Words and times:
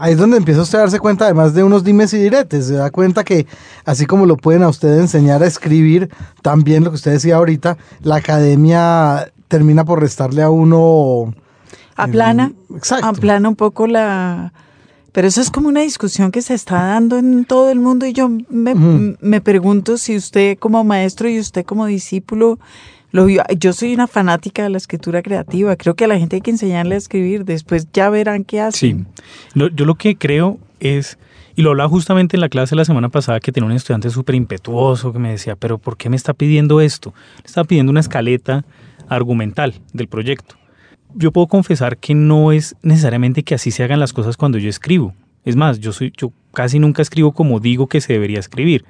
Ahí 0.00 0.12
es 0.14 0.18
donde 0.18 0.38
empieza 0.38 0.62
usted 0.62 0.78
a 0.78 0.80
darse 0.80 0.98
cuenta, 0.98 1.26
además 1.26 1.52
de 1.52 1.62
unos 1.62 1.84
dimes 1.84 2.14
y 2.14 2.18
diretes, 2.18 2.68
se 2.68 2.72
da 2.72 2.90
cuenta 2.90 3.22
que 3.22 3.46
así 3.84 4.06
como 4.06 4.24
lo 4.24 4.38
pueden 4.38 4.62
a 4.62 4.68
usted 4.68 4.98
enseñar 4.98 5.42
a 5.42 5.46
escribir, 5.46 6.08
también 6.40 6.84
lo 6.84 6.90
que 6.90 6.96
usted 6.96 7.12
decía 7.12 7.36
ahorita, 7.36 7.76
la 8.02 8.16
academia 8.16 9.30
termina 9.48 9.84
por 9.84 10.00
restarle 10.00 10.42
a 10.42 10.48
uno... 10.48 11.34
Aplana, 11.96 12.50
Exacto. 12.74 13.06
aplana 13.06 13.46
un 13.50 13.56
poco 13.56 13.86
la... 13.86 14.54
Pero 15.12 15.28
eso 15.28 15.42
es 15.42 15.50
como 15.50 15.68
una 15.68 15.80
discusión 15.80 16.30
que 16.30 16.40
se 16.40 16.54
está 16.54 16.76
dando 16.76 17.18
en 17.18 17.44
todo 17.44 17.68
el 17.70 17.78
mundo 17.78 18.06
y 18.06 18.14
yo 18.14 18.30
me, 18.48 18.74
me 19.20 19.40
pregunto 19.42 19.98
si 19.98 20.16
usted 20.16 20.56
como 20.56 20.82
maestro 20.82 21.28
y 21.28 21.38
usted 21.38 21.66
como 21.66 21.84
discípulo 21.84 22.58
lo. 23.12 23.26
Yo 23.58 23.72
soy 23.72 23.94
una 23.94 24.06
fanática 24.06 24.62
de 24.62 24.70
la 24.70 24.78
escritura 24.78 25.22
creativa. 25.22 25.76
Creo 25.76 25.94
que 25.94 26.04
a 26.04 26.08
la 26.08 26.18
gente 26.18 26.36
hay 26.36 26.42
que 26.42 26.50
enseñarle 26.50 26.94
a 26.94 26.98
escribir. 26.98 27.44
Después 27.44 27.88
ya 27.92 28.10
verán 28.10 28.44
qué 28.44 28.56
Sí. 28.56 28.60
hacen. 28.92 29.06
Lo- 29.54 29.68
yo 29.68 29.84
lo 29.84 29.94
que 29.96 30.16
creo 30.16 30.58
es, 30.80 31.18
y 31.56 31.62
lo 31.62 31.70
hablaba 31.70 31.88
justamente 31.90 32.36
en 32.36 32.40
la 32.40 32.48
clase 32.48 32.74
la 32.76 32.84
semana 32.84 33.08
pasada, 33.08 33.40
que 33.40 33.52
tenía 33.52 33.66
un 33.68 33.72
estudiante 33.76 34.10
súper 34.10 34.34
impetuoso 34.34 35.12
que 35.12 35.18
me 35.18 35.30
decía, 35.30 35.56
pero 35.56 35.78
¿por 35.78 35.96
qué 35.96 36.08
me 36.08 36.16
está 36.16 36.32
pidiendo 36.34 36.80
esto? 36.80 37.12
Le 37.38 37.46
estaba 37.46 37.64
pidiendo 37.66 37.90
una 37.90 38.00
escaleta 38.00 38.64
argumental 39.08 39.74
del 39.92 40.08
proyecto. 40.08 40.54
Yo 41.14 41.32
puedo 41.32 41.48
confesar 41.48 41.96
que 41.96 42.14
no 42.14 42.52
es 42.52 42.76
necesariamente 42.82 43.42
que 43.42 43.54
así 43.56 43.70
se 43.72 43.82
hagan 43.82 43.98
las 44.00 44.12
cosas 44.12 44.36
cuando 44.36 44.58
yo 44.58 44.68
escribo. 44.68 45.12
Es 45.44 45.56
más, 45.56 45.80
yo, 45.80 45.92
soy, 45.92 46.12
yo 46.16 46.32
casi 46.54 46.78
nunca 46.78 47.02
escribo 47.02 47.32
como 47.32 47.58
digo 47.60 47.88
que 47.88 48.00
se 48.00 48.12
debería 48.12 48.38
escribir. 48.38 48.84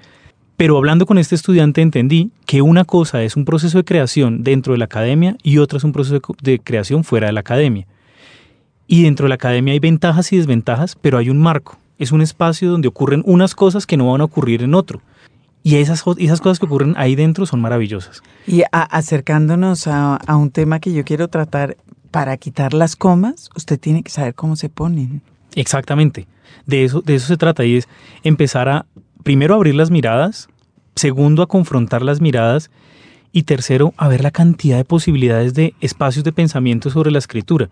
Pero 0.61 0.77
hablando 0.77 1.07
con 1.07 1.17
este 1.17 1.35
estudiante 1.35 1.81
entendí 1.81 2.33
que 2.45 2.61
una 2.61 2.85
cosa 2.85 3.23
es 3.23 3.35
un 3.35 3.47
proceso 3.47 3.79
de 3.79 3.85
creación 3.85 4.45
dentro 4.45 4.75
de 4.75 4.79
la 4.79 4.85
academia 4.85 5.39
y 5.43 5.57
otra 5.57 5.79
es 5.79 5.85
un 5.85 5.93
proceso 5.93 6.21
de 6.43 6.59
creación 6.59 7.03
fuera 7.03 7.29
de 7.29 7.33
la 7.33 7.41
academia. 7.41 7.87
Y 8.87 9.05
dentro 9.05 9.25
de 9.25 9.31
la 9.31 9.37
academia 9.37 9.73
hay 9.73 9.79
ventajas 9.79 10.31
y 10.35 10.37
desventajas, 10.37 10.97
pero 11.01 11.17
hay 11.17 11.31
un 11.31 11.39
marco. 11.39 11.79
Es 11.99 12.13
un 12.13 12.21
espacio 12.21 12.71
donde 12.71 12.89
ocurren 12.89 13.23
unas 13.25 13.55
cosas 13.55 13.87
que 13.87 13.97
no 13.97 14.13
van 14.13 14.21
a 14.21 14.25
ocurrir 14.25 14.63
en 14.63 14.75
otro. 14.75 15.01
Y 15.63 15.77
esas, 15.77 16.05
esas 16.19 16.43
cosas 16.43 16.59
que 16.59 16.67
ocurren 16.67 16.93
ahí 16.99 17.15
dentro 17.15 17.47
son 17.47 17.63
maravillosas. 17.63 18.23
Y 18.47 18.61
a- 18.71 18.83
acercándonos 18.83 19.87
a, 19.87 20.17
a 20.17 20.37
un 20.37 20.51
tema 20.51 20.79
que 20.79 20.93
yo 20.93 21.07
quiero 21.07 21.29
tratar, 21.29 21.79
para 22.11 22.37
quitar 22.37 22.75
las 22.75 22.97
comas, 22.97 23.49
usted 23.57 23.81
tiene 23.81 24.03
que 24.03 24.11
saber 24.11 24.35
cómo 24.35 24.57
se 24.57 24.69
ponen. 24.69 25.23
Exactamente. 25.55 26.27
De 26.67 26.85
eso, 26.85 27.01
de 27.01 27.15
eso 27.15 27.29
se 27.29 27.39
trata 27.39 27.65
y 27.65 27.77
es 27.77 27.89
empezar 28.25 28.69
a, 28.69 28.85
primero, 29.23 29.55
abrir 29.55 29.75
las 29.75 29.91
miradas, 29.91 30.50
segundo, 31.01 31.43
a 31.43 31.47
confrontar 31.49 32.03
las 32.03 32.21
miradas 32.21 32.71
y 33.33 33.45
tercero, 33.45 33.95
a 33.97 34.09
ver 34.09 34.23
la 34.23 34.31
cantidad 34.31 34.77
de 34.77 34.85
posibilidades 34.85 35.55
de 35.55 35.75
espacios 35.81 36.25
de 36.25 36.33
pensamiento 36.33 36.91
sobre 36.91 37.11
la 37.11 37.19
escritura. 37.19 37.69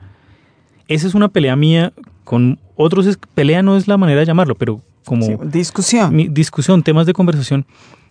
Esa 0.88 1.06
es 1.06 1.14
una 1.14 1.28
pelea 1.28 1.54
mía 1.56 1.92
con 2.24 2.58
otros. 2.76 3.06
es- 3.06 3.18
Pelea 3.34 3.62
no 3.62 3.76
es 3.76 3.86
la 3.88 3.96
manera 3.98 4.20
de 4.20 4.26
llamarlo, 4.26 4.54
pero 4.54 4.80
como 5.04 5.26
Sí, 5.26 5.32
discusión. 5.44 6.14
mi 6.14 6.28
discusión, 6.28 6.82
temas 6.82 7.06
de 7.06 7.12
conversación, 7.12 7.66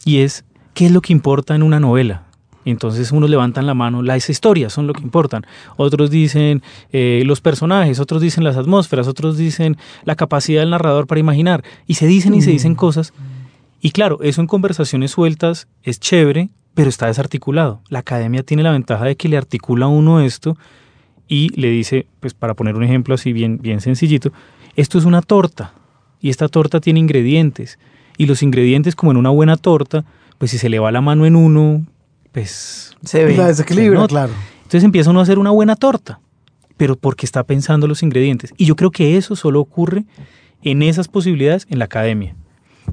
y 0.05 0.17
es 0.19 0.43
qué 0.73 0.85
es 0.87 0.91
lo 0.91 1.01
que 1.01 1.13
importa 1.13 1.55
en 1.55 1.63
una 1.63 1.79
novela. 1.79 2.23
Entonces 2.65 3.11
unos 3.13 3.29
levantan 3.29 3.65
la 3.65 3.73
mano, 3.73 4.01
las 4.03 4.29
historias 4.29 4.73
son 4.73 4.87
lo 4.87 4.93
que 4.93 5.01
importan. 5.01 5.43
Otros 5.77 6.09
dicen 6.11 6.61
eh, 6.91 7.23
los 7.25 7.39
personajes, 7.39 7.99
otros 8.01 8.21
dicen 8.21 8.43
las 8.43 8.57
atmósferas, 8.57 9.07
otros 9.07 9.37
dicen 9.37 9.77
la 10.03 10.15
capacidad 10.15 10.61
del 10.61 10.71
narrador 10.71 11.07
para 11.07 11.19
imaginar. 11.19 11.63
Y 11.87 11.93
se 11.93 12.05
dicen 12.07 12.33
y 12.35 12.41
se 12.41 12.51
dicen 12.51 12.75
cosas. 12.75 13.13
Y 13.81 13.91
claro, 13.91 14.19
eso 14.21 14.41
en 14.41 14.47
conversaciones 14.47 15.11
sueltas 15.11 15.67
es 15.83 15.99
chévere, 15.99 16.49
pero 16.73 16.89
está 16.89 17.07
desarticulado. 17.07 17.81
La 17.89 17.99
academia 17.99 18.43
tiene 18.43 18.63
la 18.63 18.71
ventaja 18.71 19.05
de 19.05 19.15
que 19.15 19.27
le 19.27 19.37
articula 19.37 19.85
a 19.85 19.89
uno 19.89 20.21
esto 20.21 20.57
y 21.27 21.49
le 21.59 21.69
dice, 21.69 22.07
pues 22.19 22.33
para 22.33 22.53
poner 22.53 22.75
un 22.75 22.83
ejemplo 22.83 23.15
así 23.15 23.33
bien, 23.33 23.59
bien 23.61 23.81
sencillito, 23.81 24.31
esto 24.75 24.97
es 24.97 25.05
una 25.05 25.21
torta 25.21 25.73
y 26.21 26.29
esta 26.29 26.47
torta 26.47 26.79
tiene 26.79 26.99
ingredientes 26.99 27.77
y 28.17 28.25
los 28.25 28.41
ingredientes 28.41 28.95
como 28.95 29.11
en 29.11 29.17
una 29.17 29.29
buena 29.29 29.57
torta, 29.57 30.05
pues 30.37 30.51
si 30.51 30.57
se 30.57 30.69
le 30.69 30.79
va 30.79 30.91
la 30.91 31.01
mano 31.01 31.25
en 31.25 31.35
uno, 31.35 31.85
pues 32.31 32.95
se 33.03 33.25
ve. 33.25 33.37
La 33.37 33.47
desequilibra, 33.47 34.01
se 34.01 34.07
claro. 34.07 34.33
entonces 34.57 34.83
empieza 34.83 35.09
uno 35.09 35.19
a 35.19 35.23
hacer 35.23 35.39
una 35.39 35.51
buena 35.51 35.75
torta, 35.75 36.19
pero 36.77 36.95
porque 36.95 37.25
está 37.25 37.43
pensando 37.43 37.87
los 37.87 38.03
ingredientes. 38.03 38.53
Y 38.57 38.65
yo 38.65 38.75
creo 38.75 38.91
que 38.91 39.17
eso 39.17 39.35
solo 39.35 39.59
ocurre 39.59 40.05
en 40.63 40.81
esas 40.81 41.07
posibilidades 41.07 41.67
en 41.69 41.79
la 41.79 41.85
academia, 41.85 42.35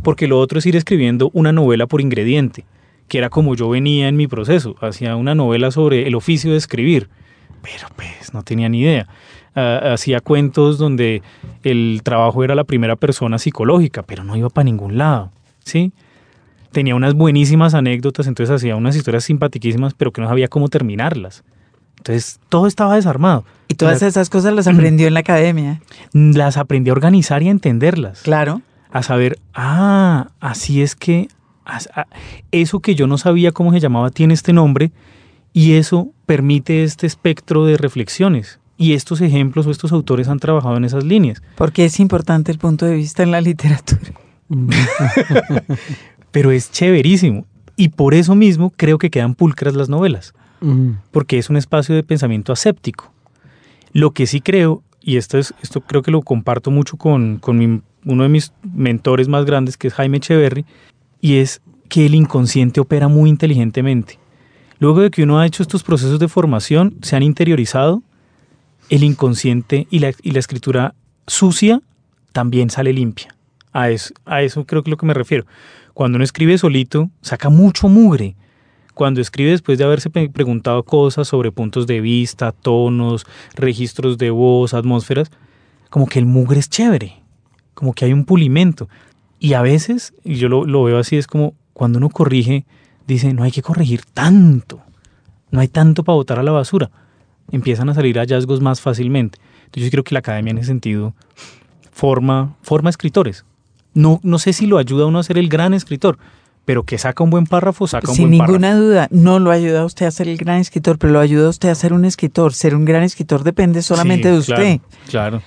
porque 0.02 0.26
lo 0.26 0.38
otro 0.38 0.58
es 0.58 0.66
ir 0.66 0.76
escribiendo 0.76 1.30
una 1.32 1.52
novela 1.52 1.86
por 1.86 2.00
ingrediente, 2.00 2.64
que 3.08 3.18
era 3.18 3.30
como 3.30 3.54
yo 3.54 3.68
venía 3.68 4.08
en 4.08 4.16
mi 4.16 4.26
proceso, 4.26 4.76
hacía 4.80 5.16
una 5.16 5.34
novela 5.34 5.70
sobre 5.70 6.06
el 6.06 6.14
oficio 6.14 6.52
de 6.52 6.58
escribir, 6.58 7.08
pero 7.62 7.88
pues 7.96 8.32
no 8.32 8.42
tenía 8.42 8.68
ni 8.68 8.80
idea. 8.80 9.06
Ah, 9.56 9.92
hacía 9.92 10.20
cuentos 10.20 10.78
donde 10.78 11.22
el 11.62 12.00
trabajo 12.02 12.42
era 12.42 12.54
la 12.54 12.64
primera 12.64 12.96
persona 12.96 13.38
psicológica, 13.38 14.02
pero 14.02 14.24
no 14.24 14.36
iba 14.36 14.50
para 14.50 14.64
ningún 14.64 14.98
lado, 14.98 15.30
¿sí? 15.64 15.92
Tenía 16.72 16.96
unas 16.96 17.14
buenísimas 17.14 17.72
anécdotas, 17.74 18.26
entonces 18.26 18.52
hacía 18.52 18.74
unas 18.74 18.96
historias 18.96 19.24
simpaticísimas, 19.24 19.94
pero 19.94 20.12
que 20.12 20.20
no 20.20 20.28
sabía 20.28 20.48
cómo 20.48 20.68
terminarlas. 20.68 21.44
Entonces 21.98 22.40
todo 22.48 22.66
estaba 22.66 22.96
desarmado. 22.96 23.44
Y 23.68 23.74
todas 23.74 24.02
esas 24.02 24.28
cosas 24.28 24.52
las 24.54 24.66
aprendió 24.68 25.06
en 25.06 25.14
la 25.14 25.20
academia. 25.20 25.80
Las 26.12 26.56
aprendí 26.56 26.90
a 26.90 26.92
organizar 26.92 27.42
y 27.44 27.48
a 27.48 27.52
entenderlas. 27.52 28.22
Claro. 28.22 28.60
A 28.94 29.02
saber, 29.02 29.38
ah, 29.54 30.28
así 30.40 30.80
es 30.80 30.94
que 30.96 31.28
eso 32.52 32.80
que 32.80 32.94
yo 32.94 33.06
no 33.06 33.18
sabía 33.18 33.52
cómo 33.52 33.72
se 33.72 33.80
llamaba 33.80 34.10
tiene 34.10 34.34
este 34.34 34.52
nombre 34.52 34.92
y 35.52 35.72
eso 35.74 36.08
permite 36.26 36.84
este 36.84 37.06
espectro 37.06 37.64
de 37.66 37.76
reflexiones. 37.76 38.58
Y 38.76 38.94
estos 38.94 39.20
ejemplos 39.20 39.66
o 39.66 39.70
estos 39.70 39.92
autores 39.92 40.28
han 40.28 40.38
trabajado 40.40 40.76
en 40.76 40.84
esas 40.84 41.04
líneas. 41.04 41.42
Porque 41.56 41.84
es 41.84 42.00
importante 42.00 42.50
el 42.50 42.58
punto 42.58 42.86
de 42.86 42.94
vista 42.96 43.22
en 43.22 43.30
la 43.30 43.40
literatura. 43.40 44.00
Pero 46.30 46.50
es 46.50 46.70
chéverísimo. 46.70 47.46
Y 47.76 47.90
por 47.90 48.14
eso 48.14 48.34
mismo 48.34 48.72
creo 48.76 48.98
que 48.98 49.10
quedan 49.10 49.34
pulcras 49.34 49.74
las 49.74 49.88
novelas. 49.88 50.34
Porque 51.10 51.38
es 51.38 51.50
un 51.50 51.56
espacio 51.56 51.94
de 51.94 52.02
pensamiento 52.02 52.52
aséptico. 52.52 53.12
Lo 53.92 54.12
que 54.12 54.26
sí 54.26 54.40
creo, 54.40 54.82
y 55.00 55.18
esto, 55.18 55.38
es, 55.38 55.52
esto 55.62 55.80
creo 55.82 56.02
que 56.02 56.10
lo 56.10 56.22
comparto 56.22 56.70
mucho 56.70 56.96
con, 56.96 57.36
con 57.38 57.58
mi- 57.58 57.82
uno 58.04 58.22
de 58.22 58.28
mis 58.28 58.52
mentores 58.62 59.28
más 59.28 59.44
grandes, 59.44 59.76
que 59.76 59.88
es 59.88 59.94
Jaime 59.94 60.18
Echeverry, 60.18 60.64
y 61.20 61.36
es 61.36 61.60
que 61.88 62.06
el 62.06 62.14
inconsciente 62.14 62.80
opera 62.80 63.08
muy 63.08 63.30
inteligentemente. 63.30 64.18
Luego 64.78 65.00
de 65.00 65.10
que 65.10 65.22
uno 65.22 65.38
ha 65.38 65.46
hecho 65.46 65.62
estos 65.62 65.82
procesos 65.82 66.18
de 66.18 66.28
formación, 66.28 66.96
se 67.02 67.16
han 67.16 67.22
interiorizado, 67.22 68.02
el 68.90 69.02
inconsciente 69.02 69.86
y 69.90 70.00
la, 70.00 70.08
escritura 70.38 70.94
sucia 71.26 71.80
también 72.32 72.70
sale 72.70 72.92
limpia. 72.92 73.34
A 73.72 73.90
eso, 73.90 74.12
a 74.24 74.42
eso 74.42 74.66
creo 74.66 74.82
que 74.82 74.90
es 74.90 74.92
lo 74.92 74.96
que 74.96 75.06
me 75.06 75.14
refiero. 75.14 75.46
Cuando 75.94 76.16
uno 76.16 76.24
escribe 76.24 76.58
solito, 76.58 77.10
saca 77.22 77.48
mucho 77.48 77.88
mugre 77.88 78.36
cuando 78.94 79.20
escribe 79.20 79.50
después 79.50 79.76
de 79.76 79.84
haberse 79.84 80.08
preguntado 80.08 80.84
cosas 80.84 81.28
sobre 81.28 81.50
puntos 81.50 81.86
de 81.86 82.00
vista, 82.00 82.52
tonos, 82.52 83.26
registros 83.54 84.16
de 84.18 84.30
voz, 84.30 84.72
atmósferas, 84.72 85.30
como 85.90 86.06
que 86.06 86.20
el 86.20 86.26
mugre 86.26 86.60
es 86.60 86.70
chévere, 86.70 87.23
como 87.74 87.92
que 87.92 88.04
hay 88.04 88.12
un 88.12 88.24
pulimento. 88.24 88.88
Y 89.38 89.52
a 89.54 89.62
veces, 89.62 90.14
y 90.24 90.36
yo 90.36 90.48
lo, 90.48 90.64
lo 90.64 90.84
veo 90.84 90.98
así, 90.98 91.16
es 91.16 91.26
como 91.26 91.54
cuando 91.72 91.98
uno 91.98 92.08
corrige, 92.08 92.64
dice, 93.06 93.32
no 93.34 93.42
hay 93.42 93.50
que 93.50 93.62
corregir 93.62 94.02
tanto, 94.04 94.80
no 95.50 95.60
hay 95.60 95.68
tanto 95.68 96.04
para 96.04 96.16
botar 96.16 96.38
a 96.38 96.42
la 96.42 96.52
basura. 96.52 96.90
Empiezan 97.50 97.88
a 97.90 97.94
salir 97.94 98.16
hallazgos 98.16 98.60
más 98.60 98.80
fácilmente. 98.80 99.38
Entonces 99.66 99.84
yo 99.84 99.90
creo 99.90 100.04
que 100.04 100.14
la 100.14 100.20
academia 100.20 100.52
en 100.52 100.58
ese 100.58 100.68
sentido 100.68 101.14
forma, 101.92 102.56
forma 102.62 102.90
escritores. 102.90 103.44
No, 103.92 104.20
no 104.22 104.38
sé 104.38 104.52
si 104.52 104.66
lo 104.66 104.78
ayuda 104.78 105.04
a 105.04 105.06
uno 105.06 105.18
a 105.18 105.22
ser 105.22 105.38
el 105.38 105.48
gran 105.48 105.74
escritor, 105.74 106.18
pero 106.64 106.82
que 106.84 106.98
saca 106.98 107.22
un 107.22 107.30
buen 107.30 107.46
párrafo, 107.46 107.86
saca 107.86 108.10
un 108.10 108.16
Sin 108.16 108.28
buen 108.28 108.38
ninguna 108.38 108.68
párrafo. 108.68 108.82
duda, 108.84 109.08
no 109.10 109.38
lo 109.38 109.50
ayuda 109.50 109.82
a 109.82 109.84
usted 109.84 110.06
a 110.06 110.10
ser 110.10 110.28
el 110.28 110.36
gran 110.36 110.58
escritor, 110.58 110.98
pero 110.98 111.12
lo 111.12 111.20
ayuda 111.20 111.46
a 111.46 111.50
usted 111.50 111.68
a 111.68 111.74
ser 111.74 111.92
un 111.92 112.04
escritor. 112.04 112.54
Ser 112.54 112.74
un 112.74 112.84
gran 112.84 113.02
escritor 113.02 113.44
depende 113.44 113.82
solamente 113.82 114.28
Sí, 114.28 114.32
de 114.32 114.38
usted. 114.38 114.80
Claro, 115.08 115.40
claro. 115.40 115.42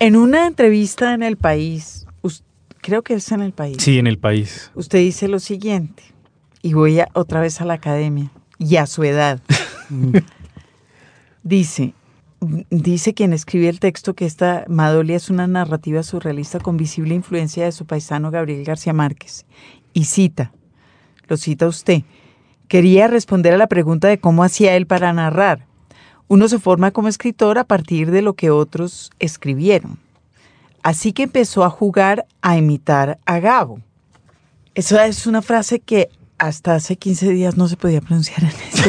En 0.00 0.16
una 0.16 0.46
entrevista 0.46 1.14
en 1.14 1.22
El 1.22 1.36
País, 1.36 2.06
us- 2.22 2.44
creo 2.80 3.02
que 3.02 3.14
es 3.14 3.32
en 3.32 3.40
El 3.42 3.52
País, 3.52 3.78
Sí, 3.80 3.98
en 3.98 4.06
el 4.06 4.18
país. 4.18 4.70
usted 4.74 4.98
dice 4.98 5.28
lo 5.28 5.38
siguiente, 5.40 6.02
y 6.62 6.74
voy 6.74 7.00
a- 7.00 7.08
otra 7.14 7.40
vez 7.40 7.60
a 7.60 7.64
la 7.64 7.74
academia, 7.74 8.30
y 8.58 8.76
a 8.76 8.86
su 8.86 9.02
edad. 9.04 9.40
dice, 11.42 11.94
dice 12.70 13.14
quien 13.14 13.32
escribe 13.32 13.68
el 13.68 13.80
texto 13.80 14.14
que 14.14 14.26
esta 14.26 14.64
Madolia 14.68 15.16
es 15.16 15.30
una 15.30 15.46
narrativa 15.46 16.02
surrealista 16.02 16.60
con 16.60 16.76
visible 16.76 17.14
influencia 17.14 17.64
de 17.64 17.72
su 17.72 17.86
paisano 17.86 18.30
Gabriel 18.30 18.64
García 18.64 18.92
Márquez. 18.92 19.46
Y 19.92 20.04
cita, 20.04 20.52
lo 21.26 21.36
cita 21.36 21.66
usted, 21.66 22.02
quería 22.68 23.08
responder 23.08 23.54
a 23.54 23.58
la 23.58 23.66
pregunta 23.66 24.06
de 24.08 24.18
cómo 24.20 24.44
hacía 24.44 24.76
él 24.76 24.86
para 24.86 25.12
narrar. 25.12 25.66
Uno 26.28 26.48
se 26.48 26.58
forma 26.58 26.90
como 26.90 27.08
escritor 27.08 27.58
a 27.58 27.64
partir 27.64 28.10
de 28.10 28.22
lo 28.22 28.34
que 28.34 28.50
otros 28.50 29.10
escribieron. 29.18 29.98
Así 30.82 31.12
que 31.12 31.24
empezó 31.24 31.64
a 31.64 31.70
jugar 31.70 32.26
a 32.42 32.56
imitar 32.56 33.18
a 33.26 33.40
Gabo. 33.40 33.80
Esa 34.74 35.06
es 35.06 35.26
una 35.26 35.42
frase 35.42 35.80
que 35.80 36.08
hasta 36.38 36.76
hace 36.76 36.94
15 36.96 37.30
días 37.30 37.56
no 37.56 37.66
se 37.66 37.76
podía 37.76 38.00
pronunciar 38.00 38.44
en 38.44 38.48
eso. 38.48 38.88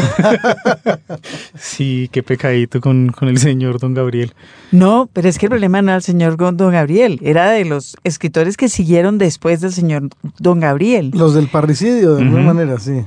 Sí, 1.60 2.10
qué 2.12 2.22
pecadito 2.24 2.80
con, 2.80 3.10
con 3.10 3.28
el 3.28 3.38
señor 3.40 3.80
don 3.80 3.94
Gabriel. 3.96 4.34
No, 4.72 5.10
pero 5.12 5.28
es 5.28 5.40
que 5.40 5.48
el 5.48 5.50
problema 5.50 5.82
no 5.82 5.90
era 5.90 5.98
el 5.98 6.04
señor 6.04 6.38
Don 6.38 6.58
Gabriel, 6.72 7.20
era 7.24 7.50
de 7.50 7.66
los 7.66 7.98
escritores 8.04 8.56
que 8.56 8.70
siguieron 8.70 9.18
después 9.18 9.62
del 9.62 9.74
señor 9.74 10.10
Don 10.38 10.60
Gabriel. 10.60 11.12
Los 11.14 11.34
del 11.34 11.48
parricidio, 11.48 12.16
de 12.16 12.22
alguna 12.22 12.42
Ujú. 12.46 12.48
manera, 12.54 12.80
sí. 12.80 13.02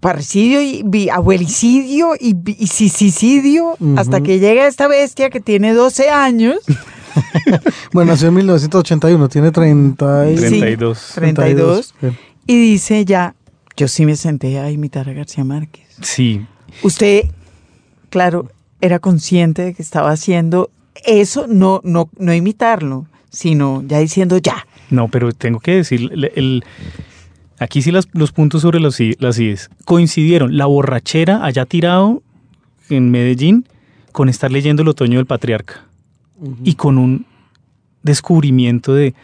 Parricidio 0.00 0.60
y 0.62 1.08
abuelicidio 1.10 2.14
y, 2.18 2.34
y 2.58 2.66
sisicidio, 2.66 3.72
Ujú. 3.80 3.94
hasta 3.98 4.22
que 4.22 4.38
llega 4.38 4.66
esta 4.66 4.88
bestia 4.88 5.30
que 5.30 5.40
tiene 5.40 5.72
12 5.74 6.10
años. 6.10 6.56
Bueno, 7.92 8.10
nació 8.12 8.28
en 8.28 8.34
1981, 8.34 9.28
tiene 9.28 9.52
30 9.52 10.30
y... 10.30 10.36
Sí. 10.38 10.44
32. 10.58 11.12
32. 11.14 11.94
Sí. 12.00 12.06
Y 12.48 12.58
dice 12.58 13.04
ya, 13.04 13.36
yo 13.76 13.86
sí 13.86 14.04
me 14.04 14.16
senté 14.16 14.58
a 14.58 14.68
imitar 14.70 15.08
a 15.08 15.12
García 15.12 15.44
Márquez. 15.44 15.84
Sí, 16.00 16.44
Usted, 16.82 17.26
claro, 18.10 18.50
era 18.80 18.98
consciente 18.98 19.62
de 19.62 19.74
que 19.74 19.82
estaba 19.82 20.10
haciendo 20.10 20.70
eso, 21.06 21.46
no, 21.46 21.80
no, 21.84 22.10
no 22.18 22.34
imitarlo, 22.34 23.06
sino 23.30 23.84
ya 23.86 24.00
diciendo 24.00 24.38
ya. 24.38 24.66
no, 24.90 25.06
pero 25.08 25.30
tengo 25.32 25.60
que 25.60 25.76
decir, 25.76 26.10
el, 26.12 26.24
el- 26.34 26.64
aquí 27.58 27.82
sí 27.82 27.90
las- 27.92 28.08
los 28.12 28.32
puntos 28.32 28.62
sobre 28.62 28.80
los, 28.80 28.98
las 29.18 29.38
IES 29.38 29.70
coincidieron. 29.84 30.56
La 30.56 30.66
borrachera 30.66 31.44
allá 31.44 31.64
tirado 31.66 32.22
en 32.90 33.10
Medellín 33.10 33.66
con 34.12 34.28
estar 34.28 34.50
leyendo 34.52 34.82
El 34.82 34.88
Otoño 34.88 35.18
del 35.18 35.26
Patriarca 35.26 35.84
y 36.64 36.74
con 36.74 36.98
un 36.98 37.26
descubrimiento 38.02 38.94
de... 38.94 39.14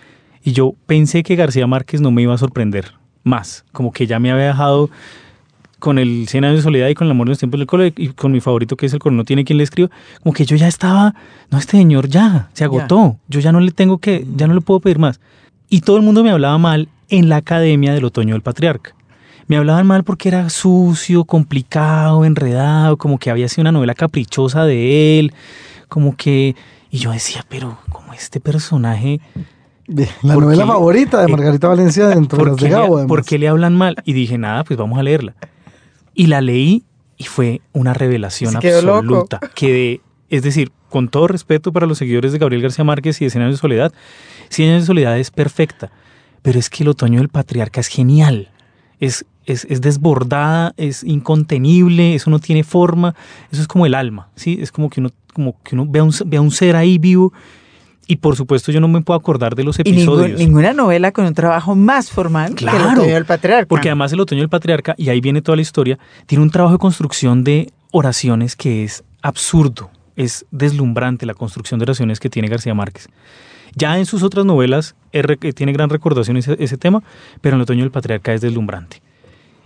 Y 0.42 0.52
yo 0.52 0.74
pensé 0.86 1.22
que 1.22 1.36
García 1.36 1.66
Márquez 1.66 2.00
no 2.00 2.10
me 2.10 2.22
iba 2.22 2.34
a 2.34 2.38
sorprender 2.38 2.94
más, 3.24 3.64
como 3.72 3.92
que 3.92 4.06
ya 4.06 4.18
me 4.18 4.30
había 4.30 4.46
dejado 4.46 4.88
con 5.78 5.98
el 5.98 6.26
100 6.28 6.44
años 6.44 6.56
de 6.58 6.62
soledad 6.62 6.88
y 6.88 6.94
con 6.94 7.06
el 7.06 7.10
amor 7.10 7.26
de 7.26 7.30
los 7.30 7.38
tiempos 7.38 7.58
del 7.58 7.66
cole 7.66 7.92
y 7.96 8.08
con 8.08 8.32
mi 8.32 8.40
favorito 8.40 8.76
que 8.76 8.86
es 8.86 8.92
el 8.92 8.98
coronel 8.98 9.18
no 9.18 9.24
tiene 9.24 9.44
quien 9.44 9.58
le 9.58 9.64
escriba, 9.64 9.90
como 10.22 10.32
que 10.32 10.44
yo 10.46 10.56
ya 10.56 10.68
estaba, 10.68 11.14
no, 11.50 11.58
este 11.58 11.76
señor 11.78 12.08
ya, 12.08 12.48
se 12.54 12.64
agotó, 12.64 13.18
yo 13.28 13.40
ya 13.40 13.52
no 13.52 13.60
le 13.60 13.70
tengo 13.72 13.98
que, 13.98 14.26
ya 14.36 14.46
no 14.46 14.54
le 14.54 14.60
puedo 14.62 14.80
pedir 14.80 14.98
más. 14.98 15.20
Y 15.70 15.80
todo 15.82 15.96
el 15.96 16.02
mundo 16.02 16.22
me 16.22 16.30
hablaba 16.30 16.58
mal 16.58 16.88
en 17.08 17.28
la 17.28 17.36
academia 17.36 17.94
del 17.94 18.04
otoño 18.04 18.34
del 18.34 18.42
patriarca. 18.42 18.94
Me 19.46 19.56
hablaban 19.56 19.86
mal 19.86 20.04
porque 20.04 20.28
era 20.28 20.48
sucio, 20.50 21.24
complicado, 21.24 22.24
enredado, 22.24 22.96
como 22.98 23.18
que 23.18 23.30
había 23.30 23.48
sido 23.48 23.62
una 23.62 23.72
novela 23.72 23.94
caprichosa 23.94 24.64
de 24.64 25.18
él, 25.18 25.32
como 25.88 26.16
que... 26.16 26.54
Y 26.90 26.98
yo 26.98 27.12
decía, 27.12 27.44
pero 27.48 27.78
como 27.88 28.12
este 28.12 28.40
personaje 28.40 29.20
La 30.22 30.34
¿Por 30.34 30.44
novela 30.44 30.64
qué? 30.64 30.68
favorita 30.68 31.18
de 31.20 31.24
Eh, 31.26 31.32
Margarita 31.32 31.68
Valencia 31.68 32.08
dentro 32.08 32.36
de 32.38 32.42
¿por 32.44 32.48
las 32.52 32.56
qué, 32.58 32.64
de 32.64 32.70
Gabo. 32.70 32.96
además. 32.96 33.08
por 33.08 33.24
qué 33.24 33.38
le 33.38 33.48
hablan 33.48 33.76
mal? 33.76 33.96
Y 34.04 34.12
dije, 34.12 34.38
nada, 34.38 34.64
pues 34.64 34.76
vamos 34.78 34.98
a 34.98 35.02
leerla. 35.04 35.34
Y 36.14 36.26
la 36.26 36.40
leí 36.40 36.84
y 37.16 37.24
fue 37.24 37.60
una 37.72 37.92
revelación 37.94 38.52
Se 38.52 38.58
quedó 38.58 38.82
loco. 38.82 38.98
absoluta. 38.98 39.40
Quedé, 39.54 40.00
es 40.28 40.42
decir, 40.42 40.72
con 40.90 41.08
todo 41.08 41.26
respeto 41.28 41.72
para 41.72 41.86
los 41.86 41.96
seguidores 41.98 42.32
de 42.32 42.38
Gabriel 42.38 42.60
García 42.62 42.84
Márquez 42.84 43.20
y 43.22 43.24
de 43.24 43.30
Cien 43.30 43.42
años 43.44 43.54
de 43.56 43.60
soledad, 43.60 43.92
Cien 44.50 44.70
años 44.70 44.82
de 44.82 44.86
soledad 44.88 45.18
es 45.18 45.30
perfecta, 45.30 45.90
pero 46.42 46.58
es 46.58 46.68
que 46.68 46.82
el 46.82 46.88
otoño 46.90 47.20
del 47.20 47.28
patriarca 47.30 47.80
es 47.80 47.86
genial. 47.88 48.48
Es, 48.98 49.24
es, 49.46 49.66
es 49.70 49.80
desbordada, 49.80 50.74
es 50.76 51.02
incontenible, 51.04 52.14
eso 52.14 52.28
no 52.30 52.38
tiene 52.38 52.64
forma, 52.64 53.14
eso 53.50 53.62
es 53.62 53.68
como 53.68 53.86
el 53.86 53.94
alma, 53.94 54.28
¿sí? 54.34 54.58
Es 54.60 54.70
como 54.72 54.90
que 54.90 55.00
uno, 55.00 55.10
como 55.32 55.56
que 55.62 55.74
uno 55.74 55.86
ve, 55.88 56.00
a 56.00 56.02
un, 56.04 56.12
ve 56.26 56.36
a 56.36 56.40
un 56.42 56.50
ser 56.50 56.76
ahí 56.76 56.98
vivo 56.98 57.32
y 58.06 58.16
por 58.16 58.36
supuesto 58.36 58.72
yo 58.72 58.80
no 58.80 58.88
me 58.88 59.00
puedo 59.00 59.18
acordar 59.18 59.54
de 59.54 59.64
los 59.64 59.78
Y 59.78 59.84
ningún- 59.84 60.00
episodios. 60.02 60.38
ninguna 60.38 60.72
novela 60.74 61.12
con 61.12 61.24
un 61.24 61.32
trabajo 61.34 61.74
más 61.76 62.10
formal 62.10 62.54
que 62.54 62.64
el 62.64 62.70
Claro, 62.70 63.00
Otoño 63.00 63.14
del 63.14 63.24
Patriarca. 63.24 63.68
Porque 63.68 63.88
además 63.88 64.12
el 64.12 64.20
otoño 64.20 64.40
del 64.42 64.48
patriarca, 64.50 64.94
y 64.98 65.08
ahí 65.08 65.20
viene 65.20 65.40
toda 65.42 65.56
la 65.56 65.62
historia, 65.62 65.98
tiene 66.26 66.42
un 66.42 66.50
trabajo 66.50 66.74
de 66.74 66.78
construcción 66.80 67.44
de 67.44 67.72
oraciones 67.92 68.56
que 68.56 68.84
es 68.84 69.04
absurdo, 69.22 69.90
es 70.24 70.44
deslumbrante 70.50 71.24
la 71.24 71.34
construcción 71.34 71.78
de 71.78 71.84
oraciones 71.84 72.20
que 72.20 72.28
tiene 72.28 72.48
García 72.48 72.74
Márquez. 72.74 73.08
Ya 73.74 73.98
en 73.98 74.04
sus 74.04 74.22
otras 74.22 74.44
novelas 74.44 74.94
que 75.12 75.52
tiene 75.52 75.72
gran 75.72 75.90
recordación 75.90 76.36
ese, 76.36 76.56
ese 76.58 76.76
tema, 76.76 77.02
pero 77.40 77.54
en 77.54 77.60
el 77.60 77.62
otoño 77.62 77.82
del 77.84 77.90
patriarca 77.90 78.34
es 78.34 78.40
deslumbrante. 78.40 79.00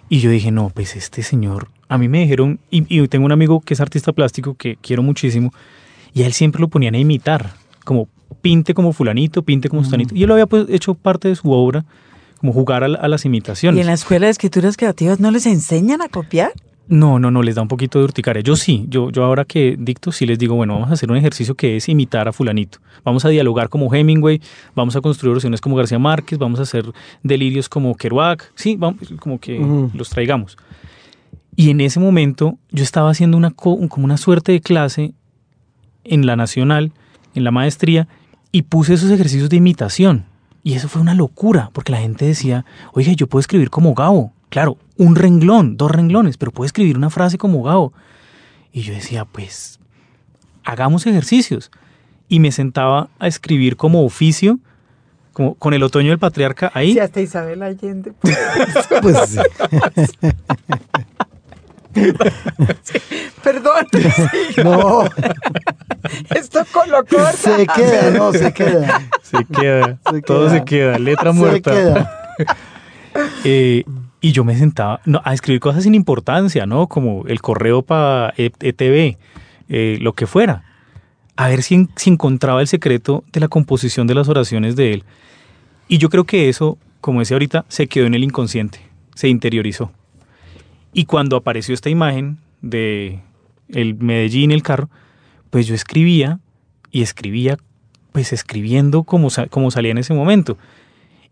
Y 0.09 0.21
yo 0.21 0.31
dije, 0.31 0.51
no, 0.51 0.71
pues 0.71 0.95
este 0.97 1.23
señor, 1.23 1.69
a 1.89 1.97
mí 1.97 2.09
me 2.09 2.21
dijeron, 2.21 2.61
y, 2.71 2.85
y 2.89 3.09
tengo 3.09 3.25
un 3.25 3.33
amigo 3.33 3.61
que 3.61 3.75
es 3.75 3.81
artista 3.81 4.13
plástico 4.13 4.55
que 4.55 4.77
quiero 4.81 5.03
muchísimo, 5.03 5.53
y 6.13 6.23
a 6.23 6.27
él 6.27 6.33
siempre 6.33 6.61
lo 6.61 6.69
ponían 6.69 6.95
a 6.95 6.99
imitar, 6.99 7.55
como 7.85 8.09
pinte 8.43 8.75
como 8.75 8.93
fulanito, 8.93 9.43
pinte 9.43 9.69
como 9.69 9.83
sustanito. 9.83 10.15
Y 10.15 10.23
él 10.23 10.29
lo 10.29 10.35
había 10.35 10.47
pues, 10.47 10.67
hecho 10.69 10.95
parte 10.95 11.29
de 11.29 11.35
su 11.35 11.51
obra, 11.51 11.85
como 12.39 12.53
jugar 12.53 12.85
a, 12.85 12.87
a 12.87 13.09
las 13.09 13.25
imitaciones. 13.25 13.79
¿Y 13.79 13.81
en 13.81 13.87
la 13.87 13.95
Escuela 13.95 14.27
de 14.27 14.33
Escrituras 14.33 14.77
Creativas 14.77 15.19
no 15.19 15.31
les 15.31 15.47
enseñan 15.47 16.03
a 16.03 16.09
copiar? 16.09 16.53
No, 16.87 17.19
no, 17.19 17.31
no, 17.31 17.43
les 17.43 17.55
da 17.55 17.63
un 17.63 17.69
poquito 17.69 17.99
de 17.99 18.05
urticaria. 18.05 18.43
Yo 18.43 18.57
sí, 18.57 18.85
yo, 18.89 19.11
yo 19.11 19.25
ahora 19.25 19.47
que 19.47 19.75
dicto, 19.79 20.13
sí 20.13 20.27
les 20.27 20.39
digo, 20.39 20.55
bueno, 20.55 20.75
vamos 20.75 20.91
a 20.91 20.93
hacer 20.93 21.11
un 21.11 21.17
ejercicio 21.17 21.55
que 21.55 21.77
es 21.79 21.89
imitar 21.89 22.29
a 22.29 22.33
fulanito. 22.33 22.79
Vamos 23.05 23.25
a 23.25 23.31
dialogar 23.31 23.71
como 23.71 23.93
Hemingway, 23.93 24.43
vamos 24.75 24.95
a 24.95 25.01
construir 25.01 25.31
oraciones 25.33 25.63
como 25.63 25.77
García 25.77 25.99
Márquez, 25.99 26.39
vamos 26.39 26.61
a 26.61 26.65
hacer 26.65 26.85
delirios 27.23 27.71
como 27.71 27.95
Kerouac, 27.95 28.53
sí, 28.55 28.77
vamos, 28.77 29.01
como 29.19 29.39
que 29.41 29.59
los 29.95 30.11
traigamos. 30.11 30.59
Y 31.57 31.71
en 31.71 31.81
ese 31.81 32.01
momento 32.01 32.59
yo 32.71 32.85
estaba 32.85 33.09
haciendo 33.11 33.39
una, 33.39 33.51
co- 33.51 33.71
un- 33.71 33.89
como 33.89 34.05
una 34.05 34.19
suerte 34.19 34.53
de 34.53 34.61
clase 34.61 35.15
en 36.05 36.27
la 36.27 36.37
nacional, 36.37 36.93
en 37.35 37.45
la 37.45 37.51
maestría, 37.51 38.09
y 38.53 38.61
puse 38.63 38.93
esos 38.93 39.11
ejercicios 39.11 39.49
de 39.49 39.57
imitación. 39.57 40.27
Y 40.63 40.75
eso 40.75 40.89
fue 40.89 41.01
una 41.01 41.15
locura, 41.15 41.71
porque 41.73 41.93
la 41.93 41.99
gente 41.99 42.27
decía, 42.27 42.67
oye, 42.93 43.17
yo 43.17 43.27
puedo 43.27 43.41
escribir 43.41 43.71
como 43.71 43.95
Gabo. 43.95 44.33
Claro, 44.55 44.79
un 44.99 45.17
renglón, 45.17 45.77
dos 45.77 45.91
renglones, 45.91 46.37
pero 46.37 46.53
puedo 46.53 46.65
escribir 46.67 46.97
una 46.97 47.11
frase 47.11 47.39
como 47.39 47.65
Gabo. 47.65 47.93
Y 48.73 48.83
yo 48.83 48.95
decía, 48.95 49.25
pues, 49.25 49.81
hagamos 50.63 51.05
ejercicios. 51.09 51.73
Y 52.29 52.39
me 52.39 52.53
sentaba 52.53 53.09
a 53.19 53.27
escribir 53.27 53.77
como 53.77 54.05
oficio, 54.05 54.61
como 55.33 55.57
con 55.57 55.75
el 55.75 55.83
otoño 55.83 56.11
del 56.11 56.21
patriarca 56.21 56.71
ahí. 56.73 56.93
Sí, 56.93 57.01
hasta 57.01 57.21
Isabel 57.21 57.65
Allende. 57.65 58.13
pues. 58.13 58.39
Pues 59.03 59.29
sí. 59.31 59.41
Perdón, 63.43 63.87
No, 64.63 65.05
esto 66.35 66.65
con 66.73 66.91
lo 66.91 67.05
corta. 67.05 67.33
se 67.33 67.67
queda, 67.67 68.11
no, 68.11 68.33
se 68.33 68.53
queda. 68.53 69.03
Se 69.23 69.45
queda, 69.45 69.99
Se 70.11 70.23
todo 70.23 70.47
queda. 70.47 70.51
se 70.59 70.65
queda, 70.65 70.99
letra 71.01 71.33
Se 71.33 71.39
muerta. 71.39 71.71
queda. 71.73 72.21
Eh, 73.45 73.85
y 74.25 74.33
yo 74.33 74.43
me 74.43 74.57
sentaba 74.57 75.03
no, 75.05 75.21
a 75.23 75.35
escribir 75.35 75.61
cosas 75.61 75.83
sin 75.83 75.95
importancia, 75.95 76.65
¿no? 76.65 76.87
Como 76.87 77.27
el 77.27 77.43
correo 77.43 77.83
para 77.83 78.33
ETV, 78.39 79.19
eh, 79.69 79.99
lo 80.01 80.15
que 80.15 80.27
fuera. 80.27 80.65
A 81.37 81.49
ver 81.49 81.63
si, 81.63 81.91
si 81.95 82.09
encontraba 82.09 82.63
el 82.63 82.67
secreto 82.67 83.23
de 83.35 83.41
la 83.41 83.49
composición 83.49 84.07
de 84.07 84.15
las 84.15 84.31
oraciones 84.31 84.77
de 84.77 84.95
él. 84.95 85.05
Y 85.89 85.99
yo 85.99 86.09
creo 86.09 86.25
que 86.25 86.49
eso, 86.49 86.79
como 87.03 87.21
decía 87.21 87.35
ahorita, 87.35 87.67
se 87.69 87.87
quedó 87.87 88.07
en 88.07 88.15
el 88.15 88.25
inconsciente, 88.25 88.81
se 89.15 89.29
interiorizó. 89.29 89.93
Y 90.95 91.05
cuando 91.05 91.37
apareció 91.37 91.75
esta 91.75 91.91
imagen 91.91 92.39
de 92.63 93.21
el 93.69 93.95
Medellín, 93.95 94.53
el 94.53 94.63
carro, 94.63 94.89
pues 95.51 95.67
yo 95.67 95.75
escribía 95.75 96.41
y 96.91 97.03
escribía, 97.03 97.59
pues 98.13 98.33
escribiendo 98.33 99.03
como, 99.03 99.29
como 99.51 99.71
salía 99.71 99.91
en 99.91 99.99
ese 99.99 100.15
momento. 100.15 100.57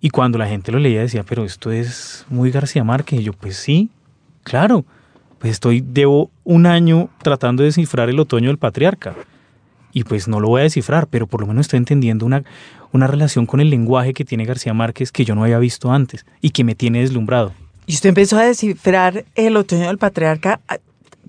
Y 0.02 0.11
cuando 0.11 0.37
la 0.37 0.47
gente 0.49 0.71
lo 0.73 0.78
leía 0.78 1.00
decía, 1.00 1.23
pero 1.23 1.44
esto 1.44 1.71
es 1.73 2.26
muy 2.28 2.50
García 2.50 2.85
Márquez. 2.85 3.21
Y 3.21 3.23
yo, 3.23 3.32
pues 3.32 3.56
sí, 3.56 3.88
claro. 4.42 4.85
Pues 5.38 5.52
estoy, 5.52 5.80
debo 5.80 6.30
un 6.44 6.66
año 6.66 7.09
tratando 7.23 7.62
de 7.62 7.68
descifrar 7.68 8.09
el 8.11 8.18
otoño 8.21 8.49
del 8.49 8.59
patriarca. 8.59 9.14
Y 9.92 10.04
pues 10.04 10.26
no 10.28 10.40
lo 10.40 10.49
voy 10.49 10.61
a 10.61 10.64
descifrar, 10.64 11.06
pero 11.06 11.26
por 11.26 11.40
lo 11.40 11.47
menos 11.47 11.66
estoy 11.66 11.78
entendiendo 11.78 12.26
una, 12.26 12.42
una 12.92 13.06
relación 13.06 13.47
con 13.47 13.61
el 13.61 13.71
lenguaje 13.71 14.12
que 14.12 14.25
tiene 14.25 14.44
García 14.44 14.75
Márquez 14.75 15.12
que 15.12 15.25
yo 15.25 15.35
no 15.35 15.44
había 15.44 15.59
visto 15.59 15.92
antes 15.92 16.26
y 16.40 16.50
que 16.50 16.64
me 16.64 16.75
tiene 16.75 17.00
deslumbrado. 17.00 17.52
Y 17.87 17.94
usted 17.94 18.09
empezó 18.11 18.38
a 18.38 18.44
descifrar 18.44 19.25
el 19.35 19.56
otoño 19.56 19.87
del 19.87 19.99
patriarca 19.99 20.61
a- 20.68 20.78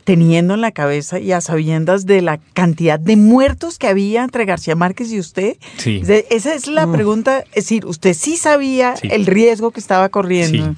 teniendo 0.03 0.53
en 0.53 0.62
la 0.62 0.72
cabeza 0.72 1.19
y 1.19 1.31
a 1.31 1.41
sabiendas 1.41 2.05
de 2.05 2.22
la 2.22 2.38
cantidad 2.53 3.00
de 3.00 3.15
muertos 3.15 3.77
que 3.77 3.88
había 3.88 4.24
entre 4.24 4.45
García 4.45 4.75
Márquez 4.75 5.12
y 5.12 5.19
usted. 5.19 5.57
Sí. 5.77 6.01
Esa 6.29 6.53
es 6.53 6.67
la 6.67 6.91
pregunta, 6.91 7.39
es 7.53 7.65
decir, 7.65 7.86
usted 7.86 8.13
sí 8.13 8.36
sabía 8.38 8.95
Sí. 8.98 9.07
el 9.12 9.25
riesgo 9.25 9.72
que 9.72 9.79
estaba 9.79 10.10
corriendo. 10.10 10.65
Sí. 10.65 10.72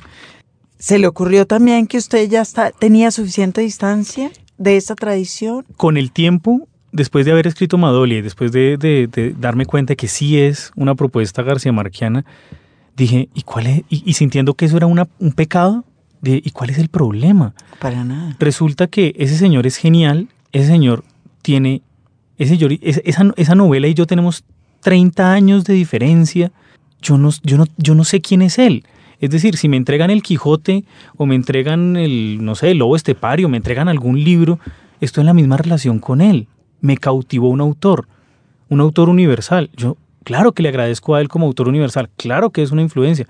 ¿Se 0.78 1.00
le 1.00 1.08
ocurrió 1.08 1.48
también 1.48 1.88
que 1.88 1.98
usted 1.98 2.30
ya 2.30 2.42
está, 2.42 2.72
tenía 2.72 3.10
suficiente 3.12 3.62
distancia 3.62 4.32
de 4.58 4.78
esa 4.78 4.94
tradición? 4.96 5.66
Con 5.78 5.98
el 5.98 6.12
tiempo, 6.12 6.68
después 6.92 7.26
de 7.26 7.32
haber 7.32 7.48
escrito 7.48 7.78
Madolia 7.78 8.20
y 8.20 8.22
después 8.22 8.52
de, 8.52 8.78
de- 8.78 9.08
de 9.08 9.34
darme 9.40 9.66
cuenta 9.66 9.92
de 9.94 9.96
que 9.98 10.08
sí 10.08 10.38
es 10.40 10.72
una 10.76 10.94
propuesta 10.96 11.42
García 11.44 11.72
Marquiana, 11.72 12.26
dije, 12.96 13.30
¿y 13.34 13.42
cuál 13.42 13.68
es? 13.68 13.82
Y, 13.90 14.04
y 14.06 14.14
sintiendo 14.14 14.54
que 14.54 14.66
eso 14.66 14.78
era 14.78 14.86
una- 14.86 15.08
un 15.20 15.32
pecado, 15.32 15.84
dije, 16.32 16.42
¿y 16.46 16.52
cuál 16.52 16.70
es 16.70 16.78
el 16.78 16.90
problema? 16.90 17.54
Para 17.80 18.04
nada. 18.04 18.36
Resulta 18.40 18.88
que 18.88 19.14
ese 19.18 19.38
señor 19.38 19.66
es 19.68 19.78
genial, 19.78 20.28
ese 20.52 20.68
señor 20.68 21.04
tiene, 21.42 21.82
ese 22.38 22.56
señor, 22.56 22.74
es- 22.82 23.02
esa, 23.06 23.32
esa 23.38 23.56
novela 23.56 23.88
y 23.88 23.94
yo 23.94 24.06
tenemos 24.06 24.44
30 24.82 25.32
años 25.34 25.64
de 25.66 25.74
diferencia, 25.74 26.52
yo 27.02 27.18
no, 27.18 27.30
yo, 27.44 27.58
no, 27.58 27.66
yo 27.78 27.96
no 27.96 28.04
sé 28.04 28.22
quién 28.22 28.42
es 28.42 28.58
él. 28.60 28.84
Es 29.22 29.30
decir, 29.30 29.56
si 29.58 29.70
me 29.70 29.78
entregan 29.78 30.10
el 30.10 30.22
Quijote 30.22 30.84
o 31.18 31.26
me 31.26 31.36
entregan 31.36 31.96
el, 31.96 32.40
no 32.44 32.54
sé, 32.56 32.72
el 32.72 32.80
Lobo 32.80 32.96
Estepario, 32.96 33.48
me 33.48 33.58
entregan 33.58 33.88
algún 33.88 34.22
libro, 34.24 34.60
estoy 35.00 35.22
en 35.22 35.28
la 35.28 35.34
misma 35.34 35.58
relación 35.58 36.00
con 36.00 36.20
él. 36.22 36.48
Me 36.82 36.98
cautivó 36.98 37.50
un 37.50 37.62
autor, 37.62 38.08
un 38.70 38.82
autor 38.82 39.08
universal. 39.10 39.70
Yo, 39.78 39.98
claro 40.24 40.52
que 40.52 40.64
le 40.64 40.70
agradezco 40.70 41.16
a 41.16 41.22
él 41.22 41.30
como 41.30 41.46
autor 41.46 41.70
universal, 41.70 42.10
claro 42.18 42.50
que 42.50 42.62
es 42.62 42.72
una 42.72 42.82
influencia. 42.82 43.26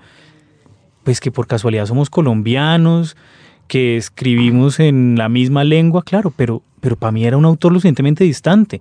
Pues 1.06 1.20
que 1.20 1.30
por 1.30 1.46
casualidad 1.46 1.86
somos 1.86 2.10
colombianos, 2.10 3.16
que 3.68 3.96
escribimos 3.96 4.80
en 4.80 5.14
la 5.16 5.28
misma 5.28 5.62
lengua, 5.62 6.02
claro, 6.02 6.32
pero, 6.34 6.64
pero 6.80 6.96
para 6.96 7.12
mí 7.12 7.24
era 7.24 7.36
un 7.36 7.44
autor 7.44 7.70
lo 7.70 7.78
suficientemente 7.78 8.24
distante. 8.24 8.80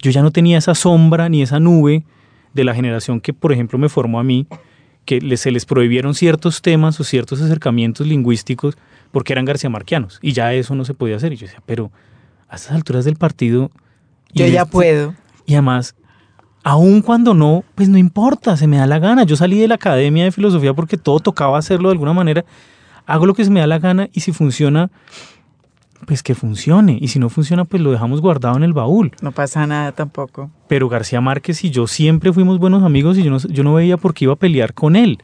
Yo 0.00 0.10
ya 0.10 0.20
no 0.20 0.32
tenía 0.32 0.58
esa 0.58 0.74
sombra 0.74 1.28
ni 1.28 1.42
esa 1.42 1.60
nube 1.60 2.02
de 2.54 2.64
la 2.64 2.74
generación 2.74 3.20
que, 3.20 3.32
por 3.32 3.52
ejemplo, 3.52 3.78
me 3.78 3.88
formó 3.88 4.18
a 4.18 4.24
mí, 4.24 4.48
que 5.04 5.36
se 5.36 5.52
les 5.52 5.64
prohibieron 5.64 6.16
ciertos 6.16 6.60
temas 6.60 6.98
o 6.98 7.04
ciertos 7.04 7.40
acercamientos 7.40 8.04
lingüísticos 8.04 8.76
porque 9.12 9.32
eran 9.32 9.44
garciamarquianos 9.44 10.18
y 10.22 10.32
ya 10.32 10.52
eso 10.52 10.74
no 10.74 10.84
se 10.84 10.94
podía 10.94 11.14
hacer. 11.14 11.32
Y 11.34 11.36
yo 11.36 11.46
decía, 11.46 11.62
pero 11.66 11.92
a 12.48 12.56
estas 12.56 12.72
alturas 12.72 13.04
del 13.04 13.14
partido... 13.14 13.70
Yo 14.32 14.44
ya 14.48 14.64
puedo. 14.64 15.14
Y 15.46 15.52
además, 15.52 15.94
aun 16.62 17.02
cuando 17.02 17.34
no, 17.34 17.64
pues 17.74 17.88
no 17.88 17.98
importa, 17.98 18.56
se 18.56 18.66
me 18.66 18.76
da 18.76 18.86
la 18.86 18.98
gana. 18.98 19.24
Yo 19.24 19.36
salí 19.36 19.58
de 19.58 19.68
la 19.68 19.76
academia 19.76 20.24
de 20.24 20.32
filosofía 20.32 20.74
porque 20.74 20.96
todo 20.96 21.20
tocaba 21.20 21.58
hacerlo 21.58 21.88
de 21.88 21.94
alguna 21.94 22.12
manera. 22.12 22.44
Hago 23.06 23.26
lo 23.26 23.34
que 23.34 23.44
se 23.44 23.50
me 23.50 23.60
da 23.60 23.66
la 23.66 23.78
gana 23.78 24.08
y 24.12 24.20
si 24.20 24.32
funciona, 24.32 24.90
pues 26.06 26.22
que 26.22 26.34
funcione. 26.34 26.98
Y 27.00 27.08
si 27.08 27.18
no 27.18 27.28
funciona, 27.28 27.64
pues 27.64 27.82
lo 27.82 27.90
dejamos 27.90 28.20
guardado 28.20 28.56
en 28.56 28.62
el 28.62 28.72
baúl. 28.72 29.12
No 29.22 29.32
pasa 29.32 29.66
nada 29.66 29.92
tampoco. 29.92 30.50
Pero 30.68 30.88
García 30.88 31.20
Márquez 31.20 31.64
y 31.64 31.70
yo 31.70 31.86
siempre 31.86 32.32
fuimos 32.32 32.58
buenos 32.58 32.82
amigos 32.82 33.18
y 33.18 33.22
yo 33.22 33.30
no, 33.30 33.38
yo 33.38 33.64
no 33.64 33.74
veía 33.74 33.96
por 33.96 34.14
qué 34.14 34.26
iba 34.26 34.34
a 34.34 34.36
pelear 34.36 34.74
con 34.74 34.96
él. 34.96 35.22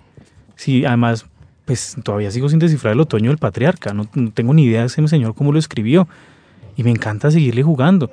Sí, 0.54 0.84
además, 0.84 1.26
pues 1.66 1.96
todavía 2.02 2.30
sigo 2.30 2.48
sin 2.48 2.58
descifrar 2.58 2.94
el 2.94 3.00
otoño 3.00 3.30
del 3.30 3.38
patriarca. 3.38 3.92
No, 3.92 4.06
no 4.14 4.30
tengo 4.30 4.54
ni 4.54 4.64
idea 4.64 4.80
de 4.80 4.86
ese 4.86 5.06
señor 5.06 5.34
cómo 5.34 5.52
lo 5.52 5.58
escribió. 5.58 6.08
Y 6.76 6.82
me 6.82 6.90
encanta 6.90 7.30
seguirle 7.30 7.62
jugando. 7.62 8.10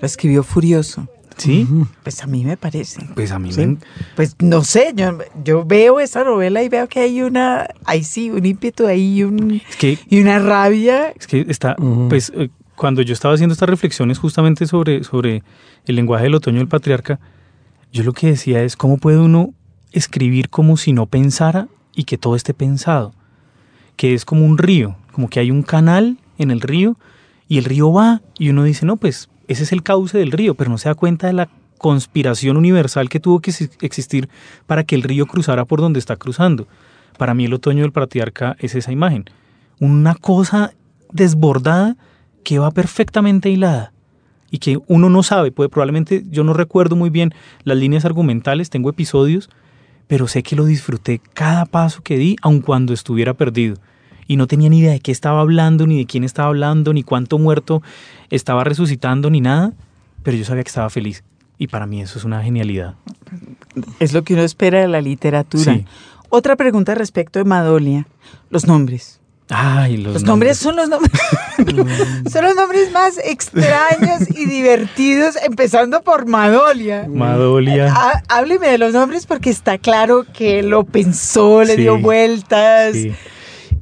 Lo 0.00 0.06
escribió 0.06 0.42
furioso. 0.42 1.08
¿Sí? 1.36 1.66
Pues 2.02 2.22
a 2.22 2.26
mí 2.26 2.44
me 2.44 2.56
parece. 2.56 3.06
Pues 3.14 3.32
a 3.32 3.38
mí 3.38 3.52
¿Sí? 3.52 3.66
me... 3.66 3.76
Pues 4.16 4.36
no 4.40 4.62
sé, 4.64 4.92
yo, 4.94 5.18
yo 5.44 5.64
veo 5.64 6.00
esa 6.00 6.24
novela 6.24 6.62
y 6.62 6.68
veo 6.68 6.88
que 6.88 7.00
hay 7.00 7.22
una, 7.22 7.66
ahí 7.84 8.04
sí, 8.04 8.30
un 8.30 8.44
ímpetu 8.44 8.86
ahí 8.86 9.18
y, 9.18 9.22
un, 9.24 9.60
Es 9.68 9.76
que, 9.76 9.98
y 10.08 10.20
una 10.20 10.38
rabia. 10.38 11.10
es 11.18 11.26
que 11.26 11.44
está, 11.48 11.76
Ujú. 11.78 12.08
pues 12.08 12.32
eh, 12.34 12.50
cuando 12.76 13.02
yo 13.02 13.12
estaba 13.12 13.34
haciendo 13.34 13.52
estas 13.52 13.68
reflexiones 13.68 14.18
justamente 14.18 14.66
sobre, 14.66 15.04
sobre 15.04 15.42
el 15.86 15.96
lenguaje 15.96 16.24
del 16.24 16.34
otoño 16.34 16.58
del 16.58 16.68
patriarca, 16.68 17.18
yo 17.92 18.02
lo 18.04 18.12
que 18.12 18.28
decía 18.28 18.62
es 18.62 18.76
cómo 18.76 18.98
puede 18.98 19.18
uno 19.18 19.52
escribir 19.92 20.48
como 20.48 20.76
si 20.76 20.92
no 20.92 21.06
pensara 21.06 21.68
y 21.94 22.04
que 22.04 22.16
todo 22.18 22.36
esté 22.36 22.54
pensado, 22.54 23.12
que 23.96 24.14
es 24.14 24.24
como 24.24 24.46
un 24.46 24.56
río, 24.58 24.96
como 25.12 25.28
que 25.28 25.40
hay 25.40 25.50
un 25.50 25.62
canal 25.62 26.16
en 26.38 26.50
el 26.50 26.60
río 26.62 26.96
y 27.48 27.58
el 27.58 27.64
río 27.64 27.92
va 27.92 28.22
y 28.38 28.48
uno 28.48 28.64
dice, 28.64 28.86
no, 28.86 28.96
pues 28.96 29.28
ese 29.52 29.62
es 29.64 29.72
el 29.72 29.82
cauce 29.82 30.18
del 30.18 30.32
río, 30.32 30.54
pero 30.54 30.70
no 30.70 30.78
se 30.78 30.88
da 30.88 30.94
cuenta 30.94 31.26
de 31.26 31.32
la 31.32 31.48
conspiración 31.78 32.56
universal 32.56 33.08
que 33.08 33.20
tuvo 33.20 33.40
que 33.40 33.50
exi- 33.50 33.70
existir 33.80 34.28
para 34.66 34.84
que 34.84 34.94
el 34.94 35.02
río 35.02 35.26
cruzara 35.26 35.64
por 35.64 35.80
donde 35.80 35.98
está 35.98 36.16
cruzando. 36.16 36.66
Para 37.18 37.34
mí 37.34 37.44
el 37.44 37.54
otoño 37.54 37.82
del 37.82 37.92
patriarca 37.92 38.56
es 38.58 38.74
esa 38.74 38.92
imagen, 38.92 39.24
una 39.80 40.14
cosa 40.14 40.72
desbordada 41.12 41.96
que 42.44 42.58
va 42.58 42.70
perfectamente 42.70 43.50
hilada 43.50 43.92
y 44.50 44.58
que 44.58 44.78
uno 44.86 45.08
no 45.08 45.22
sabe, 45.22 45.50
puede 45.50 45.68
probablemente 45.68 46.24
yo 46.30 46.44
no 46.44 46.52
recuerdo 46.52 46.96
muy 46.96 47.10
bien 47.10 47.32
las 47.64 47.76
líneas 47.78 48.04
argumentales, 48.04 48.70
tengo 48.70 48.90
episodios, 48.90 49.50
pero 50.06 50.28
sé 50.28 50.42
que 50.42 50.56
lo 50.56 50.64
disfruté 50.64 51.20
cada 51.32 51.64
paso 51.66 52.02
que 52.02 52.16
di, 52.16 52.36
aun 52.42 52.60
cuando 52.60 52.92
estuviera 52.92 53.34
perdido. 53.34 53.76
Y 54.32 54.36
no 54.38 54.46
tenía 54.46 54.70
ni 54.70 54.78
idea 54.78 54.92
de 54.92 55.00
qué 55.00 55.12
estaba 55.12 55.42
hablando, 55.42 55.86
ni 55.86 55.98
de 55.98 56.06
quién 56.06 56.24
estaba 56.24 56.48
hablando, 56.48 56.94
ni 56.94 57.02
cuánto 57.02 57.38
muerto 57.38 57.82
estaba 58.30 58.64
resucitando, 58.64 59.28
ni 59.28 59.42
nada, 59.42 59.74
pero 60.22 60.38
yo 60.38 60.44
sabía 60.46 60.62
que 60.62 60.68
estaba 60.68 60.88
feliz. 60.88 61.22
Y 61.58 61.66
para 61.66 61.84
mí 61.86 62.00
eso 62.00 62.18
es 62.18 62.24
una 62.24 62.42
genialidad. 62.42 62.94
Es 64.00 64.14
lo 64.14 64.24
que 64.24 64.32
uno 64.32 64.42
espera 64.42 64.80
de 64.80 64.88
la 64.88 65.02
literatura. 65.02 65.74
Sí. 65.74 65.84
Otra 66.30 66.56
pregunta 66.56 66.94
respecto 66.94 67.38
de 67.40 67.44
Madolia. 67.44 68.06
Los 68.48 68.66
nombres. 68.66 69.20
Ay, 69.50 69.98
los, 69.98 70.14
Los 70.14 70.22
nombres 70.22 70.56
son 70.56 70.76
los 70.76 70.88
nombres. 70.88 71.12
son 72.32 72.44
los 72.44 72.54
nombres 72.56 72.90
más 72.90 73.18
extraños 73.22 74.30
y 74.34 74.46
divertidos, 74.46 75.36
empezando 75.44 76.00
por 76.00 76.26
Madolia. 76.26 77.06
Madolia. 77.06 77.92
Há- 77.94 78.22
Hábleme 78.30 78.68
de 78.68 78.78
los 78.78 78.94
nombres 78.94 79.26
porque 79.26 79.50
está 79.50 79.76
claro 79.76 80.24
que 80.32 80.62
lo 80.62 80.84
pensó, 80.84 81.64
le 81.64 81.76
Sí, 81.76 81.82
dio 81.82 81.98
vueltas. 81.98 82.94
Sí. 82.94 83.12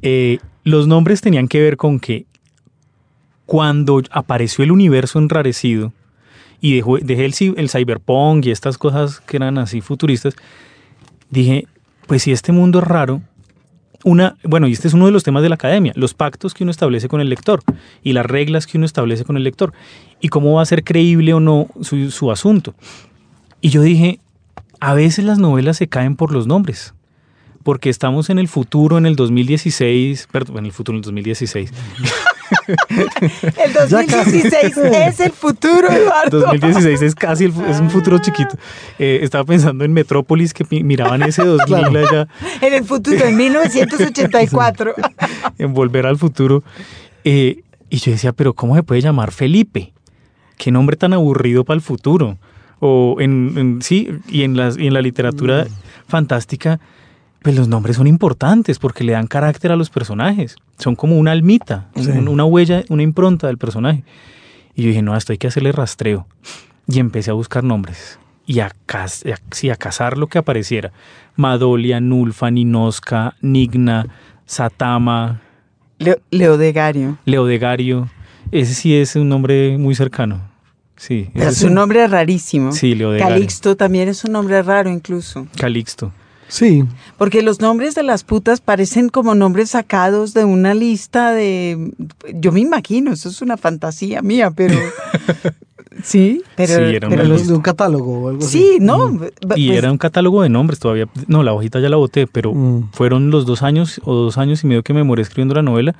Eh, 0.01 0.39
los 0.63 0.87
nombres 0.87 1.21
tenían 1.21 1.47
que 1.47 1.61
ver 1.61 1.77
con 1.77 1.99
que 1.99 2.25
cuando 3.45 4.01
apareció 4.11 4.63
el 4.63 4.71
universo 4.71 5.19
enrarecido 5.19 5.93
y 6.59 6.81
dejé 7.01 7.25
el, 7.25 7.33
el 7.57 7.69
cyberpunk 7.69 8.45
y 8.45 8.51
estas 8.51 8.77
cosas 8.77 9.19
que 9.19 9.37
eran 9.37 9.57
así 9.57 9.81
futuristas, 9.81 10.35
dije, 11.29 11.67
pues 12.07 12.23
si 12.23 12.31
este 12.31 12.51
mundo 12.51 12.79
es 12.79 12.85
raro, 12.85 13.21
una, 14.03 14.37
bueno, 14.43 14.67
y 14.67 14.71
este 14.71 14.87
es 14.87 14.93
uno 14.93 15.05
de 15.05 15.11
los 15.11 15.23
temas 15.23 15.43
de 15.43 15.49
la 15.49 15.55
academia, 15.55 15.93
los 15.95 16.13
pactos 16.13 16.53
que 16.53 16.63
uno 16.63 16.71
establece 16.71 17.07
con 17.07 17.21
el 17.21 17.29
lector 17.29 17.61
y 18.03 18.13
las 18.13 18.25
reglas 18.25 18.67
que 18.67 18.77
uno 18.77 18.85
establece 18.85 19.25
con 19.25 19.37
el 19.37 19.43
lector 19.43 19.73
y 20.19 20.29
cómo 20.29 20.53
va 20.53 20.61
a 20.61 20.65
ser 20.65 20.83
creíble 20.83 21.33
o 21.33 21.39
no 21.39 21.67
su 21.81 22.31
asunto. 22.31 22.73
Y 23.59 23.69
yo 23.69 23.81
dije, 23.81 24.19
a 24.79 24.93
veces 24.93 25.25
las 25.25 25.37
novelas 25.37 25.77
se 25.77 25.87
caen 25.87 26.15
por 26.15 26.31
los 26.31 26.47
nombres 26.47 26.93
porque 27.63 27.89
estamos 27.89 28.29
en 28.29 28.39
el 28.39 28.47
futuro, 28.47 28.97
en 28.97 29.05
el 29.05 29.15
2016, 29.15 30.27
perdón, 30.31 30.59
en 30.59 30.65
el 30.65 30.71
futuro, 30.71 30.95
en 30.95 30.99
el 30.99 31.03
2016. 31.03 31.71
El 33.41 33.73
2016 33.73 34.77
es 34.77 35.19
el 35.19 35.31
futuro, 35.31 35.89
Eduardo. 35.89 36.39
2016 36.41 37.01
es 37.01 37.15
casi 37.15 37.45
el 37.45 37.53
es 37.69 37.79
un 37.79 37.89
futuro 37.89 38.19
chiquito. 38.19 38.57
Eh, 38.99 39.19
estaba 39.23 39.43
pensando 39.45 39.85
en 39.85 39.93
Metrópolis, 39.93 40.53
que 40.53 40.65
mi- 40.69 40.83
miraban 40.83 41.21
ese 41.23 41.43
2000 41.43 41.97
allá, 41.97 42.27
En 42.61 42.73
el 42.73 42.83
futuro, 42.83 43.23
en 43.25 43.37
1984. 43.37 44.93
en 45.57 45.73
Volver 45.73 46.05
al 46.05 46.17
Futuro. 46.17 46.63
Eh, 47.23 47.61
y 47.89 47.97
yo 47.97 48.11
decía, 48.11 48.31
pero 48.33 48.53
¿cómo 48.53 48.75
se 48.75 48.83
puede 48.83 49.01
llamar 49.01 49.31
Felipe? 49.31 49.93
Qué 50.57 50.71
nombre 50.71 50.95
tan 50.97 51.13
aburrido 51.13 51.63
para 51.63 51.75
el 51.75 51.81
futuro. 51.81 52.37
O 52.79 53.17
en, 53.19 53.53
en- 53.57 53.81
sí, 53.81 54.09
y 54.27 54.43
en, 54.43 54.57
las, 54.57 54.77
y 54.77 54.87
en 54.87 54.93
la 54.93 55.01
literatura 55.01 55.67
fantástica, 56.07 56.79
pues 57.41 57.55
los 57.55 57.67
nombres 57.67 57.95
son 57.97 58.07
importantes 58.07 58.77
porque 58.79 59.03
le 59.03 59.13
dan 59.13 59.27
carácter 59.27 59.71
a 59.71 59.75
los 59.75 59.89
personajes. 59.89 60.55
Son 60.77 60.95
como 60.95 61.17
una 61.17 61.31
almita, 61.31 61.89
Sí. 61.95 62.09
un- 62.11 62.27
una 62.27 62.45
huella, 62.45 62.83
una 62.89 63.03
impronta 63.03 63.47
del 63.47 63.57
personaje. 63.57 64.03
Y 64.75 64.83
yo 64.83 64.89
dije, 64.89 65.01
no, 65.01 65.15
esto 65.17 65.31
hay 65.33 65.37
que 65.37 65.47
hacerle 65.47 65.71
rastreo. 65.71 66.27
Y 66.87 66.99
empecé 66.99 67.31
a 67.31 67.33
buscar 67.33 67.63
nombres. 67.63 68.19
Y 68.45 68.59
a, 68.59 68.71
caz- 68.87 69.25
a- 69.31 69.39
sí, 69.51 69.69
a 69.69 69.75
cazar 69.75 70.17
lo 70.17 70.27
que 70.27 70.37
apareciera. 70.37 70.91
Madolia, 71.35 71.99
Nulfa, 71.99 72.51
Ninosca, 72.51 73.35
Nigna, 73.41 74.05
Satama, 74.45 75.41
Leo, 75.97 76.17
Leodegario. 76.31 77.17
Leodegario. 77.25 78.09
Ese 78.51 78.73
sí 78.73 78.95
es 78.95 79.15
un 79.15 79.29
nombre 79.29 79.77
muy 79.77 79.95
cercano. 79.95 80.41
Sí, 80.97 81.29
Es 81.33 81.63
un 81.63 81.73
nombre 81.73 82.05
rarísimo. 82.07 82.71
Sí, 82.73 82.93
Leodegario. 82.93 83.33
Calixto 83.35 83.75
también 83.75 84.07
es 84.09 84.23
un 84.23 84.33
nombre 84.33 84.61
raro 84.61 84.89
incluso. 84.89 85.47
Calixto. 85.57 86.11
Sí, 86.53 86.83
Porque 87.17 87.41
los 87.43 87.61
nombres 87.61 87.95
de 87.95 88.03
las 88.03 88.25
putas 88.25 88.59
parecen 88.59 89.07
como 89.07 89.35
nombres 89.35 89.69
sacados 89.69 90.33
de 90.33 90.43
una 90.43 90.73
lista 90.73 91.31
de... 91.31 91.93
Yo 92.33 92.51
me 92.51 92.59
imagino, 92.59 93.13
eso 93.13 93.29
es 93.29 93.41
una 93.41 93.55
fantasía 93.55 94.21
mía, 94.21 94.51
pero... 94.51 94.75
sí, 96.03 96.43
pero... 96.57 96.75
Sí, 96.89 96.95
era 96.95 97.07
pero 97.09 97.23
de, 97.23 97.29
los- 97.29 97.47
de 97.47 97.53
un 97.53 97.61
catálogo 97.61 98.19
o 98.23 98.29
algo 98.29 98.43
así. 98.43 98.57
Sí, 98.57 98.77
no. 98.81 99.07
Mm. 99.11 99.23
Y 99.55 99.67
pues, 99.69 99.77
era 99.77 99.91
un 99.91 99.97
catálogo 99.97 100.41
de 100.43 100.49
nombres 100.49 100.79
todavía. 100.79 101.07
No, 101.27 101.41
la 101.41 101.53
hojita 101.53 101.79
ya 101.79 101.87
la 101.87 101.95
boté, 101.97 102.27
pero 102.27 102.53
Mm. 102.53 102.89
fueron 102.91 103.31
los 103.31 103.45
dos 103.45 103.63
años 103.63 104.01
o 104.03 104.13
dos 104.13 104.37
años 104.37 104.63
y 104.63 104.67
medio 104.67 104.83
que 104.83 104.91
me 104.93 104.99
demoré 104.99 105.21
escribiendo 105.21 105.55
la 105.55 105.61
novela, 105.61 105.95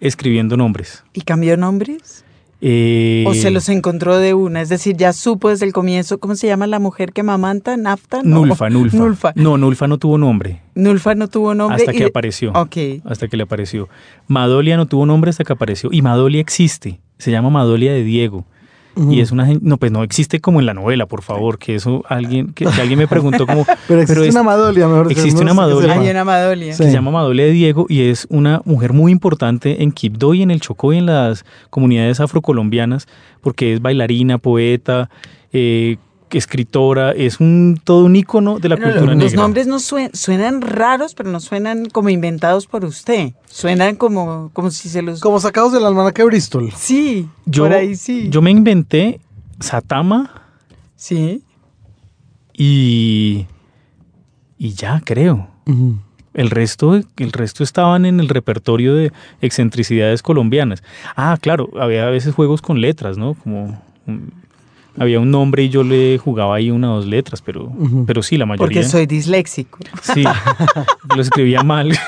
escribiendo 0.00 0.56
nombres. 0.56 1.04
¿Y 1.12 1.20
cambió 1.20 1.56
nombres? 1.56 2.24
Eh, 2.60 3.24
¿O 3.26 3.34
se 3.34 3.50
los 3.50 3.68
encontró 3.68 4.16
de 4.18 4.32
una? 4.34 4.62
Es 4.62 4.68
decir, 4.68 4.96
ya 4.96 5.12
supo 5.12 5.50
desde 5.50 5.66
el 5.66 5.72
comienzo, 5.72 6.18
¿cómo 6.18 6.34
se 6.36 6.46
llama 6.46 6.66
la 6.66 6.78
mujer 6.78 7.12
que 7.12 7.22
mamanta? 7.22 7.76
¿Nafta? 7.76 8.22
No. 8.22 8.46
Nulfa, 8.46 8.70
Nulfa. 8.70 8.96
Nulfa. 8.96 9.32
No, 9.34 9.58
Nulfa 9.58 9.86
no 9.88 9.98
tuvo 9.98 10.16
nombre 10.18 10.62
Nulfa 10.74 11.14
no 11.14 11.28
tuvo 11.28 11.54
nombre. 11.54 11.76
hasta 11.76 11.92
y- 11.94 11.98
que 11.98 12.04
apareció. 12.06 12.52
Ok. 12.52 12.76
Hasta 13.04 13.28
que 13.28 13.36
le 13.36 13.42
apareció. 13.42 13.88
Madolia 14.26 14.76
no 14.76 14.86
tuvo 14.86 15.04
nombre 15.06 15.30
hasta 15.30 15.44
que 15.44 15.52
apareció. 15.52 15.90
Y 15.92 16.02
Madolia 16.02 16.40
existe. 16.40 17.00
Se 17.18 17.30
llama 17.30 17.50
Madolia 17.50 17.92
de 17.92 18.02
Diego. 18.04 18.46
Y 19.10 19.20
es 19.20 19.30
una 19.30 19.46
no 19.60 19.76
pues 19.76 19.92
no 19.92 20.02
existe 20.02 20.40
como 20.40 20.58
en 20.60 20.64
la 20.66 20.72
novela, 20.72 21.04
por 21.06 21.20
favor, 21.22 21.58
que 21.58 21.74
eso 21.74 22.02
alguien 22.08 22.52
que, 22.54 22.64
que 22.64 22.80
alguien 22.80 22.98
me 22.98 23.06
preguntó 23.06 23.46
como 23.46 23.66
Pero 23.88 24.00
existe 24.00 24.28
es- 24.28 24.34
una 24.34 24.42
Madolia, 24.42 24.88
mejor 24.88 25.08
dicho, 25.08 25.20
existe 25.20 25.44
no 25.44 25.52
una 25.52 25.54
Madolia. 25.62 25.92
Hay 25.92 26.08
una 26.08 26.24
Madolia. 26.24 26.72
Sí. 26.74 26.84
se 26.84 26.92
llama 26.92 27.10
Madolia 27.10 27.44
de 27.44 27.50
Diego 27.52 27.84
y 27.90 28.02
es 28.08 28.26
una 28.30 28.62
mujer 28.64 28.92
muy 28.94 29.12
importante 29.12 29.82
en 29.82 29.92
Quibdó 29.92 30.32
y 30.32 30.42
en 30.42 30.50
el 30.50 30.60
Chocó 30.60 30.94
y 30.94 30.98
en 30.98 31.06
las 31.06 31.44
comunidades 31.68 32.20
afrocolombianas 32.20 33.06
porque 33.42 33.74
es 33.74 33.82
bailarina, 33.82 34.38
poeta, 34.38 35.10
eh, 35.52 35.98
escritora, 36.32 37.12
es 37.12 37.38
un 37.40 37.80
todo 37.82 38.04
un 38.04 38.16
ícono 38.16 38.58
de 38.58 38.68
la 38.68 38.76
cultura 38.76 39.00
los 39.06 39.16
negra. 39.16 39.36
nombres 39.40 39.66
no 39.66 39.76
suen- 39.76 40.12
suenan 40.12 40.60
raros, 40.60 41.14
pero 41.14 41.30
no 41.30 41.40
suenan 41.40 41.86
como 41.86 42.08
inventados 42.08 42.66
por 42.66 42.84
usted. 42.84 43.32
Suenan 43.48 43.96
como, 43.96 44.50
como 44.52 44.70
si 44.70 44.88
se 44.88 45.02
los... 45.02 45.20
Como 45.20 45.38
sacados 45.40 45.72
del 45.72 45.84
almanaque 45.86 46.24
Bristol. 46.24 46.72
Sí, 46.76 47.28
yo, 47.44 47.64
por 47.64 47.72
ahí 47.74 47.94
sí. 47.96 48.28
yo 48.30 48.42
me 48.42 48.50
inventé 48.50 49.20
Satama 49.60 50.42
Sí. 50.96 51.42
y 52.52 53.46
y 54.58 54.70
ya 54.72 55.00
creo. 55.04 55.48
El 56.32 56.50
resto, 56.50 56.94
el 56.94 57.32
resto 57.32 57.62
estaban 57.64 58.04
en 58.06 58.20
el 58.20 58.28
repertorio 58.28 58.94
de 58.94 59.12
excentricidades 59.40 60.22
colombianas. 60.22 60.82
Ah, 61.16 61.36
claro, 61.40 61.70
había 61.78 62.06
a 62.06 62.10
veces 62.10 62.34
juegos 62.34 62.62
con 62.62 62.80
letras, 62.80 63.18
¿no? 63.18 63.34
Como 63.34 63.80
había 64.98 65.20
un 65.20 65.30
nombre 65.30 65.64
y 65.64 65.68
yo 65.68 65.82
le 65.82 66.18
jugaba 66.18 66.56
ahí 66.56 66.70
una 66.70 66.92
o 66.92 66.96
dos 66.96 67.06
letras, 67.06 67.42
pero, 67.42 67.72
pero 68.06 68.22
sí, 68.22 68.36
la 68.36 68.46
mayoría. 68.46 68.80
Porque 68.80 68.88
soy 68.88 69.06
disléxico. 69.06 69.78
Sí, 70.02 70.24
lo 71.14 71.22
escribía 71.22 71.62
mal. 71.62 71.96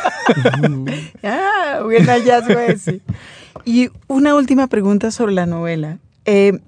Ah, 1.23 1.80
buen 1.85 2.04
hallazgo 2.04 2.59
ese. 2.59 3.00
Y 3.64 3.88
una 4.09 4.35
última 4.35 4.66
pregunta 4.66 5.11
sobre 5.11 5.33
la 5.33 5.47
novela. 5.47 5.99
Eh, 6.26 6.61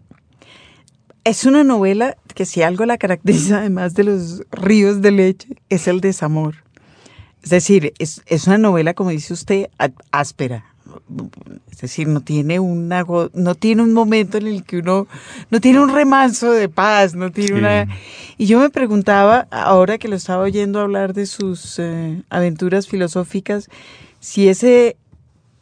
es 1.24 1.44
una 1.44 1.62
novela 1.62 2.16
que 2.34 2.46
si 2.46 2.62
algo 2.62 2.86
la 2.86 2.96
caracteriza, 2.96 3.58
además 3.58 3.94
de 3.94 4.04
los 4.04 4.42
ríos 4.50 5.02
de 5.02 5.10
leche, 5.10 5.48
es 5.68 5.88
el 5.88 6.00
desamor. 6.00 6.56
Es 7.42 7.50
decir, 7.50 7.92
es, 7.98 8.22
es 8.26 8.46
una 8.46 8.58
novela, 8.58 8.94
como 8.94 9.10
dice 9.10 9.34
usted, 9.34 9.68
áspera. 10.10 10.69
Es 11.70 11.78
decir, 11.80 12.08
no 12.08 12.20
tiene, 12.20 12.60
una, 12.60 13.04
no 13.34 13.54
tiene 13.54 13.82
un 13.82 13.92
momento 13.92 14.38
en 14.38 14.46
el 14.46 14.64
que 14.64 14.78
uno, 14.78 15.06
no 15.50 15.60
tiene 15.60 15.80
un 15.80 15.90
remanso 15.92 16.50
de 16.52 16.68
paz, 16.68 17.14
no 17.14 17.30
tiene 17.30 17.48
Sí. 17.48 17.54
una... 17.54 17.88
Y 18.38 18.46
yo 18.46 18.58
me 18.60 18.70
preguntaba, 18.70 19.46
ahora 19.50 19.98
que 19.98 20.08
lo 20.08 20.16
estaba 20.16 20.42
oyendo 20.42 20.80
hablar 20.80 21.12
de 21.14 21.26
sus 21.26 21.78
eh, 21.78 22.22
aventuras 22.30 22.86
filosóficas, 22.88 23.68
si 24.20 24.48
ese, 24.48 24.96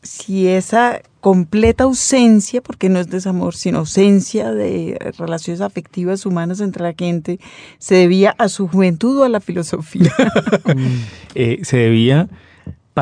si 0.03 0.49
esa 0.49 1.01
completa 1.21 1.85
ausencia, 1.85 2.61
porque 2.63 2.89
no 2.89 3.01
es 3.01 3.09
desamor, 3.11 3.55
sino 3.57 3.79
ausencia 3.79 4.53
de 4.53 4.97
relaciones 5.19 5.61
afectivas 5.61 6.25
humanas 6.27 6.61
entre 6.61 6.85
la 6.85 6.95
gente, 6.97 7.41
se 7.79 7.97
debía 7.97 8.35
a 8.39 8.49
su 8.49 8.69
juventud 8.69 9.19
o 9.19 9.25
a 9.25 9.29
la 9.29 9.41
filosofía. 9.41 10.13
Eh, 11.35 11.61
se 11.63 11.77
debía 11.77 12.29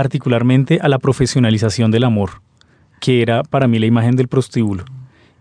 particularmente 0.00 0.78
a 0.82 0.88
la 0.88 0.98
profesionalización 0.98 1.90
del 1.90 2.04
amor, 2.04 2.42
que 3.00 3.22
era 3.22 3.42
para 3.42 3.66
mí 3.66 3.78
la 3.78 3.86
imagen 3.86 4.14
del 4.14 4.28
prostíbulo. 4.28 4.84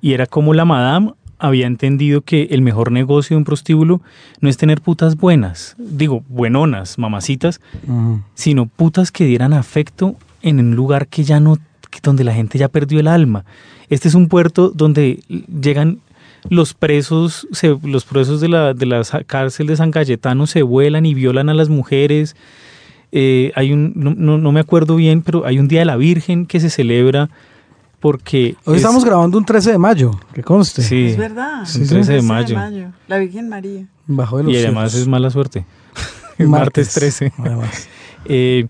Y 0.01 0.13
era 0.13 0.27
como 0.27 0.53
la 0.53 0.63
madame 0.63 1.11
había 1.39 1.67
entendido 1.67 2.21
que 2.21 2.43
el 2.51 2.61
mejor 2.61 2.89
negocio 2.89 3.35
de 3.35 3.39
un 3.39 3.43
prostíbulo 3.43 3.99
no 4.39 4.47
es 4.47 4.55
tener 4.55 4.79
putas 4.79 5.17
buenas, 5.17 5.75
digo, 5.77 6.23
buenonas, 6.29 6.97
mamacitas, 6.97 7.59
sino 8.33 8.67
putas 8.67 9.11
que 9.11 9.25
dieran 9.25 9.51
afecto 9.51 10.15
en 10.41 10.59
un 10.61 10.73
lugar 10.73 11.07
que 11.07 11.25
ya 11.25 11.41
no, 11.41 11.57
donde 12.01 12.23
la 12.23 12.33
gente 12.33 12.57
ya 12.57 12.69
perdió 12.69 13.01
el 13.01 13.07
alma. 13.09 13.43
Este 13.89 14.07
es 14.07 14.15
un 14.15 14.29
puerto 14.29 14.69
donde 14.73 15.19
llegan 15.61 15.99
los 16.49 16.73
presos, 16.73 17.45
se- 17.51 17.77
los 17.83 18.05
presos 18.05 18.39
de 18.39 18.47
la, 18.47 18.73
de 18.73 18.85
la 18.85 19.01
cárcel 19.27 19.67
de 19.67 19.75
San 19.75 19.91
Cayetano 19.91 20.47
se 20.47 20.61
vuelan 20.63 21.05
y 21.05 21.13
violan 21.13 21.49
a 21.49 21.53
las 21.53 21.67
mujeres. 21.67 22.37
Eh, 23.17 23.53
hay 23.55 23.71
un, 23.71 23.93
no, 23.95 24.13
no- 24.37 24.51
me 24.51 24.59
acuerdo 24.59 24.97
bien, 24.97 25.21
pero 25.21 25.45
hay 25.45 25.57
un 25.57 25.69
Día 25.69 25.79
de 25.79 25.85
la 25.85 25.95
Virgen 25.95 26.45
que 26.45 26.59
se 26.59 26.69
celebra 26.69 27.29
porque... 28.01 28.55
Hoy 28.65 28.75
es- 28.75 28.81
estamos 28.81 29.05
grabando 29.05 29.37
un 29.37 29.45
13 29.45 29.71
de 29.71 29.77
mayo, 29.77 30.11
que 30.33 30.43
conste. 30.43 30.81
Sí, 30.81 31.05
es 31.05 31.17
verdad. 31.17 31.61
un 31.61 31.65
Sí, 31.65 31.79
13 31.87 31.95
de 31.95 32.03
13 32.19 32.21
mayo. 32.55 32.91
La 33.07 33.17
Virgen 33.17 33.47
María. 33.47 33.85
Bajo 34.05 34.37
de 34.37 34.43
los 34.43 34.53
Y 34.53 34.57
además 34.57 34.91
cielos. 34.91 35.01
es 35.03 35.07
mala 35.07 35.29
suerte. 35.29 35.65
Es 36.37 36.47
martes 36.49 36.93
13. 36.93 37.31
Además. 37.37 37.89
Eh, 38.27 38.65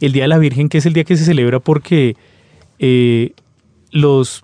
el 0.00 0.12
Día 0.12 0.22
de 0.24 0.28
la 0.28 0.38
Virgen, 0.38 0.70
que 0.70 0.78
es 0.78 0.86
el 0.86 0.94
día 0.94 1.04
que 1.04 1.18
se 1.18 1.24
celebra 1.26 1.60
porque 1.60 2.16
eh, 2.78 3.32
los 3.90 4.42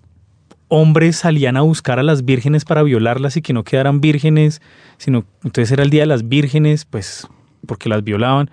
hombres 0.68 1.16
salían 1.16 1.56
a 1.56 1.62
buscar 1.62 1.98
a 1.98 2.02
las 2.02 2.24
vírgenes 2.26 2.66
para 2.66 2.82
violarlas 2.82 3.36
y 3.38 3.40
que 3.42 3.54
no 3.54 3.64
quedaran 3.64 4.02
vírgenes, 4.02 4.60
sino 4.98 5.24
entonces 5.42 5.72
era 5.72 5.82
el 5.82 5.88
Día 5.90 6.02
de 6.02 6.06
las 6.06 6.28
Vírgenes, 6.28 6.84
pues 6.84 7.26
porque 7.66 7.88
las 7.88 8.04
violaban. 8.04 8.50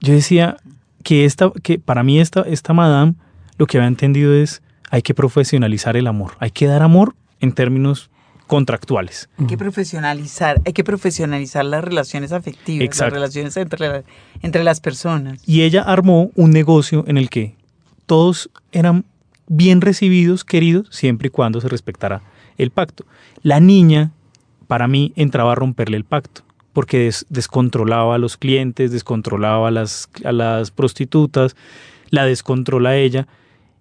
Yo 0.00 0.12
decía 0.12 0.56
que 1.02 1.24
esta, 1.24 1.50
que 1.62 1.78
para 1.78 2.02
mí 2.02 2.20
esta, 2.20 2.42
esta 2.42 2.72
madame 2.72 3.14
lo 3.58 3.66
que 3.66 3.78
había 3.78 3.88
entendido 3.88 4.34
es 4.34 4.62
hay 4.90 5.02
que 5.02 5.14
profesionalizar 5.14 5.96
el 5.96 6.06
amor, 6.06 6.32
hay 6.38 6.50
que 6.50 6.66
dar 6.66 6.82
amor 6.82 7.14
en 7.40 7.52
términos 7.52 8.10
contractuales. 8.46 9.28
Hay 9.38 9.46
que 9.46 9.58
profesionalizar, 9.58 10.60
hay 10.64 10.72
que 10.72 10.84
profesionalizar 10.84 11.64
las 11.64 11.82
relaciones 11.82 12.30
afectivas, 12.32 12.84
Exacto. 12.84 13.06
las 13.06 13.20
relaciones 13.20 13.56
entre, 13.56 13.88
la- 13.88 14.02
entre 14.42 14.62
las 14.62 14.80
personas. 14.80 15.42
Y 15.46 15.62
ella 15.62 15.82
armó 15.82 16.30
un 16.36 16.50
negocio 16.52 17.04
en 17.08 17.18
el 17.18 17.28
que 17.28 17.56
todos 18.06 18.48
eran 18.70 19.04
bien 19.48 19.80
recibidos, 19.80 20.44
queridos, 20.44 20.88
siempre 20.90 21.26
y 21.28 21.30
cuando 21.30 21.60
se 21.60 21.68
respetara 21.68 22.22
el 22.56 22.70
pacto. 22.70 23.04
La 23.42 23.58
niña, 23.58 24.12
para 24.68 24.86
mí, 24.86 25.12
entraba 25.16 25.52
a 25.52 25.54
romperle 25.56 25.96
el 25.96 26.04
pacto, 26.04 26.42
porque 26.76 26.98
des- 26.98 27.24
descontrolaba 27.30 28.16
a 28.16 28.18
los 28.18 28.36
clientes, 28.36 28.92
descontrolaba 28.92 29.68
a 29.68 29.70
las, 29.70 30.10
a 30.24 30.32
las 30.32 30.70
prostitutas, 30.70 31.56
la 32.10 32.26
descontrola 32.26 32.90
a 32.90 32.96
ella, 32.96 33.26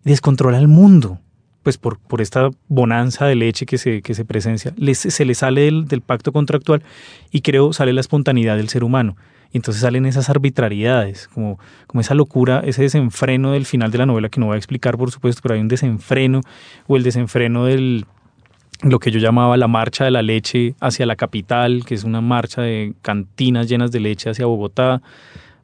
descontrola 0.06 0.60
al 0.60 0.70
mundo, 0.70 1.20
pues 1.62 1.78
por, 1.78 2.00
por 2.00 2.22
esta 2.22 2.52
bonanza 2.70 3.26
de 3.26 3.36
leche 3.36 3.66
que 3.66 3.78
se, 3.78 4.02
que 4.02 4.14
se 4.14 4.24
presencia, 4.24 4.74
se 4.94 5.26
le 5.26 5.36
sale 5.36 5.62
del, 5.66 5.90
del 5.90 6.00
pacto 6.00 6.32
contractual 6.32 6.84
y 7.32 7.42
creo 7.42 7.74
sale 7.74 7.92
la 7.92 8.00
espontaneidad 8.00 8.56
del 8.56 8.70
ser 8.70 8.86
humano. 8.86 9.18
Y 9.52 9.58
entonces 9.58 9.82
salen 9.82 10.06
esas 10.06 10.30
arbitrariedades, 10.30 11.28
como, 11.28 11.60
como 11.88 12.00
esa 12.00 12.14
locura, 12.14 12.62
ese 12.66 12.82
desenfreno 12.84 13.52
del 13.52 13.66
final 13.66 13.92
de 13.92 13.98
la 13.98 14.06
novela 14.06 14.30
que 14.30 14.40
no 14.40 14.46
voy 14.46 14.56
a 14.56 14.58
explicar, 14.58 14.98
por 14.98 15.12
supuesto, 15.12 15.42
pero 15.44 15.56
hay 15.56 15.60
un 15.62 15.68
desenfreno 15.68 16.42
o 16.88 16.96
el 16.96 17.04
desenfreno 17.04 17.66
del 17.66 18.06
lo 18.89 19.00
que 19.00 19.12
yo 19.12 19.19
llamaba 19.19 19.58
la 19.58 19.67
marcha 19.67 20.06
de 20.06 20.12
la 20.12 20.21
leche 20.21 20.76
hacia 20.80 21.06
la 21.06 21.15
capital, 21.15 21.84
que 21.86 21.95
es 21.95 22.04
una 22.04 22.21
marcha 22.21 22.62
de 22.62 22.93
cantinas 23.02 23.67
llenas 23.67 23.91
de 23.91 24.00
leche 24.00 24.30
hacia 24.30 24.45
Bogotá. 24.45 25.02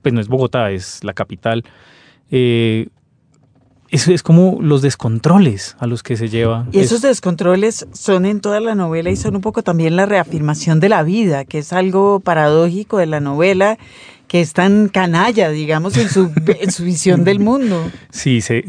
Pues 0.02 0.14
no 0.14 0.20
es 0.20 0.28
Bogotá, 0.28 0.72
es 0.72 1.04
la 1.04 1.14
capital. 1.14 1.64
Eh, 2.32 2.88
eso 3.90 4.12
es 4.14 4.24
como 4.24 4.58
los 4.62 4.82
descontroles 4.82 5.76
a 5.80 5.86
los 5.86 6.02
que 6.02 6.16
se 6.16 6.30
lleva. 6.30 6.66
Y 6.72 6.80
esos 6.80 7.00
eso. 7.00 7.08
descontroles 7.10 7.86
son 7.94 8.26
en 8.26 8.40
toda 8.40 8.60
la 8.62 8.74
novela 8.74 9.10
y 9.12 9.18
son 9.18 9.36
un 9.36 9.42
poco 9.42 9.64
también 9.64 9.96
la 9.98 10.06
reafirmación 10.06 10.80
de 10.80 10.88
la 10.90 11.04
vida, 11.04 11.44
que 11.46 11.58
es 11.60 11.74
algo 11.74 12.22
paradójico 12.22 12.98
de 12.98 13.06
la 13.06 13.20
novela, 13.20 13.78
que 14.30 14.40
es 14.40 14.54
tan 14.54 14.88
canalla, 14.88 15.50
digamos, 15.50 15.98
en 15.98 16.08
su, 16.10 16.32
en 16.62 16.72
su 16.72 16.86
visión 16.86 17.26
del 17.26 17.40
mundo. 17.42 17.84
Sí, 18.12 18.40
se- 18.40 18.64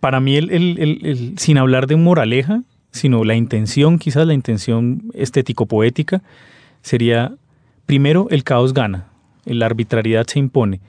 para 0.00 0.20
mí, 0.20 0.36
el, 0.36 0.50
el- 0.50 0.78
el- 0.78 1.06
el- 1.06 1.34
sin 1.38 1.56
hablar 1.56 1.86
de 1.86 1.96
moraleja, 1.96 2.62
sino 2.92 3.24
la 3.24 3.34
intención, 3.34 3.98
quizás 3.98 4.26
la 4.26 4.34
intención 4.34 5.02
estético-poética, 5.14 6.22
sería, 6.82 7.32
primero, 7.86 8.26
el 8.30 8.44
caos 8.44 8.72
gana, 8.74 9.08
la 9.44 9.66
arbitrariedad 9.66 10.26
se 10.26 10.38
impone, 10.38 10.80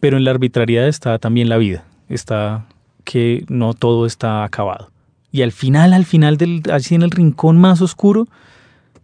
pero 0.00 0.16
en 0.16 0.24
la 0.24 0.30
arbitrariedad 0.30 0.88
está 0.88 1.18
también 1.18 1.48
la 1.48 1.56
vida, 1.56 1.84
está 2.08 2.66
que 3.04 3.44
no 3.48 3.74
todo 3.74 4.06
está 4.06 4.44
acabado. 4.44 4.90
Y 5.32 5.42
al 5.42 5.52
final, 5.52 5.92
al 5.92 6.04
final, 6.04 6.36
del, 6.36 6.62
así 6.72 6.94
en 6.94 7.02
el 7.02 7.10
rincón 7.10 7.58
más 7.60 7.80
oscuro, 7.82 8.28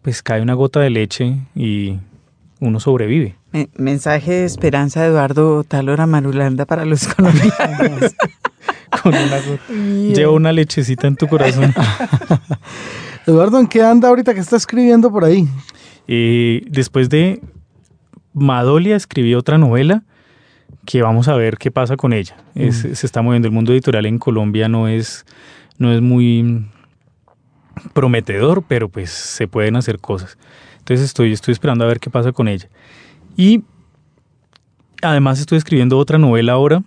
pues 0.02 0.22
cae 0.22 0.40
una 0.40 0.54
gota 0.54 0.80
de 0.80 0.90
leche 0.90 1.36
y 1.56 1.96
uno 2.60 2.78
sobrevive. 2.80 3.34
Me- 3.52 3.68
mensaje 3.76 4.30
de 4.32 4.44
esperanza 4.44 5.04
Eduardo 5.04 5.64
Talora 5.64 6.06
Marulanda 6.06 6.66
para 6.66 6.84
los 6.84 7.06
colombianos. 7.14 8.14
Con 9.02 9.14
una. 9.14 9.38
Lleva 10.14 10.32
una 10.32 10.52
lechecita 10.52 11.06
en 11.06 11.16
tu 11.16 11.26
corazón. 11.28 11.72
Eduardo, 13.26 13.58
¿en 13.60 13.66
qué 13.66 13.82
anda 13.82 14.08
ahorita 14.08 14.34
que 14.34 14.40
está 14.40 14.56
escribiendo 14.56 15.10
por 15.10 15.24
ahí? 15.24 15.46
Eh, 16.08 16.62
después 16.68 17.08
de 17.08 17.40
Madolia 18.32 18.96
escribió 18.96 19.38
otra 19.38 19.58
novela 19.58 20.02
que 20.86 21.02
vamos 21.02 21.28
a 21.28 21.34
ver 21.34 21.56
qué 21.58 21.70
pasa 21.70 21.96
con 21.96 22.12
ella. 22.12 22.36
Es- 22.54 22.86
se 22.92 23.06
está 23.06 23.22
moviendo. 23.22 23.46
El 23.48 23.52
mundo 23.54 23.72
editorial 23.72 24.06
en 24.06 24.18
Colombia 24.18 24.68
no 24.68 24.88
es, 24.88 25.24
no 25.78 25.92
es 25.92 26.00
muy 26.00 26.66
prometedor, 27.92 28.64
pero 28.66 28.88
pues 28.88 29.10
se 29.10 29.46
pueden 29.46 29.76
hacer 29.76 29.98
cosas. 30.00 30.36
Entonces 30.78 31.04
estoy, 31.06 31.32
estoy 31.32 31.52
esperando 31.52 31.84
a 31.84 31.88
ver 31.88 32.00
qué 32.00 32.10
pasa 32.10 32.32
con 32.32 32.48
ella. 32.48 32.68
Y 33.36 33.62
además 35.02 35.38
estoy 35.38 35.58
escribiendo 35.58 35.96
otra 35.98 36.18
novela 36.18 36.52
ahora, 36.52 36.82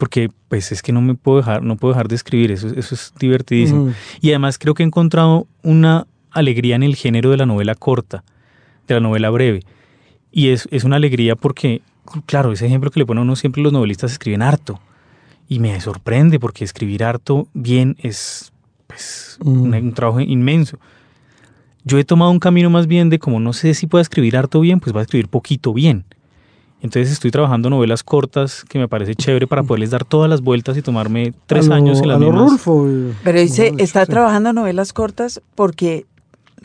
porque 0.00 0.30
pues 0.48 0.72
es 0.72 0.80
que 0.80 0.92
no 0.92 1.02
me 1.02 1.14
puedo 1.14 1.36
dejar, 1.36 1.62
no 1.62 1.76
puedo 1.76 1.92
dejar 1.92 2.08
de 2.08 2.14
escribir, 2.14 2.50
eso, 2.50 2.68
eso 2.68 2.94
es 2.94 3.12
divertidísimo. 3.20 3.92
Y 4.22 4.30
además 4.30 4.58
creo 4.58 4.72
que 4.72 4.82
he 4.82 4.86
encontrado 4.86 5.46
una 5.62 6.06
alegría 6.30 6.74
en 6.76 6.82
el 6.82 6.96
género 6.96 7.28
de 7.30 7.36
la 7.36 7.44
novela 7.44 7.74
corta, 7.74 8.24
de 8.88 8.94
la 8.94 9.00
novela 9.00 9.28
breve. 9.28 9.60
Y 10.32 10.48
es, 10.48 10.66
es 10.70 10.84
una 10.84 10.96
alegría 10.96 11.36
porque, 11.36 11.82
claro, 12.24 12.50
ese 12.50 12.64
ejemplo 12.66 12.90
que 12.90 12.98
le 13.00 13.04
ponen 13.04 13.20
a 13.20 13.22
uno 13.24 13.36
siempre 13.36 13.62
los 13.62 13.74
novelistas 13.74 14.12
escriben 14.12 14.40
harto. 14.40 14.80
Y 15.48 15.58
me 15.58 15.78
sorprende 15.82 16.40
porque 16.40 16.64
escribir 16.64 17.04
harto 17.04 17.46
bien 17.52 17.96
es 18.00 18.52
pues, 18.86 19.38
Mm. 19.44 19.60
un, 19.62 19.74
un 19.74 19.92
trabajo 19.92 20.20
inmenso. 20.20 20.78
Yo 21.84 21.98
he 21.98 22.04
tomado 22.04 22.30
un 22.30 22.38
camino 22.40 22.70
más 22.70 22.86
bien 22.86 23.10
de 23.10 23.18
como 23.18 23.38
no 23.38 23.52
sé 23.52 23.74
si 23.74 23.86
puedo 23.86 24.00
escribir 24.00 24.36
harto 24.36 24.60
bien, 24.60 24.80
pues 24.80 24.92
voy 24.94 25.00
a 25.00 25.02
escribir 25.02 25.28
poquito 25.28 25.74
bien. 25.74 26.04
Entonces 26.82 27.12
estoy 27.12 27.30
trabajando 27.30 27.68
novelas 27.68 28.02
cortas 28.02 28.64
que 28.68 28.78
me 28.78 28.88
parece 28.88 29.14
chévere 29.14 29.46
para 29.46 29.62
poderles 29.62 29.90
dar 29.90 30.04
todas 30.04 30.30
las 30.30 30.40
vueltas 30.40 30.76
y 30.78 30.82
tomarme 30.82 31.34
tres 31.46 31.66
A 31.66 31.68
lo- 31.70 31.74
años 31.74 32.00
en 32.00 32.08
las 32.08 32.16
a 32.16 32.20
lo 32.20 32.26
mismas. 32.26 32.50
Rulfo, 32.50 32.88
eh. 32.88 33.12
Pero 33.22 33.38
dice, 33.40 33.72
¿está 33.78 34.06
trabajando 34.06 34.52
novelas 34.52 34.92
cortas 34.94 35.42
porque 35.54 36.06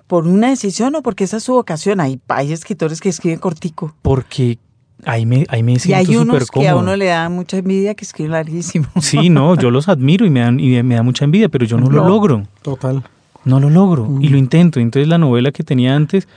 por 0.08 0.26
una 0.28 0.50
decisión 0.50 0.96
o 0.96 1.02
porque 1.02 1.24
esa 1.26 1.38
es 1.38 1.44
su 1.44 1.54
vocación? 1.54 2.00
Hay, 2.00 2.20
hay 2.30 2.54
escritores 2.54 3.02
que 3.02 3.10
escriben 3.10 3.40
cortico. 3.40 3.94
Porque 4.02 4.58
ahí 5.04 5.26
me, 5.26 5.46
ahí 5.50 5.64
me 5.64 5.74
Y 5.74 5.80
siento 5.80 5.98
hay 6.00 6.06
súper 6.06 6.22
unos 6.22 6.50
que 6.52 6.68
a 6.68 6.72
cómodo. 6.72 6.84
uno 6.86 6.96
le 6.96 7.06
da 7.08 7.28
mucha 7.28 7.58
envidia 7.58 7.94
que 7.96 8.06
escriben 8.06 8.32
larguísimo. 8.32 8.88
Sí, 9.02 9.30
no, 9.30 9.56
yo 9.58 9.70
los 9.70 9.90
admiro 9.90 10.26
y 10.26 10.30
me, 10.30 10.40
dan, 10.40 10.60
y 10.62 10.82
me 10.82 10.96
da 10.96 11.04
mucha 11.04 11.26
envidia, 11.26 11.50
pero 11.50 11.66
yo 11.66 11.78
no, 11.78 11.90
lo 11.90 12.08
logro. 12.08 12.44
Total. 12.62 13.04
No 13.44 13.60
lo 13.60 13.70
logro 13.70 14.08
y 14.22 14.30
Mm. 14.30 14.32
lo 14.32 14.38
intento. 14.38 14.80
Entonces 14.80 15.08
la 15.10 15.18
novela 15.18 15.52
que 15.52 15.64
tenía 15.64 15.94
antes 15.96 16.28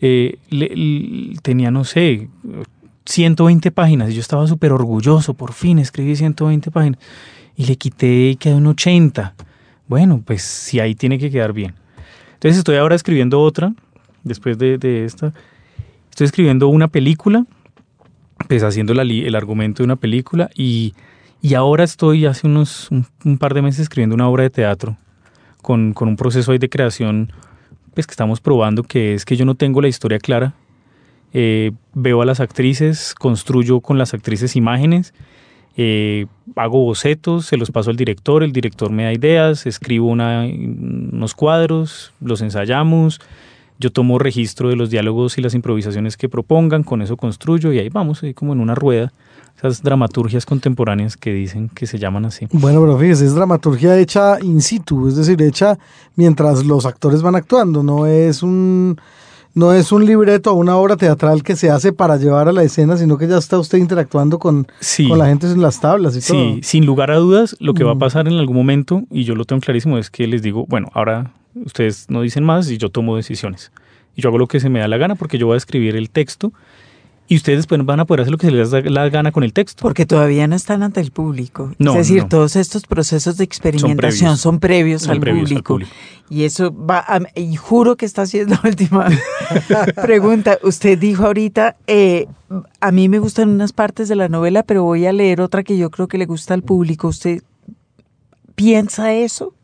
eh, 0.00 0.38
le- 0.50 0.74
le- 0.76 1.36
tenía, 1.42 1.70
no 1.70 1.84
sé, 1.84 2.28
120 3.06 3.70
páginas 3.70 4.10
y 4.10 4.14
yo 4.14 4.20
estaba 4.20 4.46
súper 4.46 4.72
orgulloso. 4.72 5.34
Por 5.34 5.52
fin 5.52 5.78
escribí 5.78 6.16
120 6.16 6.70
páginas 6.70 6.98
y 7.56 7.66
le 7.66 7.76
quité 7.76 8.30
y 8.30 8.36
quedó 8.36 8.58
en 8.58 8.66
80. 8.66 9.34
Bueno, 9.88 10.22
pues 10.24 10.42
sí, 10.42 10.80
ahí 10.80 10.94
tiene 10.94 11.18
que 11.18 11.30
quedar 11.30 11.52
bien. 11.52 11.74
Entonces 12.34 12.58
estoy 12.58 12.76
ahora 12.76 12.94
escribiendo 12.94 13.40
otra, 13.40 13.72
después 14.24 14.58
de, 14.58 15.04
esta. 15.04 15.32
Estoy 16.10 16.26
escribiendo 16.26 16.68
una 16.68 16.88
película, 16.88 17.44
pues 18.48 18.62
haciendo 18.62 18.94
la 18.94 19.02
el 19.02 19.34
argumento 19.34 19.82
de 19.82 19.84
una 19.84 19.96
película 19.96 20.50
y, 20.54 20.94
y 21.40 21.54
ahora 21.54 21.84
estoy 21.84 22.26
hace 22.26 22.46
unos 22.46 22.90
un- 22.90 23.06
un 23.24 23.38
par 23.38 23.54
de 23.54 23.62
meses 23.62 23.80
escribiendo 23.80 24.14
una 24.14 24.28
obra 24.28 24.42
de 24.42 24.50
teatro 24.50 24.96
con, 25.62 25.92
con 25.92 26.08
un 26.08 26.16
proceso 26.16 26.50
ahí 26.52 26.58
de 26.58 26.68
creación 26.68 27.32
pues 27.94 28.06
que 28.06 28.12
estamos 28.12 28.40
probando 28.40 28.82
que 28.82 29.14
es 29.14 29.24
que 29.24 29.36
yo 29.36 29.44
no 29.44 29.54
tengo 29.54 29.80
la 29.80 29.88
historia 29.88 30.18
clara 30.18 30.54
Eh, 31.34 31.72
veo 31.94 32.20
a 32.20 32.26
las 32.26 32.40
actrices 32.40 33.14
construyo 33.18 33.80
con 33.80 33.96
las 33.96 34.12
actrices 34.12 34.54
imágenes 34.54 35.14
eh, 35.78 36.26
hago 36.56 36.84
bocetos 36.84 37.46
se 37.46 37.56
los 37.56 37.70
paso 37.70 37.88
al 37.88 37.96
director 37.96 38.42
el 38.42 38.52
director 38.52 38.90
me 38.90 39.04
da 39.04 39.12
ideas 39.14 39.64
escribo 39.64 40.08
una- 40.08 40.44
unos 40.44 41.34
cuadros 41.34 42.12
los 42.20 42.42
ensayamos 42.42 43.18
yo 43.78 43.90
tomo 43.90 44.18
registro 44.18 44.68
de 44.68 44.76
los 44.76 44.90
diálogos 44.90 45.38
y 45.38 45.40
las 45.40 45.54
improvisaciones 45.54 46.18
que 46.18 46.28
propongan 46.28 46.82
con 46.82 47.00
eso 47.00 47.16
construyo 47.16 47.72
y 47.72 47.78
ahí 47.78 47.88
vamos 47.88 48.22
ahí 48.22 48.34
como 48.34 48.52
en 48.52 48.60
una 48.60 48.74
rueda 48.74 49.10
esas 49.56 49.82
dramaturgias 49.82 50.44
contemporáneas 50.44 51.16
que 51.16 51.32
dicen 51.32 51.70
que 51.70 51.86
se 51.86 51.98
llaman 51.98 52.24
así. 52.26 52.46
Bueno, 52.52 52.80
pero 52.80 52.98
fíjese, 52.98 53.24
es 53.26 53.34
dramaturgia 53.34 53.98
hecha 53.98 54.38
in 54.42 54.60
situ, 54.60 55.08
es 55.08 55.16
decir, 55.16 55.40
hecha 55.42 55.78
mientras 56.16 56.64
los 56.66 56.84
actores 56.84 57.22
van 57.22 57.36
actuando, 57.36 57.82
no 57.82 58.06
es 58.06 58.42
un 58.42 58.96
no 59.54 59.72
es 59.74 59.92
un 59.92 60.06
libreto 60.06 60.52
o 60.52 60.54
una 60.54 60.76
obra 60.76 60.96
teatral 60.96 61.42
que 61.42 61.56
se 61.56 61.70
hace 61.70 61.92
para 61.92 62.16
llevar 62.16 62.48
a 62.48 62.52
la 62.52 62.62
escena, 62.62 62.96
sino 62.96 63.18
que 63.18 63.28
ya 63.28 63.36
está 63.38 63.58
usted 63.58 63.78
interactuando 63.78 64.38
con, 64.38 64.66
sí 64.80 65.08
con 65.08 65.18
la 65.18 65.26
gente 65.26 65.46
en 65.46 65.60
las 65.60 65.80
tablas 65.80 66.16
y 66.16 66.20
todo. 66.26 66.38
Sí, 66.54 66.60
sin 66.62 66.86
lugar 66.86 67.10
a 67.10 67.16
dudas, 67.16 67.56
lo 67.60 67.74
que 67.74 67.84
va 67.84 67.92
a 67.92 67.94
Mm. 67.94 67.98
pasar 67.98 68.28
en 68.28 68.34
algún 68.34 68.56
momento, 68.56 69.02
y 69.10 69.24
yo 69.24 69.34
lo 69.34 69.44
tengo 69.44 69.60
clarísimo, 69.60 69.98
es 69.98 70.10
que 70.10 70.26
les 70.26 70.42
digo, 70.42 70.64
bueno, 70.68 70.88
ahora 70.94 71.32
ustedes 71.54 72.06
no 72.08 72.22
dicen 72.22 72.44
más 72.44 72.70
y 72.70 72.78
yo 72.78 72.88
tomo 72.90 73.14
decisiones. 73.16 73.72
Y 74.16 74.22
yo 74.22 74.28
hago 74.28 74.38
lo 74.38 74.46
que 74.46 74.60
se 74.60 74.68
me 74.68 74.78
da 74.80 74.88
la 74.88 74.96
gana 74.98 75.14
porque 75.14 75.38
yo 75.38 75.46
voy 75.46 75.54
a 75.54 75.58
escribir 75.58 75.96
el 75.96 76.10
texto 76.10 76.52
y 77.28 77.36
ustedes 77.36 77.60
después 77.60 77.82
van 77.86 78.00
a 78.00 78.04
poder 78.04 78.22
hacer 78.22 78.32
lo 78.32 78.36
que 78.38 78.46
se 78.48 78.52
les 78.52 78.70
da 78.70 78.80
la 78.82 79.08
gana 79.08 79.32
con 79.32 79.42
el 79.42 79.52
texto. 79.54 79.80
Porque 79.82 80.04
todavía 80.04 80.46
no 80.46 80.54
están 80.56 80.82
ante 80.82 81.00
el 81.00 81.12
público. 81.12 81.72
No, 81.78 81.92
es 81.92 81.98
decir, 81.98 82.22
no. 82.24 82.28
todos 82.28 82.56
estos 82.56 82.84
procesos 82.86 83.36
de 83.38 83.44
experimentación 83.44 84.20
previos. 84.28 84.40
son 84.40 84.58
previos, 84.60 85.02
Son 85.02 85.12
al, 85.12 85.20
previos 85.20 85.44
al 85.50 85.62
público. 85.62 85.74
público. 85.74 85.92
Y 86.28 86.44
eso 86.44 86.74
va, 86.74 86.98
a- 87.06 87.20
y 87.38 87.56
juro 87.56 87.96
que 87.96 88.04
esta 88.06 88.26
sí 88.26 88.38
es 88.38 88.48
la 88.48 88.60
última 88.64 89.06
pregunta. 90.02 90.58
Usted 90.62 90.98
dijo 90.98 91.24
ahorita, 91.24 91.76
eh, 91.86 92.26
a 92.80 92.92
mí 92.92 93.08
me 93.08 93.18
gustan 93.18 93.48
unas 93.50 93.72
partes 93.72 94.08
de 94.08 94.16
la 94.16 94.28
novela, 94.28 94.62
pero 94.62 94.82
voy 94.82 95.06
a 95.06 95.12
leer 95.12 95.40
otra 95.40 95.62
que 95.62 95.76
yo 95.78 95.90
creo 95.90 96.08
que 96.08 96.18
le 96.18 96.26
gusta 96.26 96.54
al 96.54 96.62
público. 96.62 97.08
¿Usted 97.08 97.42
piensa 98.54 99.12
eso? 99.12 99.54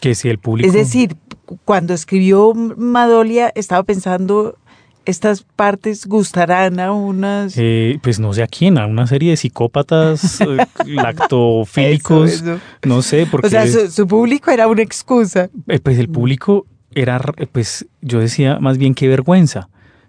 Que 0.00 0.14
si 0.14 0.28
el 0.28 0.38
público... 0.38 0.66
Es 0.68 0.74
decir, 0.74 1.16
cuando 1.64 1.94
escribió 1.94 2.52
Madolia, 2.54 3.50
estaba 3.54 3.82
pensando, 3.82 4.56
estas 5.06 5.42
partes 5.42 6.06
gustarán 6.06 6.78
a 6.80 6.92
unas... 6.92 7.54
eh, 7.56 7.98
pues 8.02 8.18
no 8.20 8.32
sé 8.34 8.42
a 8.42 8.46
quién, 8.46 8.76
a 8.78 8.86
una 8.86 9.06
serie 9.06 9.30
de 9.30 9.36
psicópatas 9.36 10.40
eh, 10.42 10.66
lactofílicos, 10.84 12.30
Eso, 12.30 12.54
eso. 12.54 12.60
no 12.84 13.02
sé, 13.02 13.26
porque 13.30 13.46
O 13.46 13.50
sea, 13.50 13.66
su, 13.66 13.90
su 13.90 14.06
público 14.06 14.50
era 14.50 14.66
una 14.68 14.82
excusa. 14.82 15.48
eh, 15.68 15.78
pues 15.80 15.98
el 15.98 16.08
público 16.08 16.66
era, 16.94 17.16
r- 17.16 17.46
pues 17.46 17.86
yo 18.02 18.20
decía 18.20 18.58
más 18.60 18.78
bien 18.78 18.94
qué 18.94 19.08
vergüenza. 19.08 19.68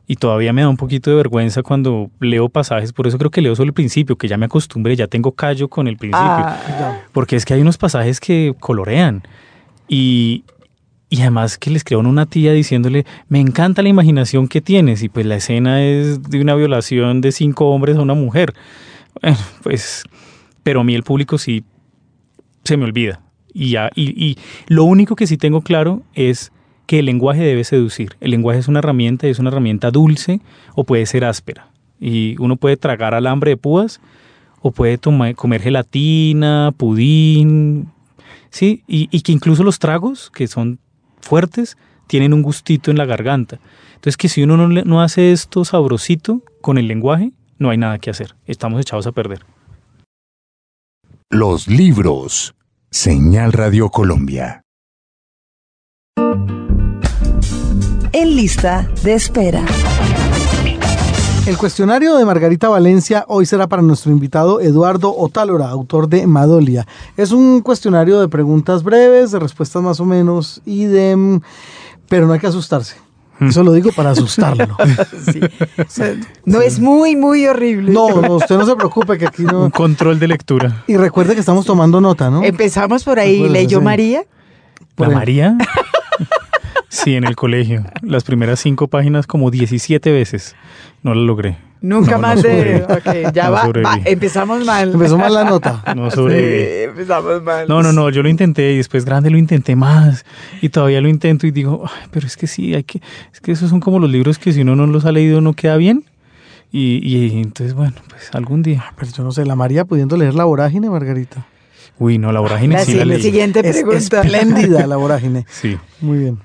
Y 0.10 0.16
todavía 0.16 0.54
me 0.54 0.62
da 0.62 0.70
un 0.70 0.78
poquito 0.78 1.10
de 1.10 1.18
vergüenza 1.18 1.64
cuando 1.64 2.10
leo 2.22 2.48
pasajes, 2.48 2.94
por 2.94 3.08
eso 3.08 3.18
creo 3.18 3.30
que 3.30 3.42
leo 3.42 3.56
solo 3.58 3.68
el 3.68 3.74
principio, 3.74 4.16
que 4.18 4.30
ya 4.30 4.38
me 4.38 4.46
acostumbré, 4.46 4.96
ya 4.96 5.08
tengo 5.08 5.34
callo 5.34 5.68
con 5.68 5.86
el 5.90 5.98
principio. 5.98 6.46
Ah, 6.46 7.02
Porque 7.12 7.36
es 7.36 7.44
que 7.44 7.54
hay 7.54 7.62
unos 7.62 7.78
pasajes 7.78 8.22
que 8.22 8.56
colorean. 8.58 9.24
Y, 9.90 10.46
y 11.10 11.22
además 11.22 11.58
que 11.58 11.70
le 11.70 11.78
escriban 11.78 12.06
una 12.06 12.26
tía 12.26 12.52
diciéndole, 12.52 13.06
me 13.30 13.40
encanta 13.40 13.82
la 13.82 13.90
imaginación 13.90 14.48
que 14.48 14.60
tienes. 14.60 15.04
Y 15.04 15.10
pues 15.10 15.26
la 15.26 15.38
escena 15.38 15.84
es 15.84 16.22
de 16.24 16.42
una 16.42 16.56
violación 16.56 17.22
de 17.22 17.32
cinco 17.32 17.70
hombres 17.70 17.96
a 17.98 18.02
una 18.02 18.14
mujer. 18.14 18.54
Pues, 19.64 20.04
pero 20.64 20.82
a 20.82 20.84
mí 20.84 20.94
el 20.96 21.04
público 21.04 21.38
sí 21.38 21.64
se 22.64 22.76
me 22.76 22.84
olvida. 22.84 23.22
Y, 23.54 23.72
ya, 23.72 23.90
y, 23.96 24.10
y 24.24 24.38
lo 24.68 24.84
único 24.84 25.16
que 25.16 25.28
sí 25.28 25.38
tengo 25.38 25.62
claro 25.62 26.04
es 26.14 26.52
que 26.86 27.00
el 27.00 27.06
lenguaje 27.06 27.42
debe 27.42 27.64
seducir. 27.64 28.16
El 28.20 28.32
lenguaje 28.32 28.60
es 28.60 28.68
una 28.68 28.80
herramienta, 28.80 29.28
es 29.28 29.40
una 29.40 29.50
herramienta 29.50 29.92
dulce 29.92 30.42
o 30.76 30.84
puede 30.84 31.06
ser 31.06 31.24
áspera. 31.24 31.70
Y 32.00 32.36
uno 32.40 32.58
puede 32.58 32.78
tragar 32.78 33.14
alambre 33.14 33.52
de 33.52 33.58
púas 33.58 34.02
o 34.62 34.72
puede 34.72 34.98
tomar, 34.98 35.36
comer 35.36 35.62
gelatina, 35.62 36.74
pudín, 36.76 37.88
sí, 38.50 38.84
y, 38.88 39.08
y 39.12 39.22
que 39.22 39.32
incluso 39.32 39.64
los 39.64 39.80
tragos, 39.80 40.30
que 40.32 40.48
son 40.48 40.80
fuertes, 41.22 41.78
tienen 42.08 42.34
un 42.34 42.42
gustito 42.42 42.92
en 42.92 42.98
la 42.98 43.06
garganta. 43.06 43.60
Entonces 43.96 44.18
que 44.18 44.30
si 44.30 44.44
uno 44.44 44.58
no, 44.58 44.68
no 44.68 45.02
hace 45.02 45.32
esto 45.32 45.66
sabrosito 45.66 46.42
con 46.62 46.78
el 46.78 46.88
lenguaje, 46.88 47.32
no 47.58 47.70
hay 47.70 47.78
nada 47.78 48.00
que 48.00 48.10
hacer. 48.10 48.36
Estamos 48.46 48.80
echados 48.80 49.08
a 49.08 49.12
perder. 49.12 49.46
Los 51.30 51.68
libros. 51.68 52.56
Señal 52.90 53.52
Radio 53.52 53.90
Colombia. 53.90 54.62
En 58.14 58.36
lista 58.36 58.90
de 59.04 59.14
espera. 59.14 59.66
El 61.48 61.58
cuestionario 61.58 62.18
de 62.18 62.26
Margarita 62.26 62.68
Valencia 62.68 63.24
hoy 63.30 63.46
será 63.46 63.68
para 63.68 63.82
nuestro 63.82 64.12
invitado 64.12 64.60
Eduardo 64.60 65.16
Otálora, 65.18 65.70
autor 65.70 66.10
de 66.10 66.28
Madolia. 66.28 66.86
Es 67.16 67.32
un 67.32 67.62
cuestionario 67.62 68.20
de 68.20 68.28
preguntas 68.28 68.84
breves, 68.84 69.32
de 69.32 69.40
respuestas 69.40 69.82
más 69.82 70.02
o 70.02 70.06
menos 70.06 70.62
y 70.66 70.84
de... 70.86 71.16
mm, 71.16 71.40
Pero 72.10 72.28
no 72.28 72.34
hay 72.34 72.42
que 72.42 72.48
asustarse. 72.48 72.98
Eso 73.40 73.64
lo 73.64 73.72
digo 73.72 73.92
para 73.94 74.10
asustarlo. 74.10 74.76
sí. 75.32 75.40
O 75.78 75.86
sea, 75.88 76.16
no 76.46 76.60
es 76.62 76.80
muy, 76.82 77.16
muy 77.16 77.48
horrible. 77.48 77.94
No, 77.94 78.22
no, 78.22 78.36
usted 78.36 78.58
no 78.58 78.66
se 78.66 78.76
preocupe 78.76 79.18
que 79.18 79.28
aquí 79.28 79.44
Un 79.44 79.48
no... 79.52 79.72
control 79.72 80.20
de 80.20 80.28
lectura. 80.28 80.84
Y 80.86 80.98
recuerde 80.98 81.34
que 81.34 81.40
estamos 81.40 81.66
tomando 81.66 82.02
nota, 82.02 82.30
¿no? 82.30 82.44
Empezamos 82.44 83.06
por 83.06 83.20
ahí. 83.20 83.48
¿Leyó 83.48 83.80
sí. 83.80 83.86
María? 83.86 84.24
Por 84.96 85.08
¿La 85.08 85.14
ahí. 85.14 85.18
María? 85.20 85.58
Sí, 86.90 87.16
en 87.16 87.26
el 87.26 87.36
colegio. 87.36 87.84
Las 88.02 88.24
primeras 88.24 88.62
cinco 88.62 88.88
páginas 88.88 89.28
como 89.28 89.52
17 89.52 90.10
veces. 90.12 90.56
No 91.04 91.14
la 91.14 91.22
logré. 91.22 91.58
Nunca 91.80 92.12
No, 92.12 92.18
no 92.18 92.22
más 92.24 92.42
de. 92.42 92.84
Ok, 92.90 93.34
ya 93.34 93.46
No 93.46 93.52
va, 93.52 94.00
Empezamos 94.06 94.66
mal. 94.66 94.94
Empezó 94.94 95.18
mal 95.18 95.32
la 95.34 95.44
nota. 95.44 95.84
No 95.96 96.10
Sí, 96.10 96.16
sobreviví. 96.16 96.84
empezamos 96.86 97.44
mal. 97.44 97.68
No, 97.68 97.84
no, 97.84 97.94
no, 97.94 98.10
yo 98.10 98.24
lo 98.24 98.30
intenté 98.30 98.74
y 98.74 98.78
después 98.78 99.06
grande 99.06 99.30
lo 99.30 99.38
intenté 99.38 99.76
más 99.76 100.26
y 100.62 100.70
todavía 100.70 101.02
lo 101.02 101.08
intento 101.08 101.46
y 101.46 101.52
digo, 101.52 101.84
"Ay, 101.86 102.08
pero 102.12 102.26
es 102.26 102.36
que 102.36 102.48
sí, 102.48 102.74
hay 102.74 102.84
que, 102.84 103.00
es 103.32 103.40
que 103.42 103.52
esos 103.52 103.70
son 103.70 103.80
como 103.80 104.00
los 104.00 104.10
libros 104.10 104.40
que 104.40 104.52
si 104.54 104.62
uno 104.62 104.76
no 104.76 104.88
los 104.88 105.06
ha 105.06 105.12
leído 105.12 105.40
no 105.40 105.54
queda 105.54 105.78
bien 105.78 106.04
y, 106.72 107.00
y 107.08 107.42
entonces 107.42 107.76
bueno, 107.76 107.94
pues 108.10 108.30
algún 108.34 108.64
día. 108.64 108.86
Pero 108.98 109.12
yo 109.12 109.24
no 109.24 109.32
sé, 109.32 109.46
la 109.46 109.56
María 109.56 109.86
pudiendo 109.86 110.18
leer 110.18 110.34
la 110.34 110.46
vorágine, 110.46 110.90
Margarita. 110.90 111.46
Uy, 112.00 112.18
no, 112.20 112.32
la 112.32 112.40
vorágine 112.42 112.76
La 112.76 112.86
sí 112.86 112.94
la 112.94 113.06
leí. 113.06 113.22
siguiente 113.22 113.60
Es 113.68 113.78
pregunta. 113.84 114.22
espléndida 114.22 114.86
la 114.86 114.98
vorágine. 114.98 115.46
Sí. 115.50 115.78
Muy 116.00 116.20
bien. 116.20 116.38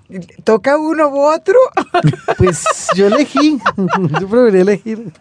¿Toca 0.44 0.78
uno 0.78 1.08
u 1.08 1.20
otro? 1.20 1.56
Pues 2.38 2.64
yo 2.96 3.06
elegí. 3.08 3.58
Yo 4.20 4.28
preferí 4.28 4.60
elegir. 4.60 5.12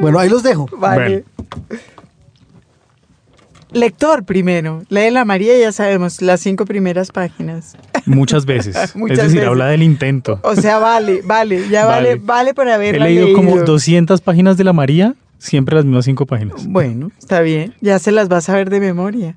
Bueno, 0.00 0.18
ahí 0.18 0.28
los 0.28 0.42
dejo. 0.42 0.68
Vale. 0.78 1.24
Lector 3.72 4.24
primero. 4.24 4.82
Lee 4.90 5.10
la 5.10 5.24
María, 5.24 5.56
ya 5.58 5.72
sabemos, 5.72 6.20
las 6.20 6.40
cinco 6.40 6.66
primeras 6.66 7.10
páginas. 7.10 7.74
Muchas 8.04 8.44
veces. 8.44 8.76
Muchas 8.94 9.18
es 9.18 9.24
decir, 9.24 9.36
veces. 9.38 9.48
habla 9.48 9.66
del 9.68 9.82
intento. 9.82 10.38
O 10.42 10.54
sea, 10.54 10.78
vale, 10.78 11.22
vale, 11.24 11.68
ya 11.70 11.86
vale, 11.86 12.16
Vale. 12.16 12.20
vale, 12.22 12.54
por 12.54 12.68
He 12.68 12.72
haberla 12.72 13.06
leído 13.06 13.32
como 13.34 13.56
200 13.58 14.20
páginas 14.20 14.56
de 14.58 14.64
la 14.64 14.74
María, 14.74 15.14
siempre 15.42 15.74
las 15.74 15.84
mismas 15.84 16.04
cinco 16.04 16.24
páginas. 16.24 16.66
Bueno, 16.68 17.10
está 17.18 17.40
bien, 17.40 17.74
ya 17.80 17.98
se 17.98 18.12
las 18.12 18.28
vas 18.28 18.48
a 18.48 18.54
ver 18.54 18.70
de 18.70 18.80
memoria. 18.80 19.36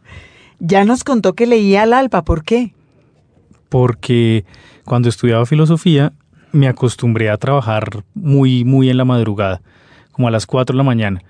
Ya 0.60 0.86
nos 0.86 1.04
contó 1.04 1.34
que 1.34 1.48
leía 1.48 1.84
al 1.84 1.94
alba, 1.94 2.24
¿por 2.24 2.44
qué? 2.44 2.74
Porque 3.70 4.46
Cuando 4.86 5.10
estudiaba 5.10 5.48
filosofía, 5.48 6.14
me 6.52 6.68
acostumbré 6.68 7.32
a 7.32 7.38
trabajar 7.38 8.04
muy, 8.14 8.64
muy 8.64 8.90
en 8.90 8.98
la 8.98 9.04
madrugada, 9.04 9.62
como 10.12 10.28
a 10.28 10.32
las 10.32 10.46
4 10.46 10.74
de 10.74 10.78
la 10.78 10.84
mañana. 10.84 11.24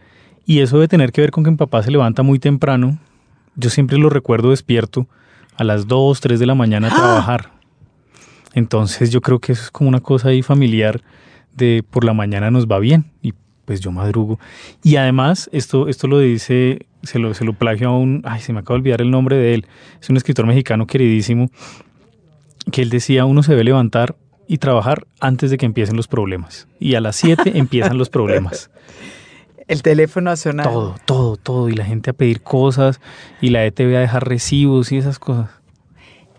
Y 0.46 0.60
eso 0.60 0.76
debe 0.76 0.90
tener 0.90 1.14
que 1.14 1.22
ver 1.22 1.32
con 1.32 1.46
que 1.46 1.52
mi 1.52 1.58
papá 1.58 1.82
se 1.82 1.90
levanta 1.90 2.22
muy 2.22 2.38
temprano. 2.38 3.00
Yo 3.56 3.70
siempre 3.70 3.98
lo 3.98 4.10
recuerdo 4.10 4.50
despierto 4.50 5.08
a 5.56 5.64
las 5.64 5.88
2, 5.88 6.20
3 6.20 6.38
de 6.38 6.46
la 6.46 6.54
mañana 6.54 6.90
a 6.90 6.96
trabajar. 6.96 7.52
Entonces 8.54 9.10
yo 9.10 9.22
creo 9.22 9.40
que 9.40 9.54
eso 9.54 9.64
es 9.64 9.72
como 9.72 9.88
una 9.88 10.02
cosa 10.02 10.28
ahí 10.30 10.42
familiar 10.42 11.02
de 11.56 11.82
por 11.90 12.04
la 12.04 12.14
mañana 12.14 12.52
nos 12.52 12.68
va 12.68 12.80
bien 12.80 13.06
y 13.22 13.34
pues 13.66 13.82
yo 13.82 13.92
madrugo. 13.92 14.40
Y 14.84 14.96
además, 14.96 15.50
esto, 15.52 15.88
esto 15.88 16.08
lo 16.08 16.20
dice, 16.20 16.86
se 17.04 17.20
lo, 17.20 17.34
se 17.34 17.44
lo 17.44 17.54
plagio 17.54 17.90
a 17.90 17.98
un, 17.98 18.22
ay, 18.26 18.42
se 18.42 18.54
me 18.54 18.60
acaba 18.60 18.76
de 18.76 18.82
olvidar 18.82 19.02
el 19.02 19.12
nombre 19.12 19.36
de 19.36 19.56
él, 19.56 19.68
es 20.02 20.10
un 20.10 20.18
escritor 20.18 20.46
mexicano 20.46 20.88
queridísimo, 20.88 21.50
que 22.72 22.82
él 22.82 22.90
decía, 22.90 23.26
uno 23.26 23.44
se 23.44 23.52
debe 23.52 23.64
levantar 23.64 24.16
y 24.48 24.58
trabajar 24.60 25.08
antes 25.20 25.52
de 25.52 25.58
que 25.58 25.66
empiecen 25.66 25.96
los 25.96 26.08
problemas. 26.08 26.68
Y 26.80 26.96
a 26.96 27.02
las 27.02 27.16
7 27.18 27.54
empiezan 27.56 27.98
los 27.98 28.10
problemas. 28.10 28.70
El 29.68 29.82
teléfono 29.82 30.30
a 30.30 30.36
sonar. 30.36 30.68
Todo, 30.68 30.96
todo, 31.06 31.38
todo. 31.38 31.70
Y 31.70 31.74
la 31.74 31.86
gente 31.86 32.12
a 32.12 32.14
pedir 32.14 32.42
cosas 32.42 33.02
y 33.42 33.50
la 33.50 33.66
ETV 33.66 33.96
a 33.96 34.00
dejar 34.00 34.28
recibos 34.28 34.92
y 34.92 34.98
esas 34.98 35.18
cosas. 35.18 35.50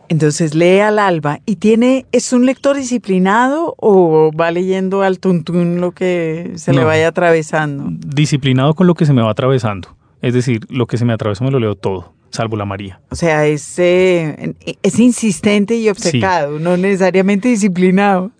Entonces 0.08 0.54
lee 0.54 0.80
al 0.80 0.98
alba 0.98 1.40
y 1.46 1.56
tiene, 1.56 2.06
¿es 2.12 2.32
un 2.32 2.46
lector 2.46 2.76
disciplinado 2.76 3.74
o 3.78 4.30
va 4.32 4.50
leyendo 4.50 5.02
al 5.02 5.18
tuntún 5.18 5.80
lo 5.80 5.92
que 5.92 6.52
se 6.56 6.72
le 6.72 6.84
vaya 6.84 7.08
atravesando? 7.08 7.86
Disciplinado 7.90 8.74
con 8.74 8.86
lo 8.86 8.94
que 8.94 9.06
se 9.06 9.12
me 9.12 9.22
va 9.22 9.30
atravesando. 9.30 9.96
Es 10.22 10.34
decir, 10.34 10.66
lo 10.68 10.86
que 10.86 10.96
se 10.96 11.04
me 11.04 11.12
atravesó 11.12 11.44
me 11.44 11.50
lo 11.50 11.58
leo 11.58 11.74
todo, 11.74 12.14
salvo 12.30 12.56
la 12.56 12.64
María. 12.64 13.00
O 13.10 13.16
sea, 13.16 13.46
es, 13.46 13.78
eh, 13.78 14.54
es 14.82 14.98
insistente 14.98 15.76
y 15.76 15.88
obcecado, 15.88 16.58
no 16.58 16.76
necesariamente 16.76 17.48
disciplinado. 17.48 18.30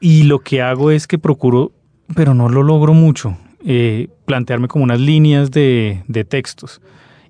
Y 0.00 0.24
lo 0.24 0.40
que 0.40 0.62
hago 0.62 0.90
es 0.90 1.06
que 1.06 1.18
procuro, 1.18 1.72
pero 2.14 2.34
no 2.34 2.48
lo 2.48 2.62
logro 2.62 2.92
mucho, 2.92 3.36
eh, 3.64 4.08
plantearme 4.24 4.68
como 4.68 4.84
unas 4.84 5.00
líneas 5.00 5.50
de, 5.50 6.02
de 6.08 6.24
textos. 6.24 6.80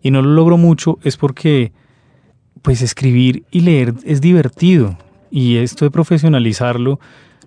Y 0.02 0.10
no 0.10 0.22
lo 0.22 0.30
logro 0.30 0.56
mucho 0.56 0.98
es 1.04 1.16
porque, 1.16 1.72
pues, 2.62 2.80
escribir 2.82 3.42
y 3.50 3.60
leer 3.60 3.94
es 4.04 4.20
divertido. 4.20 4.96
Y 5.30 5.56
esto 5.56 5.84
de 5.84 5.90
profesionalizarlo, 5.90 7.00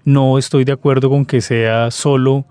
no 0.03 0.37
estoy 0.37 0.63
de 0.65 0.71
acuerdo 0.73 1.09
con 1.09 1.25
que 1.25 1.41
sea 1.41 1.89
solo 1.91 2.45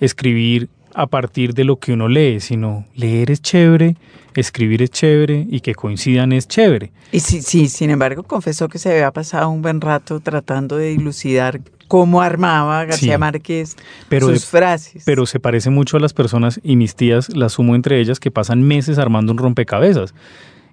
escribir 0.00 0.68
a 0.94 1.06
partir 1.06 1.54
de 1.54 1.64
lo 1.64 1.76
que 1.76 1.92
uno 1.92 2.08
lee, 2.08 2.40
sino 2.40 2.84
leer 2.94 3.30
es 3.30 3.40
chévere, 3.42 3.96
escribir 4.34 4.82
es 4.82 4.90
chévere 4.90 5.46
y 5.48 5.60
que 5.60 5.74
coincidan 5.74 6.32
es 6.32 6.48
chévere. 6.48 6.90
Y 7.12 7.20
sí, 7.20 7.42
sí, 7.42 7.68
sin 7.68 7.90
embargo, 7.90 8.22
confesó 8.22 8.68
que 8.68 8.78
se 8.78 8.90
había 8.92 9.10
pasado 9.12 9.48
un 9.50 9.62
buen 9.62 9.80
rato 9.80 10.20
tratando 10.20 10.76
de 10.76 10.88
dilucidar 10.90 11.60
cómo 11.88 12.20
armaba 12.20 12.84
García 12.84 13.14
Sí. 13.14 13.18
Márquez 13.18 13.76
Pero 14.08 14.26
sus 14.28 14.40
de- 14.42 14.46
frases. 14.46 15.02
pero 15.06 15.24
se 15.26 15.40
parece 15.40 15.70
mucho 15.70 15.96
a 15.96 16.00
las 16.00 16.12
personas 16.12 16.60
y 16.62 16.76
mis 16.76 16.94
tías 16.94 17.34
las 17.34 17.52
sumo 17.54 17.74
entre 17.74 18.00
ellas 18.00 18.20
que 18.20 18.30
pasan 18.30 18.62
meses 18.62 18.98
armando 18.98 19.32
un 19.32 19.38
rompecabezas. 19.38 20.14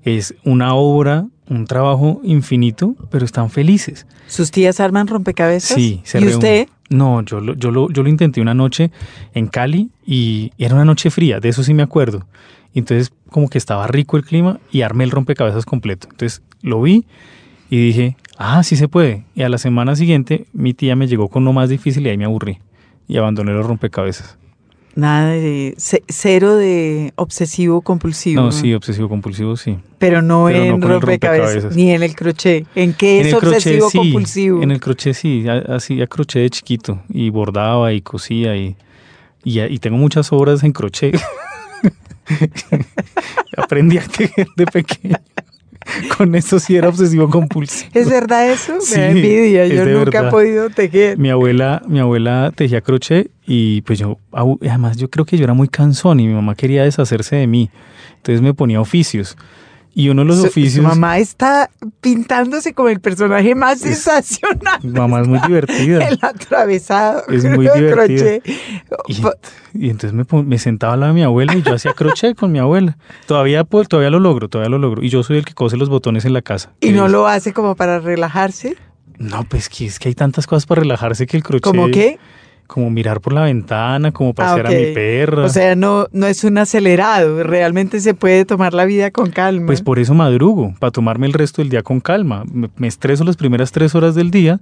Es 0.05 0.35
una 0.45 0.75
obra, 0.75 1.25
un 1.49 1.65
trabajo 1.65 2.21
infinito, 2.23 2.95
pero 3.11 3.25
están 3.25 3.49
felices. 3.49 4.07
¿Sus 4.27 4.51
tías 4.51 4.79
arman 4.79 5.07
rompecabezas? 5.07 5.75
Sí, 5.75 6.01
se 6.03 6.19
¿Y 6.19 6.21
reúnen. 6.21 6.37
usted? 6.37 6.67
No, 6.89 7.23
yo 7.23 7.39
lo, 7.41 7.55
yo, 7.55 7.71
lo, 7.71 7.89
yo 7.89 8.03
lo 8.03 8.09
intenté 8.09 8.39
una 8.39 8.53
noche 8.53 8.91
en 9.33 9.47
Cali 9.47 9.89
y 10.05 10.51
era 10.57 10.75
una 10.75 10.85
noche 10.85 11.09
fría, 11.09 11.39
de 11.39 11.49
eso 11.49 11.63
sí 11.63 11.73
me 11.73 11.83
acuerdo. 11.83 12.25
Entonces 12.75 13.11
como 13.29 13.49
que 13.49 13.57
estaba 13.57 13.87
rico 13.87 14.17
el 14.17 14.23
clima 14.23 14.59
y 14.71 14.81
armé 14.81 15.03
el 15.03 15.11
rompecabezas 15.11 15.65
completo. 15.65 16.07
Entonces 16.11 16.41
lo 16.61 16.81
vi 16.81 17.05
y 17.69 17.77
dije, 17.77 18.17
ah, 18.37 18.63
sí 18.63 18.75
se 18.75 18.87
puede. 18.87 19.25
Y 19.33 19.41
a 19.41 19.49
la 19.49 19.57
semana 19.57 19.95
siguiente 19.95 20.45
mi 20.53 20.73
tía 20.73 20.95
me 20.95 21.07
llegó 21.07 21.29
con 21.29 21.43
lo 21.43 21.53
más 21.53 21.69
difícil 21.69 22.05
y 22.05 22.09
ahí 22.09 22.17
me 22.17 22.25
aburrí 22.25 22.59
y 23.07 23.17
abandoné 23.17 23.51
los 23.53 23.65
rompecabezas. 23.65 24.37
Nada 24.95 25.31
de 25.31 25.73
ce- 25.77 26.03
cero 26.07 26.55
de 26.55 27.11
obsesivo 27.17 27.81
compulsivo. 27.81 28.41
No, 28.41 28.51
sí, 28.53 28.73
obsesivo 28.73 29.09
compulsivo, 29.09 29.57
sí. 29.57 29.77
Pero 29.99 30.21
no 30.21 30.45
Pero 30.47 30.59
no 30.59 30.63
en 30.63 30.75
el 30.75 30.81
rompecabezas, 30.81 31.01
rompecabezas. 31.01 31.75
ni 31.75 31.91
en 31.91 32.03
el 32.03 32.15
crochet. 32.15 32.65
¿En 32.75 32.93
qué 32.93 33.19
es 33.19 33.27
en 33.27 33.33
el 33.33 33.39
crochet 33.41 33.57
obsesivo 33.57 33.89
sí, 33.89 33.97
compulsivo? 33.97 34.63
en 34.63 34.71
el 34.71 34.79
crochet 34.79 35.13
sí, 35.13 35.45
ha- 35.49 35.75
hacía 35.75 36.07
crochet 36.07 36.43
de 36.43 36.49
chiquito 36.49 37.01
y 37.09 37.29
bordaba 37.29 37.91
y 37.91 37.99
cosía 38.01 38.55
y, 38.55 38.77
y, 39.43 39.59
y 39.61 39.79
tengo 39.79 39.97
muchas 39.97 40.31
obras 40.31 40.63
en 40.63 40.71
crochet. 40.71 41.19
Aprendí 43.57 43.97
a 43.97 44.07
tejer 44.07 44.47
de 44.55 44.65
pequeño. 44.65 45.17
Con 46.17 46.35
eso 46.35 46.59
sí 46.59 46.75
era 46.75 46.89
obsesivo 46.89 47.29
compulsivo. 47.29 47.89
¿Es 47.93 48.09
verdad 48.09 48.49
eso? 48.49 48.75
Me 48.75 48.81
Sí, 48.81 48.99
da 48.99 49.09
envidia. 49.09 49.67
Yo 49.67 49.85
nunca 49.85 50.27
he 50.27 50.31
podido 50.31 50.69
tejer. 50.69 51.17
Mi 51.17 51.29
abuela, 51.29 51.81
mi 51.87 51.99
abuela 51.99 52.51
tejía 52.55 52.81
crochet 52.81 53.29
y 53.45 53.81
pues 53.81 53.99
yo, 53.99 54.17
además 54.61 54.97
yo 54.97 55.09
creo 55.09 55.25
que 55.25 55.37
yo 55.37 55.43
era 55.43 55.53
muy 55.53 55.67
cansón 55.67 56.19
y 56.19 56.27
mi 56.27 56.33
mamá 56.33 56.55
quería 56.55 56.83
deshacerse 56.83 57.35
de 57.35 57.47
mí. 57.47 57.69
Entonces 58.17 58.41
me 58.41 58.53
ponía 58.53 58.81
oficios. 58.81 59.37
Y 59.97 60.09
uno 60.09 60.23
de 60.23 60.27
los 60.27 60.39
Su- 60.41 60.47
oficios... 60.47 60.73
Su 60.73 60.81
mamá 60.89 61.19
está 61.19 61.69
pintándose 62.01 62.73
como 62.73 62.89
el 62.89 62.99
personaje 62.99 63.55
más 63.55 63.79
sensacional. 63.79 64.79
Mamá 64.83 65.21
es 65.21 65.27
muy 65.29 65.39
divertida. 65.39 66.05
El 66.09 66.19
atravesado. 66.21 67.23
Es 67.29 67.45
muy 67.45 67.67
divertida. 67.73 68.41
Y, 69.73 69.89
entonces 69.89 70.13
me, 70.45 70.57
sentaba 70.59 70.93
al 70.93 70.99
lado 70.99 71.13
de 71.13 71.19
mi 71.19 71.23
abuela 71.23 71.55
y 71.55 71.61
yo 71.61 71.73
hacía 71.73 71.93
crochet 71.93 72.35
con 72.37 72.51
mi 72.51 72.59
abuela. 72.59 72.97
Todavía, 73.25 73.63
pues, 73.63 73.87
todavía 73.87 74.09
lo 74.09 74.19
logro, 74.19 74.49
todavía 74.49 74.69
lo 74.69 74.79
logro. 74.79 75.01
Y 75.01 75.09
yo 75.09 75.23
soy 75.23 75.37
el 75.37 75.45
que 75.45 75.53
cose 75.53 75.77
los 75.77 75.87
botones 75.89 76.25
en 76.25 76.33
la 76.33 76.41
casa. 76.41 76.73
Y 76.81 76.91
no 76.91 77.05
Es- 77.05 77.11
lo 77.13 77.27
hace 77.27 77.53
como 77.53 77.75
para 77.75 77.99
relajarse. 77.99 78.75
No, 79.17 79.45
pues 79.45 79.69
que 79.69 79.85
es 79.85 79.97
que 79.97 80.09
hay 80.09 80.15
tantas 80.15 80.45
cosas 80.45 80.65
para 80.65 80.81
relajarse 80.81 81.25
que 81.25 81.37
el 81.37 81.43
crochet... 81.43 81.63
¿Como 81.63 81.87
qué? 81.87 82.19
Como 82.67 82.89
mirar 82.89 83.21
por 83.21 83.33
la 83.33 83.43
ventana, 83.43 84.11
como 84.11 84.33
pasear 84.33 84.65
Ah, 84.65 84.69
a 84.69 84.71
ok. 84.73 84.77
mi 84.79 84.93
perra. 84.93 85.45
O 85.45 85.49
sea, 85.49 85.75
no, 85.75 86.07
no 86.11 86.25
es 86.25 86.43
un 86.43 86.57
acelerado. 86.57 87.43
Realmente 87.43 87.99
se 87.99 88.13
puede 88.15 88.43
tomar 88.45 88.73
la 88.73 88.85
vida 88.85 89.11
con 89.11 89.29
calma. 89.29 89.67
Pues 89.67 89.81
por 89.81 89.99
eso 89.99 90.13
madrugo, 90.15 90.73
para 90.79 90.91
tomarme 90.91 91.27
el 91.27 91.33
resto 91.33 91.61
del 91.61 91.69
día 91.69 91.83
con 91.83 91.99
calma. 91.99 92.43
Me, 92.51 92.69
me 92.77 92.87
estreso 92.87 93.23
las 93.23 93.37
primeras 93.37 93.71
tres 93.71 93.93
horas 93.93 94.15
del 94.15 94.31
día 94.31 94.59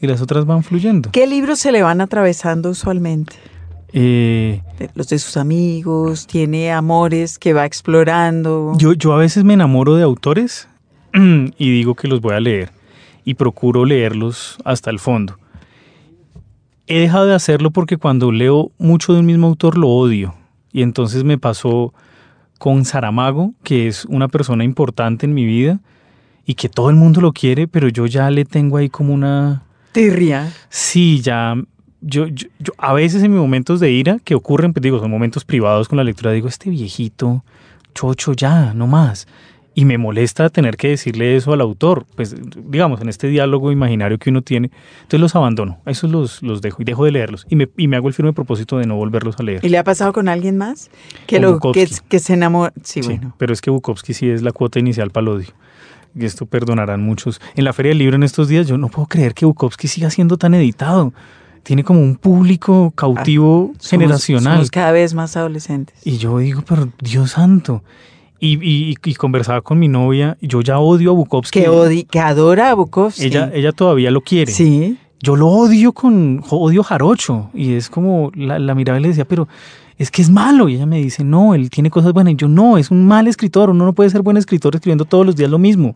y 0.00 0.06
las 0.08 0.20
otras 0.20 0.46
van 0.46 0.64
fluyendo. 0.64 1.10
¿Qué 1.12 1.26
libros 1.28 1.60
se 1.60 1.70
le 1.70 1.82
van 1.82 2.00
atravesando 2.00 2.70
usualmente? 2.70 3.36
Eh, 3.92 4.60
Los 4.96 5.08
de 5.08 5.20
sus 5.20 5.36
amigos, 5.36 6.26
tiene 6.26 6.72
amores 6.72 7.38
que 7.38 7.52
va 7.52 7.64
explorando. 7.64 8.72
Yo, 8.76 8.92
yo 8.94 9.12
a 9.12 9.18
veces 9.18 9.44
me 9.44 9.54
enamoro 9.54 9.94
de 9.94 10.02
autores 10.02 10.68
y 11.14 11.70
digo 11.70 11.94
que 11.94 12.08
los 12.08 12.20
voy 12.20 12.34
a 12.34 12.40
leer 12.40 12.70
y 13.24 13.34
procuro 13.34 13.84
leerlos 13.84 14.58
hasta 14.64 14.90
el 14.90 14.98
fondo. 14.98 15.38
He 16.86 16.98
dejado 16.98 17.26
de 17.26 17.34
hacerlo 17.34 17.70
porque 17.70 17.96
cuando 17.96 18.30
leo 18.30 18.70
mucho 18.78 19.14
de 19.14 19.20
un 19.20 19.26
mismo 19.26 19.46
autor 19.46 19.78
lo 19.78 19.88
odio. 19.88 20.34
Y 20.72 20.82
entonces 20.82 21.24
me 21.24 21.38
pasó 21.38 21.94
con 22.58 22.84
Saramago, 22.84 23.54
que 23.62 23.88
es 23.88 24.04
una 24.06 24.28
persona 24.28 24.64
importante 24.64 25.26
en 25.26 25.34
mi 25.34 25.44
vida 25.44 25.80
y 26.46 26.54
que 26.54 26.68
todo 26.68 26.90
el 26.90 26.96
mundo 26.96 27.20
lo 27.20 27.32
quiere, 27.32 27.68
pero 27.68 27.88
yo 27.88 28.06
ya 28.06 28.30
le 28.30 28.44
tengo 28.44 28.76
ahí 28.76 28.88
como 28.88 29.14
una... 29.14 29.62
Tirria. 29.92 30.52
Sí, 30.68 31.20
ya. 31.22 31.56
Yo, 32.00 32.26
yo, 32.26 32.48
yo 32.58 32.72
a 32.76 32.92
veces 32.92 33.22
en 33.22 33.30
mis 33.30 33.40
momentos 33.40 33.80
de 33.80 33.90
ira 33.90 34.18
que 34.22 34.34
ocurren, 34.34 34.72
pues 34.72 34.82
digo, 34.82 34.98
son 34.98 35.10
momentos 35.10 35.44
privados 35.44 35.88
con 35.88 35.96
la 35.96 36.04
lectura, 36.04 36.32
digo, 36.32 36.48
este 36.48 36.68
viejito, 36.68 37.44
chocho, 37.94 38.32
ya, 38.34 38.74
no 38.74 38.86
más. 38.86 39.26
Y 39.76 39.84
me 39.86 39.98
molesta 39.98 40.50
tener 40.50 40.76
que 40.76 40.88
decirle 40.90 41.34
eso 41.36 41.52
al 41.52 41.60
autor, 41.60 42.06
pues 42.14 42.36
digamos, 42.68 43.00
en 43.00 43.08
este 43.08 43.26
diálogo 43.26 43.72
imaginario 43.72 44.18
que 44.18 44.30
uno 44.30 44.40
tiene. 44.42 44.70
Entonces 44.98 45.20
los 45.20 45.34
abandono, 45.34 45.78
esos 45.84 46.10
los, 46.10 46.42
los 46.44 46.62
dejo 46.62 46.82
y 46.82 46.84
dejo 46.84 47.04
de 47.04 47.10
leerlos. 47.10 47.44
Y 47.50 47.56
me, 47.56 47.68
y 47.76 47.88
me 47.88 47.96
hago 47.96 48.06
el 48.06 48.14
firme 48.14 48.32
propósito 48.32 48.78
de 48.78 48.86
no 48.86 48.94
volverlos 48.94 49.34
a 49.40 49.42
leer. 49.42 49.64
¿Y 49.64 49.68
le 49.70 49.78
ha 49.78 49.82
pasado 49.84 50.12
con 50.12 50.28
alguien 50.28 50.56
más? 50.58 50.90
Que, 51.26 51.40
lo, 51.40 51.58
que, 51.58 51.88
que 52.08 52.18
se 52.20 52.34
enamora. 52.34 52.72
Sí, 52.84 53.02
Sí, 53.02 53.08
bueno. 53.08 53.34
Pero 53.36 53.52
es 53.52 53.60
que 53.60 53.70
Bukowski 53.70 54.14
sí 54.14 54.28
es 54.30 54.42
la 54.42 54.52
cuota 54.52 54.78
inicial 54.78 55.10
para 55.10 55.22
el 55.22 55.28
odio. 55.28 55.48
Y 56.16 56.24
esto 56.24 56.46
perdonarán 56.46 57.02
muchos. 57.02 57.40
En 57.56 57.64
la 57.64 57.72
Feria 57.72 57.90
del 57.90 57.98
Libro 57.98 58.14
en 58.14 58.22
estos 58.22 58.46
días, 58.46 58.68
yo 58.68 58.78
no 58.78 58.86
puedo 58.88 59.08
creer 59.08 59.34
que 59.34 59.44
Bukowski 59.44 59.88
siga 59.88 60.08
siendo 60.10 60.36
tan 60.36 60.54
editado. 60.54 61.12
Tiene 61.64 61.82
como 61.82 62.00
un 62.00 62.14
público 62.14 62.92
cautivo 62.94 63.72
Somos- 63.78 63.88
generacional. 63.90 64.54
somos 64.58 64.70
cada 64.70 64.92
vez 64.92 65.14
más 65.14 65.36
adolescentes. 65.36 65.96
Y 66.04 66.18
yo 66.18 66.38
digo, 66.38 66.62
pero 66.64 66.90
Dios 67.00 67.32
santo. 67.32 67.82
Y, 68.40 68.58
y- 68.62 68.94
y 69.04 69.14
conversaba 69.14 69.62
con 69.62 69.78
mi 69.78 69.88
novia, 69.88 70.36
yo 70.40 70.60
ya 70.60 70.78
odio 70.78 71.10
a 71.10 71.14
Bukowski. 71.14 71.60
Que, 71.60 71.68
odi- 71.70 72.06
que 72.06 72.20
adora 72.20 72.70
a 72.70 72.74
Bukowski. 72.74 73.24
ella, 73.24 73.50
ella 73.54 73.72
todavía 73.72 74.10
lo 74.10 74.20
quiere. 74.20 74.52
Sí. 74.52 74.98
Yo 75.20 75.36
lo 75.36 75.48
odio 75.48 75.92
con 75.92 76.42
odio 76.50 76.82
jarocho. 76.82 77.48
Y 77.54 77.72
es 77.74 77.88
como, 77.88 78.30
la, 78.34 78.58
la 78.58 78.74
miraba 78.74 78.98
y 78.98 79.02
le 79.02 79.08
decía, 79.08 79.24
pero 79.24 79.48
es 79.96 80.10
que 80.10 80.20
es 80.20 80.28
malo. 80.28 80.68
Y 80.68 80.74
ella 80.74 80.84
me 80.86 80.98
dice, 81.00 81.24
no, 81.24 81.54
él 81.54 81.70
tiene 81.70 81.88
cosas 81.88 82.12
buenas. 82.12 82.34
Y 82.34 82.36
yo, 82.36 82.48
no, 82.48 82.76
es 82.76 82.90
un 82.90 83.06
mal 83.06 83.26
escritor. 83.28 83.70
Uno 83.70 83.84
no 83.86 83.92
puede 83.94 84.10
ser 84.10 84.20
buen 84.20 84.36
escritor 84.36 84.74
escribiendo 84.74 85.06
todos 85.06 85.24
los 85.24 85.36
días 85.36 85.48
lo 85.50 85.58
mismo. 85.58 85.94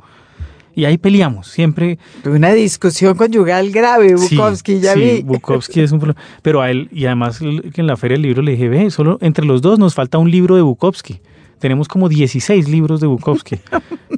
Y 0.74 0.84
ahí 0.84 0.96
peleamos, 0.96 1.48
siempre. 1.48 1.98
Una 2.24 2.52
discusión 2.52 3.16
conyugal 3.16 3.70
grave, 3.72 4.16
Sí, 4.16 4.36
Bukowski, 4.36 4.78
ya 4.80 4.94
sí, 4.94 5.00
vi. 5.00 5.22
Bukowski 5.22 5.80
es 5.80 5.90
un 5.92 5.98
problema. 5.98 6.20
Pero 6.40 6.62
a 6.62 6.70
él, 6.70 6.88
y 6.92 7.04
además 7.06 7.40
en 7.42 7.86
la 7.86 7.96
Feria 7.96 8.14
del 8.14 8.22
Libro 8.22 8.42
le 8.42 8.52
dije, 8.52 8.68
ve, 8.68 8.90
solo 8.90 9.18
entre 9.20 9.44
los 9.44 9.60
dos 9.60 9.78
nos 9.80 9.94
falta 9.94 10.16
un 10.18 10.30
libro 10.30 10.54
de 10.54 10.62
Bukowski. 10.62 11.20
Tenemos 11.58 11.88
como 11.88 12.08
16 12.08 12.68
libros 12.68 13.00
de 13.00 13.06
Bukowski. 13.06 13.56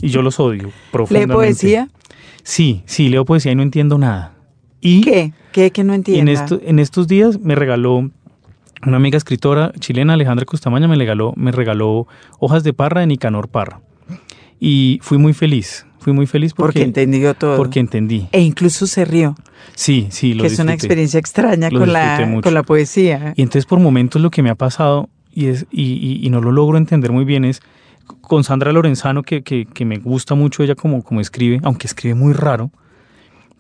y 0.01 0.09
yo 0.09 0.23
los 0.23 0.39
odio 0.41 0.65
¿Lee 0.69 0.73
profundamente. 0.93 1.35
poesía? 1.35 1.89
Sí, 2.43 2.83
sí, 2.87 3.09
leo 3.09 3.25
poesía 3.25 3.53
y 3.53 3.55
no 3.55 3.63
entiendo 3.63 3.99
nada. 3.99 4.35
Y 4.81 5.03
¿Qué? 5.03 5.33
¿Qué 5.53 5.71
que 5.73 5.85
no 5.85 5.93
entiendo? 5.95 6.31
en, 6.31 6.37
esto- 6.37 6.61
en 6.65 6.79
estos 6.79 7.07
días 7.09 7.39
me 7.41 7.55
regaló 7.55 8.11
una 8.87 8.97
amiga 8.97 9.19
escritora 9.19 9.73
chilena, 9.79 10.15
Alejandra 10.15 10.47
Costamaña, 10.47 10.89
me 10.89 10.97
regaló, 10.97 11.35
me 11.37 11.53
regaló 11.53 12.07
hojas 12.39 12.65
de 12.65 12.73
parra 12.73 13.03
de 13.03 13.09
Nicanor 13.09 13.49
Parra. 13.49 13.81
Y 14.59 14.99
fui 15.03 15.19
muy 15.19 15.33
feliz, 15.35 15.87
fui 15.99 16.13
muy 16.13 16.27
feliz 16.27 16.53
Porque 16.55 16.81
porque, 16.81 16.83
entendió 16.85 17.35
todo. 17.35 17.57
porque 17.57 17.81
entendí. 17.81 18.29
E 18.33 18.41
incluso 18.41 18.87
se 18.87 19.05
rió, 19.05 19.35
Sí, 19.75 20.07
sí, 20.11 20.33
lo 20.35 20.43
que 20.43 20.47
es 20.49 20.55
una 20.59 20.73
disfruté. 20.73 20.75
experiencia 20.75 21.19
extraña 21.21 21.71
con 21.71 21.93
la, 21.93 22.01
disfruté 22.11 22.31
mucho. 22.31 22.43
con 22.43 22.55
la 22.55 22.63
poesía. 22.63 23.35
Y 23.37 23.43
entonces 23.43 23.67
por 23.67 23.81
momentos 23.81 24.21
lo 24.23 24.31
que 24.31 24.43
me 24.43 24.49
ha 24.51 24.55
pasado 24.55 25.09
y, 25.33 25.47
es, 25.47 25.67
y, 25.71 25.93
y- 25.93 26.27
y 26.27 26.31
no 26.31 26.41
lo 26.41 26.53
logro 26.53 26.79
entender 26.79 27.13
muy 27.13 27.25
bien 27.25 27.45
es 27.45 27.61
con 28.21 28.43
Sandra 28.45 28.73
Lorenzano, 28.73 29.23
que, 29.23 29.43
que- 29.43 29.85
me 29.85 29.99
gusta 29.99 30.35
mucho 30.35 30.63
ella 30.63 30.75
como, 30.75 31.03
como 31.03 31.21
escribe, 31.21 31.61
aunque 31.63 31.87
escribe 31.87 32.15
muy 32.15 32.33
raro, 32.33 32.71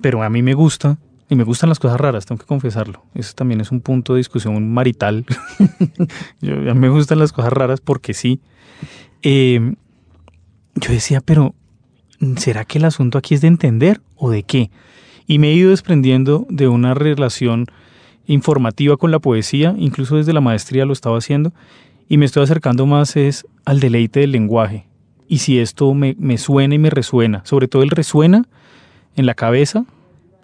pero 0.00 0.22
a 0.22 0.30
mí 0.30 0.42
me 0.42 0.54
gusta 0.54 0.98
y 1.28 1.36
me 1.36 1.44
gustan 1.44 1.68
las 1.68 1.78
cosas 1.78 2.00
raras, 2.00 2.26
tengo 2.26 2.40
que 2.40 2.46
confesarlo. 2.46 3.04
Eso 3.14 3.34
también 3.34 3.60
es 3.60 3.70
un 3.70 3.80
punto 3.80 4.14
de 4.14 4.18
discusión 4.18 4.72
marital. 4.72 5.24
Yo, 6.40 6.54
a 6.54 6.74
mí 6.74 6.80
me 6.80 6.88
gustan 6.88 7.18
las 7.20 7.32
cosas 7.32 7.52
raras 7.52 7.80
porque 7.80 8.14
sí. 8.14 8.40
Eh, 9.22 9.74
yo 10.74 10.92
decía, 10.92 11.20
pero 11.20 11.54
¿será 12.36 12.64
que 12.64 12.78
el 12.78 12.84
asunto 12.84 13.18
aquí 13.18 13.34
es 13.34 13.40
de 13.42 13.48
entender 13.48 14.00
o 14.16 14.30
de 14.30 14.42
qué? 14.42 14.70
Y 15.26 15.38
me 15.38 15.48
he 15.50 15.54
ido 15.54 15.70
desprendiendo 15.70 16.46
de 16.48 16.68
una 16.68 16.94
relación 16.94 17.66
informativa 18.32 18.96
con 18.96 19.10
la 19.10 19.18
poesía, 19.18 19.74
incluso 19.78 20.16
desde 20.16 20.32
la 20.32 20.40
maestría 20.40 20.84
lo 20.84 20.92
estaba 20.92 21.18
haciendo, 21.18 21.52
y 22.08 22.16
me 22.16 22.26
estoy 22.26 22.42
acercando 22.42 22.86
más 22.86 23.16
es 23.16 23.46
al 23.64 23.80
deleite 23.80 24.20
del 24.20 24.32
lenguaje. 24.32 24.86
Y 25.28 25.38
si 25.38 25.58
esto 25.60 25.94
me, 25.94 26.16
me 26.18 26.38
suena 26.38 26.74
y 26.74 26.78
me 26.78 26.90
resuena, 26.90 27.42
sobre 27.44 27.68
todo 27.68 27.82
el 27.82 27.90
resuena 27.90 28.44
en 29.16 29.26
la 29.26 29.34
cabeza, 29.34 29.84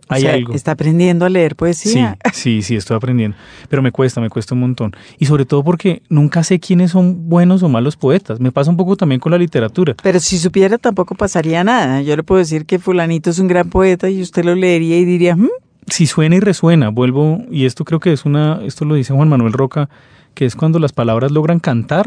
O 0.08 0.14
hay 0.14 0.20
sea, 0.22 0.34
algo. 0.34 0.52
Está 0.54 0.70
aprendiendo 0.72 1.24
a 1.24 1.28
leer 1.28 1.52
Sí, 1.52 1.56
poesía. 1.56 2.16
sí, 2.32 2.62
sí, 2.62 2.76
estoy 2.76 2.96
aprendiendo. 2.96 3.36
Pero 3.68 3.82
me 3.82 3.90
cuesta, 3.90 4.20
me 4.20 4.30
cuesta 4.30 4.54
un 4.54 4.60
montón. 4.60 4.94
Y 5.18 5.26
sobre 5.26 5.44
todo 5.44 5.64
porque 5.64 6.02
nunca 6.08 6.44
sé 6.44 6.60
quiénes 6.60 6.92
son 6.92 7.28
buenos 7.28 7.64
o 7.64 7.68
malos 7.68 7.96
poetas. 7.96 8.38
Me 8.38 8.52
pasa 8.52 8.70
un 8.70 8.76
poco 8.76 8.94
también 8.96 9.20
con 9.20 9.32
la 9.32 9.38
literatura. 9.38 9.96
Pero 10.00 10.20
si 10.20 10.38
supiera 10.38 10.78
tampoco 10.78 11.16
pasaría 11.16 11.64
nada. 11.64 12.02
Yo 12.02 12.14
le 12.14 12.22
puedo 12.22 12.38
decir 12.38 12.66
que 12.66 12.78
fulanito 12.78 13.30
es 13.30 13.40
un 13.40 13.48
gran 13.48 13.68
poeta 13.68 14.08
y 14.08 14.22
usted 14.22 14.44
lo 14.44 14.54
leería 14.54 14.96
y 14.98 15.04
diría, 15.04 15.34
"Hmm, 15.34 15.48
si 15.88 16.06
suena 16.06 16.36
y 16.36 16.40
resuena, 16.40 16.88
vuelvo, 16.90 17.44
y 17.50 17.64
esto 17.66 17.84
creo 17.84 18.00
que 18.00 18.12
es 18.12 18.24
una, 18.24 18.60
esto 18.64 18.84
lo 18.84 18.94
dice 18.94 19.12
Juan 19.14 19.28
Manuel 19.28 19.52
Roca, 19.52 19.88
que 20.34 20.44
es 20.44 20.56
cuando 20.56 20.78
las 20.78 20.92
palabras 20.92 21.30
logran 21.32 21.60
cantar, 21.60 22.06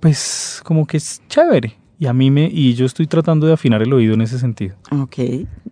pues 0.00 0.60
como 0.64 0.86
que 0.86 0.96
es 0.96 1.22
chévere. 1.28 1.76
Y 1.98 2.06
a 2.06 2.12
mí 2.14 2.30
me, 2.30 2.44
y 2.50 2.74
yo 2.74 2.86
estoy 2.86 3.06
tratando 3.06 3.46
de 3.46 3.52
afinar 3.52 3.82
el 3.82 3.92
oído 3.92 4.14
en 4.14 4.22
ese 4.22 4.38
sentido. 4.38 4.76
ok. 4.90 5.18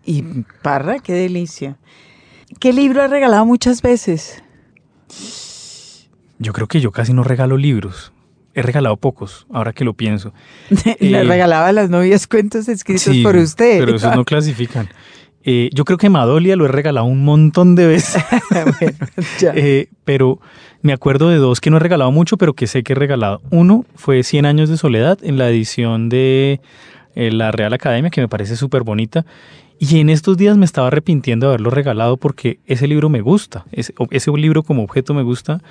Y 0.05 0.22
Parra, 0.62 0.98
qué 0.98 1.12
delicia. 1.14 1.77
¿Qué 2.61 2.72
libro 2.72 3.03
ha 3.03 3.07
regalado 3.09 3.44
muchas 3.46 3.81
veces? 3.83 4.42
Yo 6.38 6.53
creo 6.53 6.66
que 6.66 6.81
yo 6.81 6.92
casi 6.92 7.12
no 7.12 7.24
regalo 7.24 7.57
libros. 7.57 8.12
He 8.55 8.62
regalado 8.62 8.96
pocos, 8.96 9.46
ahora 9.53 9.72
que 9.72 9.85
lo 9.85 9.94
pienso. 9.94 10.33
Le 11.01 11.20
Eh, 11.20 11.24
regalaba 11.24 11.68
a 11.68 11.72
las 11.72 11.90
novias 11.90 12.27
cuentos 12.27 12.68
escritos 12.68 13.03
Sí, 13.03 13.22
por 13.22 13.37
usted. 13.37 13.79
Pero 13.81 13.96
esos 13.96 14.14
no 14.16 14.24
clasifican. 14.27 14.88
Eh, 15.51 15.71
yo 15.73 15.87
creo 15.87 15.97
que 15.97 16.11
Madolia 16.11 16.57
lo 16.57 16.67
he 16.67 16.69
regalado 16.69 17.07
un 17.07 17.25
montón 17.25 17.75
de 17.75 17.87
veces. 17.87 18.23
Bueno. 18.51 18.93
Eh, 19.55 19.89
pero 20.05 20.41
me 20.83 20.93
acuerdo 20.93 21.31
de 21.31 21.37
dos 21.37 21.61
que 21.63 21.71
no 21.71 21.79
he 21.79 21.81
regalado 21.81 22.13
mucho, 22.13 22.37
pero 22.37 22.53
que 22.53 22.67
sé 22.67 22.83
que 22.83 22.93
he 22.93 22.97
regalado. 22.97 23.41
Uno 23.51 23.87
fue 23.95 24.23
100 24.25 24.45
años 24.45 24.69
de 24.69 24.77
soledad 24.77 25.19
en 25.23 25.39
la 25.39 25.49
edición 25.49 26.11
de 26.11 26.61
eh, 27.15 27.31
la 27.33 27.51
Real 27.51 27.73
Academia, 27.73 28.11
que 28.11 28.21
me 28.21 28.29
parece 28.29 28.57
súper 28.57 28.83
bonita. 28.83 29.25
Y 29.79 30.01
en 30.01 30.11
estos 30.11 30.37
días 30.37 30.59
me 30.59 30.67
estaba 30.67 30.89
arrepintiendo 30.89 31.47
de 31.47 31.53
haberlo 31.55 31.71
regalado 31.71 32.19
porque 32.19 32.59
ese 32.67 32.87
libro 32.87 33.09
me 33.09 33.23
gusta, 33.23 33.65
ese, 33.73 33.95
ese 34.11 34.31
libro 34.33 34.63
como 34.63 34.83
objeto 34.83 35.15
me 35.15 35.23
gusta. 35.23 35.63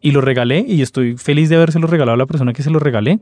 Y 0.00 0.12
lo 0.12 0.22
regalé 0.22 0.64
y 0.66 0.80
estoy 0.80 1.18
feliz 1.18 1.50
de 1.50 1.56
habérselo 1.56 1.86
regalado 1.86 2.14
a 2.14 2.18
la 2.18 2.26
persona 2.26 2.54
que 2.54 2.62
se 2.62 2.70
lo 2.70 2.78
regalé, 2.78 3.20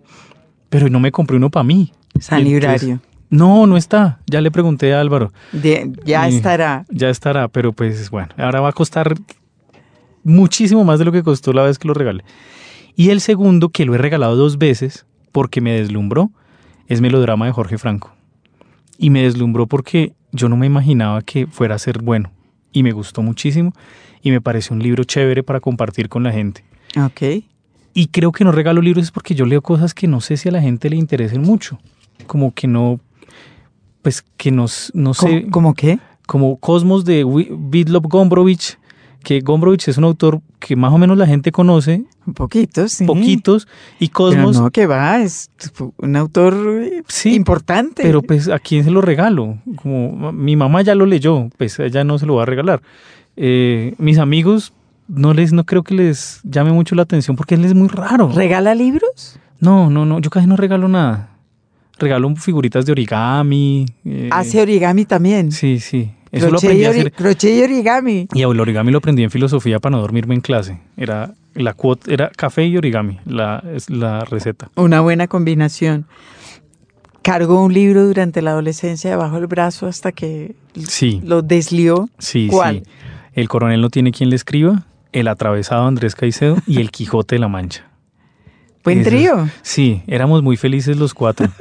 pero 0.69 0.89
no 0.89 1.01
me 1.01 1.11
compré 1.11 1.37
uno 1.37 1.51
para 1.51 1.65
mí. 1.65 1.93
San 2.21 2.47
Y 2.47 2.55
entonces- 2.55 2.83
Librario. 2.85 3.10
No, 3.31 3.67
no 3.67 3.77
está. 3.77 4.19
Ya 4.27 4.41
le 4.41 4.51
pregunté 4.51 4.93
a 4.93 5.01
Álvaro. 5.01 5.33
De- 5.53 5.91
ya 6.05 6.29
estará. 6.29 6.85
Ya 6.91 7.09
estará, 7.11 7.49
pero 7.49 7.73
pues 7.73 8.11
bueno, 8.11 8.29
ahora 8.37 8.61
va 8.61 8.69
a 8.71 8.73
costar 8.73 9.15
muchísimo 10.25 10.85
más 10.85 10.99
de 10.99 11.05
lo 11.05 11.13
que 11.13 11.23
costó 11.23 11.53
la 11.53 11.63
vez 11.63 11.79
que 11.79 11.89
lo 11.89 11.95
regalé. 11.95 12.25
Y 12.97 13.11
el 13.11 13.21
segundo, 13.21 13.71
que 13.71 13.85
lo 13.85 13.95
he 13.95 13.99
regalado 13.99 14.37
dos 14.37 14.59
veces 14.59 15.07
porque 15.33 15.61
me 15.61 15.73
deslumbró, 15.73 16.31
es 16.89 17.01
Melodrama 17.01 17.47
de 17.47 17.53
Jorge 17.53 17.79
Franco. 17.79 18.13
Y 18.99 19.11
me 19.11 19.23
deslumbró 19.23 19.67
porque 19.67 20.13
yo 20.33 20.49
no 20.49 20.57
me 20.57 20.67
imaginaba 20.67 21.23
que 21.23 21.47
fuera 21.47 21.77
a 21.77 21.79
ser 21.79 22.03
bueno. 22.03 22.31
Y 22.73 22.83
me 22.83 22.93
gustó 22.93 23.23
muchísimo 23.23 23.73
y 24.23 24.31
me 24.31 24.41
pareció 24.41 24.75
un 24.75 24.83
libro 24.83 25.05
chévere 25.05 25.43
para 25.43 25.61
compartir 25.61 26.09
con 26.09 26.23
la 26.23 26.33
gente. 26.33 26.65
Ok. 27.03 27.45
Y 27.95 28.09
creo 28.09 28.31
que 28.33 28.45
no 28.45 28.53
regalo 28.53 28.83
libros 28.83 29.05
es 29.05 29.11
porque 29.11 29.35
yo 29.35 29.47
leo 29.47 29.63
cosas 29.63 29.95
que 29.95 30.07
no 30.07 30.21
sé 30.21 30.37
si 30.37 30.49
a 30.49 30.53
la 30.53 30.61
gente 30.61 30.91
le 30.91 30.97
interesen 30.97 31.43
mucho. 31.43 31.79
Como 32.27 32.53
que 32.55 32.69
no, 32.69 33.01
pues 34.03 34.25
que 34.37 34.51
no, 34.51 34.65
s- 34.67 34.91
no 34.95 35.15
sé 35.15 35.43
¿Cómo, 35.43 35.51
cómo 35.51 35.75
qué? 35.75 35.99
como 36.27 36.57
Cosmos 36.59 37.05
de 37.05 37.25
Vidlov 37.25 38.03
Gombrowicz, 38.09 38.79
que 39.25 39.41
Gombrowicz 39.41 39.89
es 39.89 39.99
un 39.99 40.05
autor 40.05 40.41
que 40.61 40.77
más 40.77 40.93
o 40.93 40.99
menos 40.99 41.19
la 41.19 41.27
gente 41.27 41.51
conoce, 41.53 42.05
Un 42.27 42.35
poquito, 42.35 42.89
sí. 42.89 43.05
poquitos, 43.05 43.67
y 43.99 44.07
Pero 44.09 44.13
Cosmos, 44.15 44.61
no, 44.61 44.71
que 44.71 44.87
va, 44.87 45.19
es 45.21 45.51
un 45.99 46.17
autor 46.17 46.55
Sí, 47.09 47.35
importante. 47.35 48.03
pero 48.03 48.23
pues 48.23 48.49
a 48.49 48.59
quién 48.59 48.85
se 48.85 48.91
lo 48.91 49.01
regalo, 49.01 49.59
como 49.77 50.33
mi 50.33 50.57
mamá 50.57 50.83
ya 50.83 50.95
lo 50.95 51.05
leyó, 51.07 51.49
pues 51.59 51.79
ella 51.81 52.05
no 52.05 52.19
se 52.19 52.27
lo 52.27 52.37
va 52.37 52.45
a 52.45 52.47
regalar. 52.47 52.81
Eh, 53.37 53.95
mis 53.99 54.19
amigos 54.19 54.73
no 55.09 55.35
les, 55.35 55.53
no 55.53 55.65
creo 55.65 55.83
que 55.83 55.95
les 55.95 56.41
llame 56.45 56.73
mucho 56.73 56.95
la 56.95 57.03
atención 57.03 57.37
porque 57.37 57.57
él 57.57 57.65
es 57.65 57.75
muy 57.75 57.89
raro. 57.89 58.31
¿Regala 58.33 58.75
libros? 58.75 59.39
no, 59.59 59.91
no, 59.91 60.07
no, 60.07 60.21
yo 60.21 60.31
casi 60.31 60.47
no 60.47 60.57
regalo 60.57 60.89
nada. 60.89 61.31
Regalo 62.01 62.35
figuritas 62.35 62.85
de 62.87 62.93
origami. 62.93 63.87
eh, 64.05 64.29
Hace 64.33 64.61
origami 64.63 65.05
también. 65.05 65.53
Sí, 65.53 65.79
sí. 65.79 66.11
Eso 66.33 66.47
lo 66.47 66.53
crochet, 66.59 66.69
aprendí 66.71 66.83
y 66.83 66.87
a 66.87 66.91
hacer. 66.91 67.13
crochet 67.13 67.57
y 67.59 67.63
origami. 67.63 68.29
Y 68.35 68.43
el 68.43 68.59
origami 68.61 68.91
lo 68.91 68.99
aprendí 68.99 69.23
en 69.23 69.31
filosofía 69.31 69.79
para 69.81 69.97
no 69.97 70.01
dormirme 70.01 70.35
en 70.35 70.41
clase. 70.41 70.81
Era 70.97 71.35
la 71.55 71.75
cuota, 71.75 72.13
era 72.13 72.31
café 72.31 72.65
y 72.67 72.77
origami, 72.77 73.19
la, 73.27 73.63
es 73.75 73.91
la 73.91 74.25
receta. 74.25 74.71
Una 74.77 75.01
buena 75.01 75.27
combinación. 75.29 76.07
Cargó 77.23 77.63
un 77.63 77.75
libro 77.75 78.07
durante 78.07 78.41
la 78.41 78.53
adolescencia 78.53 79.11
debajo 79.11 79.35
del 79.37 79.47
brazo 79.47 79.87
hasta 79.87 80.13
que 80.13 80.55
Sí, 80.89 81.21
lo 81.25 81.43
deslió. 81.43 82.09
sí, 82.19 82.49
¿Cuál? 82.51 82.83
sí. 82.85 82.91
El 83.35 83.49
coronel 83.49 83.81
no 83.81 83.91
tiene 83.91 84.11
quien 84.13 84.31
le 84.31 84.37
escriba, 84.37 84.87
el 85.13 85.29
atravesado 85.29 85.87
Andrés 85.87 86.15
Caicedo 86.15 86.57
y 86.67 86.81
el 86.81 86.91
Quijote 86.91 87.35
de 87.35 87.41
la 87.41 87.49
Mancha. 87.49 87.85
Buen 88.85 89.03
trío. 89.03 89.49
Sí, 89.63 90.03
éramos 90.07 90.43
muy 90.43 90.57
felices 90.57 90.97
los 90.97 91.13
cuatro. 91.13 91.49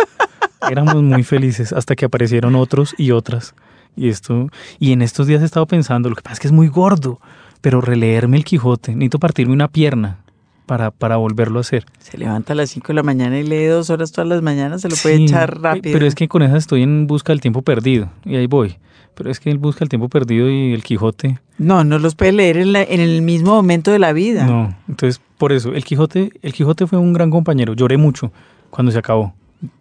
éramos 0.69 1.01
muy 1.01 1.23
felices 1.23 1.73
hasta 1.73 1.95
que 1.95 2.05
aparecieron 2.05 2.55
otros 2.55 2.95
y 2.97 3.11
otras. 3.11 3.53
Y 3.95 4.09
esto, 4.09 4.49
y 4.79 4.91
en 4.93 5.01
estos 5.01 5.27
días 5.27 5.41
he 5.41 5.45
estado 5.45 5.65
pensando, 5.65 6.09
lo 6.09 6.15
que 6.15 6.21
pasa 6.21 6.33
es 6.35 6.39
que 6.39 6.47
es 6.47 6.53
muy 6.53 6.67
gordo, 6.67 7.19
pero 7.61 7.81
releerme 7.81 8.37
el 8.37 8.43
Quijote, 8.45 8.93
necesito 8.93 9.19
partirme 9.19 9.53
una 9.53 9.67
pierna 9.67 10.19
para, 10.65 10.91
para 10.91 11.17
volverlo 11.17 11.57
a 11.59 11.61
hacer. 11.61 11.85
Se 11.99 12.17
levanta 12.17 12.53
a 12.53 12.55
las 12.55 12.69
5 12.69 12.87
de 12.89 12.93
la 12.93 13.03
mañana 13.03 13.39
y 13.39 13.43
lee 13.43 13.65
dos 13.65 13.89
horas 13.89 14.11
todas 14.11 14.27
las 14.29 14.41
mañanas. 14.41 14.81
Se 14.81 14.89
lo 14.89 14.95
puede 15.01 15.17
Sí, 15.17 15.23
echar 15.25 15.59
rápido. 15.59 15.91
Pero 15.93 16.05
es 16.05 16.15
que 16.15 16.27
con 16.27 16.43
esa 16.43 16.55
estoy 16.57 16.83
en 16.83 17.07
busca 17.07 17.33
del 17.33 17.41
tiempo 17.41 17.61
perdido 17.63 18.09
y 18.23 18.35
ahí 18.35 18.45
voy. 18.47 18.77
Pero 19.15 19.31
es 19.31 19.39
que 19.41 19.49
él 19.49 19.57
busca 19.57 19.83
el 19.83 19.89
tiempo 19.89 20.07
perdido 20.07 20.49
y 20.49 20.71
el 20.71 20.83
Quijote. 20.83 21.39
No, 21.57 21.83
no 21.83 21.99
los 21.99 22.15
puede 22.15 22.31
leer 22.31 22.55
en, 22.57 22.71
la- 22.71 22.83
en 22.83 23.01
el 23.01 23.21
mismo 23.21 23.55
momento 23.55 23.91
de 23.91 23.99
la 23.99 24.13
vida. 24.13 24.45
No, 24.45 24.73
entonces 24.87 25.19
por 25.37 25.51
eso 25.51 25.73
el 25.73 25.83
Quijote, 25.83 26.31
el 26.41 26.53
Quijote 26.53 26.87
fue 26.87 26.99
un 26.99 27.11
gran 27.11 27.29
compañero. 27.31 27.73
Lloré 27.73 27.97
mucho 27.97 28.31
cuando 28.69 28.91
se 28.93 28.99
acabó, 28.99 29.33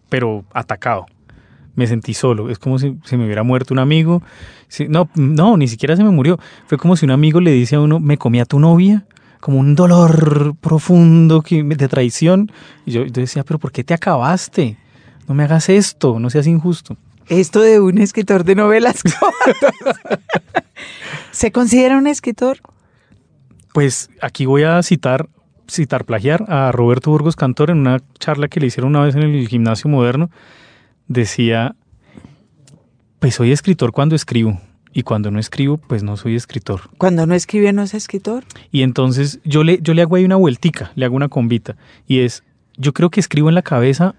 pero 0.09 0.45
atacado. 0.53 1.07
Me 1.75 1.87
sentí 1.87 2.13
solo. 2.15 2.51
Es 2.51 2.59
como 2.59 2.79
si 2.79 2.97
se 3.05 3.17
me 3.17 3.25
hubiera 3.25 3.45
muerto 3.45 3.73
un 3.73 3.79
amigo. 3.79 4.23
No, 4.89 5.09
no, 5.15 5.57
ni 5.57 5.69
siquiera 5.69 5.97
se 5.97 6.03
me 6.03 6.11
murió. 6.11 6.39
Fue 6.67 6.77
como 6.77 6.97
si 6.97 7.05
un 7.05 7.13
amigo 7.13 7.41
le 7.41 7.53
dice 7.53 7.77
a 7.77 7.81
uno, 7.81 8.01
me 8.01 8.19
comí 8.19 8.41
a 8.41 8.45
tu 8.45 8.59
novia, 8.59 9.07
como 9.41 9.59
un 9.59 9.77
dolor 9.77 10.57
profundo 10.61 11.43
que- 11.43 11.63
de 11.63 11.89
traición. 11.89 12.51
Y 12.85 12.93
yo, 12.93 13.05
yo 13.05 13.13
decía, 13.13 13.45
pero 13.45 13.61
¿por 13.61 13.71
qué 13.71 13.85
te 13.85 13.95
acabaste? 13.95 14.77
No 15.29 15.35
me 15.35 15.45
hagas 15.45 15.69
esto, 15.69 16.19
no 16.19 16.31
seas 16.31 16.49
injusto. 16.49 16.97
Esto 17.29 17.61
de 17.61 17.79
un 17.79 17.99
escritor 17.99 18.43
de 18.43 18.57
novelas. 18.57 19.03
¿Se 21.31 21.53
considera 21.53 21.97
un 21.99 22.07
escritor? 22.07 22.59
Pues 23.73 24.11
aquí 24.21 24.47
voy 24.47 24.65
a 24.65 24.83
citar, 24.83 25.29
citar, 25.69 26.05
plagiar 26.05 26.45
a 26.49 26.73
Roberto 26.73 27.11
Burgos 27.11 27.37
Cantor 27.37 27.71
en 27.71 27.79
una 27.79 28.01
charla 28.19 28.49
que 28.49 28.61
le 28.61 28.67
hicieron 28.67 28.91
una 28.91 29.05
vez 29.05 29.15
en 29.15 29.23
el 29.23 29.49
gimnasio 29.49 29.89
moderno. 29.89 30.31
Decía, 31.07 31.77
pues 33.19 33.35
soy 33.37 33.53
escritor 33.53 33.93
cuando 33.93 34.17
escribo 34.17 34.61
y 34.93 35.03
cuando 35.03 35.31
no 35.31 35.39
escribo, 35.39 35.77
pues 35.77 36.03
no 36.03 36.17
soy 36.17 36.35
escritor. 36.35 36.91
Cuando 36.99 37.27
no 37.27 37.35
escribe, 37.35 37.73
no 37.73 37.83
es 37.83 37.95
escritor. 37.95 38.45
Y 38.73 38.83
entonces 38.83 39.41
yo 39.45 39.63
le, 39.63 39.79
yo 39.81 39.95
le 39.95 40.03
hago 40.03 40.17
ahí 40.17 40.25
una 40.25 40.37
vueltica, 40.37 40.93
le 40.95 41.05
hago 41.05 41.15
una 41.17 41.29
convita 41.29 41.77
y 42.07 42.21
es, 42.21 42.43
yo 42.77 42.93
creo 42.93 43.11
que 43.11 43.21
escribo 43.21 43.49
en 43.49 43.55
la 43.55 43.63
cabeza 43.63 44.15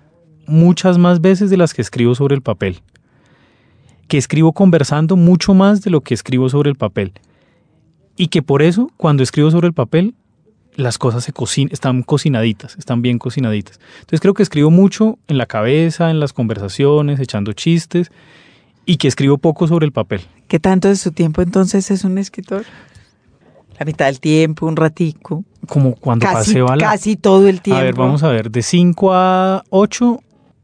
muchas 0.47 0.97
más 0.97 1.22
veces 1.22 1.50
de 1.50 1.58
las 1.58 1.74
que 1.74 1.82
escribo 1.82 2.16
sobre 2.16 2.36
el 2.36 2.41
papel. 2.41 2.82
que 4.10 4.18
escribo 4.18 4.52
conversando 4.54 5.16
mucho 5.16 5.54
más 5.54 5.82
de 5.82 5.91
lo 5.91 6.02
que 6.02 6.16
escribo 6.16 6.50
sobre 6.50 6.70
el 6.70 6.76
papel. 6.76 7.14
Y 8.18 8.28
que 8.28 8.41
por 8.41 8.62
eso, 8.62 8.91
cuando 8.97 9.24
escribo 9.24 9.52
sobre 9.52 9.68
el 9.68 9.74
papel, 9.74 10.16
las 10.76 10.98
cosas 10.98 11.24
se 11.24 11.34
cocinan, 11.34 11.74
están 11.74 12.04
cocinaditas, 12.04 12.76
están 12.78 13.02
bien 13.02 13.20
cocinaditas. 13.20 13.80
Entonces 14.00 14.22
creo 14.22 14.34
que 14.34 14.44
escribo 14.44 14.72
mucho 14.72 15.18
en 15.28 15.38
la 15.38 15.46
cabeza, 15.46 16.10
en 16.10 16.20
las 16.20 16.34
conversaciones, 16.34 17.20
echando 17.20 17.54
chistes, 17.54 18.12
y 18.86 18.98
que 18.98 19.08
escribo 19.08 19.38
poco 19.38 19.68
sobre 19.68 19.86
el 19.86 19.92
papel. 19.92 20.22
¿Qué 20.48 20.60
tanto 20.60 20.88
de 20.88 20.96
su 20.96 21.12
tiempo 21.12 21.42
entonces 21.42 21.92
es 21.92 22.04
un 22.04 22.18
escritor? 22.18 22.64
La 23.80 23.86
mitad 23.86 24.08
del 24.08 24.20
tiempo, 24.20 24.66
un 24.66 24.76
ratico. 24.76 25.44
Como 25.68 25.96
cuando 25.96 26.26
Casi, 26.26 26.36
paseo 26.36 26.68
a 26.70 26.76
la... 26.76 26.90
casi 26.90 27.16
todo 27.16 27.48
el 27.48 27.62
tiempo. 27.62 27.80
A 27.80 27.84
ver, 27.84 27.94
vamos 27.96 28.24
a 28.24 28.30
ver, 28.30 28.50
de 28.52 28.62
5 28.62 29.14
a 29.14 29.64
8 29.70 30.20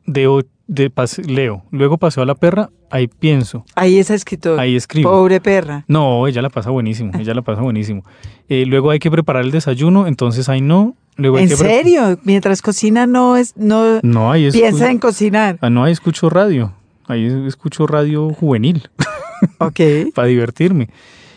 de, 0.07 0.27
o- 0.27 0.41
de 0.67 0.91
leo, 1.27 1.63
luego 1.71 1.97
paseo 1.97 2.23
a 2.23 2.25
la 2.25 2.35
perra, 2.35 2.69
ahí 2.89 3.07
pienso, 3.07 3.65
Ahí 3.75 3.97
es 3.99 4.09
escritor. 4.09 4.59
ahí 4.59 4.75
escribo. 4.75 5.11
Pobre 5.11 5.39
perra. 5.39 5.85
No, 5.87 6.25
ella 6.27 6.41
la 6.41 6.49
pasa 6.49 6.71
buenísimo, 6.71 7.11
ella 7.19 7.33
la 7.33 7.41
pasa 7.43 7.61
buenísimo. 7.61 8.03
Eh, 8.49 8.65
luego 8.65 8.89
hay 8.89 8.99
que 8.99 9.11
preparar 9.11 9.43
el 9.43 9.51
desayuno, 9.51 10.07
entonces 10.07 10.49
ahí 10.49 10.61
no. 10.61 10.95
Luego 11.17 11.37
hay 11.37 11.43
¿En 11.43 11.49
que 11.49 11.55
serio? 11.55 12.19
Mientras 12.23 12.61
cocina 12.61 13.05
no 13.07 13.37
es 13.37 13.55
no 13.55 13.99
No, 14.03 14.31
ahí 14.31 14.49
piensa 14.51 14.89
en 14.91 14.97
cocinar. 14.99 15.57
Ah, 15.61 15.69
no, 15.69 15.83
ahí 15.83 15.91
escucho 15.93 16.29
radio, 16.29 16.73
ahí 17.07 17.25
escucho 17.47 17.87
radio 17.87 18.29
juvenil 18.33 18.89
Ok. 19.59 19.79
para 20.13 20.27
divertirme. 20.27 20.89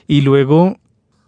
Y 0.06 0.22
luego 0.22 0.78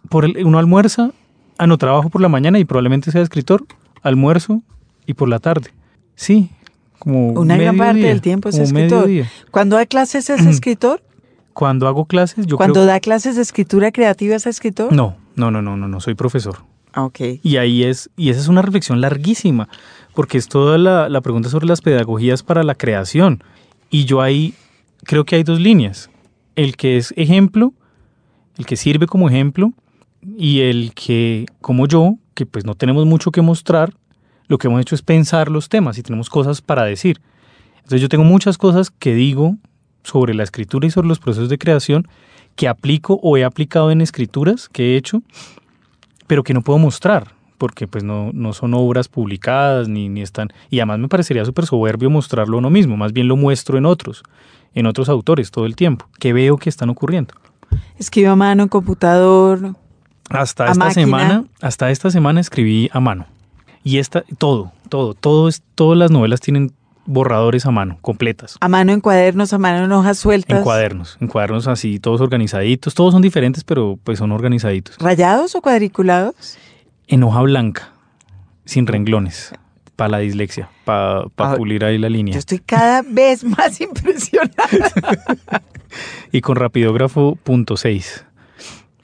por 0.09 0.25
el- 0.25 0.43
uno 0.45 0.57
almuerza, 0.59 1.11
ah, 1.59 1.67
no, 1.67 1.77
trabajo 1.77 2.09
por 2.09 2.19
la 2.21 2.29
mañana 2.29 2.57
y 2.59 2.65
probablemente 2.65 3.11
sea 3.11 3.21
escritor, 3.21 3.63
almuerzo 4.01 4.61
y 5.05 5.13
por 5.13 5.29
la 5.29 5.39
tarde. 5.39 5.69
Sí, 6.15 6.49
como 7.01 7.29
Una 7.31 7.57
gran 7.57 7.77
parte 7.77 7.93
mediodía, 7.95 8.09
del 8.09 8.21
tiempo 8.21 8.49
es 8.49 8.59
escritor. 8.59 9.09
Cuando 9.49 9.75
da 9.75 9.87
clases 9.87 10.29
es 10.29 10.45
escritor. 10.45 11.01
Cuando 11.53 11.87
hago 11.87 12.05
clases, 12.05 12.45
yo 12.45 12.57
Cuando 12.57 12.75
creo... 12.75 12.85
da 12.85 12.99
clases 12.99 13.35
de 13.37 13.41
escritura 13.41 13.91
creativa 13.91 14.35
es 14.35 14.45
escritor. 14.45 14.93
No, 14.93 15.17
no, 15.35 15.49
no, 15.49 15.63
no, 15.63 15.75
no, 15.77 15.87
no, 15.87 15.99
soy 15.99 16.13
profesor. 16.13 16.59
Ah, 16.93 17.05
Ok. 17.05 17.19
Y 17.41 17.57
ahí 17.57 17.83
es, 17.83 18.11
y 18.15 18.29
esa 18.29 18.39
es 18.39 18.47
una 18.49 18.61
reflexión 18.61 19.01
larguísima, 19.01 19.67
porque 20.13 20.37
es 20.37 20.47
toda 20.47 20.77
la, 20.77 21.09
la 21.09 21.21
pregunta 21.21 21.49
sobre 21.49 21.65
las 21.65 21.81
pedagogías 21.81 22.43
para 22.43 22.63
la 22.63 22.75
creación. 22.75 23.43
Y 23.89 24.05
yo 24.05 24.21
ahí 24.21 24.53
creo 25.03 25.25
que 25.25 25.37
hay 25.37 25.43
dos 25.43 25.59
líneas. 25.59 26.11
El 26.55 26.75
que 26.77 26.97
es 26.97 27.13
ejemplo, 27.17 27.73
el 28.57 28.67
que 28.67 28.75
sirve 28.75 29.07
como 29.07 29.27
ejemplo, 29.27 29.73
y 30.37 30.61
el 30.61 30.93
que, 30.93 31.47
como 31.61 31.87
yo, 31.87 32.17
que 32.35 32.45
pues 32.45 32.63
no 32.63 32.75
tenemos 32.75 33.07
mucho 33.07 33.31
que 33.31 33.41
mostrar, 33.41 33.93
lo 34.51 34.57
que 34.57 34.67
hemos 34.67 34.81
hecho 34.81 34.95
es 34.95 35.01
pensar 35.01 35.49
los 35.49 35.69
temas 35.69 35.97
y 35.97 36.03
tenemos 36.03 36.29
cosas 36.29 36.61
para 36.61 36.83
decir. 36.83 37.21
Entonces 37.77 38.01
yo 38.01 38.09
tengo 38.09 38.25
muchas 38.25 38.57
cosas 38.57 38.91
que 38.91 39.15
digo 39.15 39.55
sobre 40.03 40.33
la 40.33 40.43
escritura 40.43 40.85
y 40.85 40.91
sobre 40.91 41.07
los 41.07 41.19
procesos 41.19 41.47
de 41.47 41.57
creación 41.57 42.05
que 42.57 42.67
aplico 42.67 43.17
o 43.23 43.37
he 43.37 43.45
aplicado 43.45 43.91
en 43.91 44.01
escrituras 44.01 44.67
que 44.67 44.91
he 44.91 44.97
hecho, 44.97 45.21
pero 46.27 46.43
que 46.43 46.53
no 46.53 46.63
puedo 46.63 46.79
mostrar, 46.79 47.31
porque 47.57 47.87
pues 47.87 48.03
no, 48.03 48.31
no 48.33 48.51
son 48.51 48.73
obras 48.73 49.07
publicadas 49.07 49.87
ni, 49.87 50.09
ni 50.09 50.21
están... 50.21 50.49
Y 50.69 50.79
además 50.79 50.99
me 50.99 51.07
parecería 51.07 51.45
súper 51.45 51.65
soberbio 51.65 52.09
mostrarlo 52.09 52.57
uno 52.57 52.69
mismo, 52.69 52.97
más 52.97 53.13
bien 53.13 53.29
lo 53.29 53.37
muestro 53.37 53.77
en 53.77 53.85
otros, 53.85 54.21
en 54.73 54.85
otros 54.85 55.07
autores 55.07 55.49
todo 55.49 55.65
el 55.65 55.77
tiempo, 55.77 56.09
que 56.19 56.33
veo 56.33 56.57
que 56.57 56.67
están 56.67 56.89
ocurriendo. 56.89 57.35
Escribe 57.97 58.27
a 58.27 58.35
mano 58.35 58.67
computador. 58.67 59.75
Hasta 60.29 60.65
¿A 60.65 60.71
esta 60.71 60.85
máquina? 60.85 61.05
semana, 61.05 61.45
hasta 61.61 61.89
esta 61.89 62.11
semana 62.11 62.41
escribí 62.41 62.89
a 62.91 62.99
mano. 62.99 63.27
Y 63.83 63.97
esta, 63.97 64.23
todo, 64.37 64.71
todo, 64.89 65.13
todo 65.13 65.47
es, 65.47 65.63
todas 65.75 65.97
las 65.97 66.11
novelas 66.11 66.39
tienen 66.39 66.71
borradores 67.05 67.65
a 67.65 67.71
mano, 67.71 67.97
completas. 68.01 68.57
A 68.59 68.67
mano 68.67 68.91
en 68.93 69.01
cuadernos, 69.01 69.53
a 69.53 69.57
mano 69.57 69.85
en 69.85 69.91
hojas 69.91 70.19
sueltas. 70.19 70.57
En 70.57 70.63
cuadernos, 70.63 71.17
en 71.19 71.27
cuadernos 71.27 71.67
así, 71.67 71.99
todos 71.99 72.21
organizaditos, 72.21 72.93
todos 72.93 73.13
son 73.13 73.21
diferentes, 73.21 73.63
pero 73.63 73.99
pues 74.03 74.19
son 74.19 74.31
organizaditos. 74.31 74.97
¿Rayados 74.99 75.55
o 75.55 75.61
cuadriculados? 75.61 76.57
En 77.07 77.23
hoja 77.23 77.41
blanca, 77.41 77.91
sin 78.65 78.87
renglones, 78.87 79.53
para 79.95 80.09
la 80.09 80.17
dislexia, 80.19 80.69
para 80.85 81.25
pulir 81.57 81.83
ahí 81.83 81.97
la 81.97 82.09
línea. 82.09 82.33
Yo 82.33 82.39
estoy 82.39 82.59
cada 82.59 83.01
vez 83.01 83.43
más 83.57 83.79
impresionada. 83.81 84.91
Y 86.31 86.39
con 86.39 86.55
rapidógrafo 86.55 87.35
punto 87.35 87.75
seis, 87.75 88.23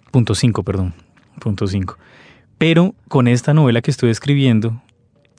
punto 0.09 0.35
cinco, 0.35 0.63
perdón, 0.63 0.93
punto 1.41 1.67
cinco. 1.67 1.97
Pero 2.57 2.95
con 3.07 3.27
esta 3.27 3.53
novela 3.53 3.81
que 3.81 3.91
estoy 3.91 4.09
escribiendo, 4.09 4.81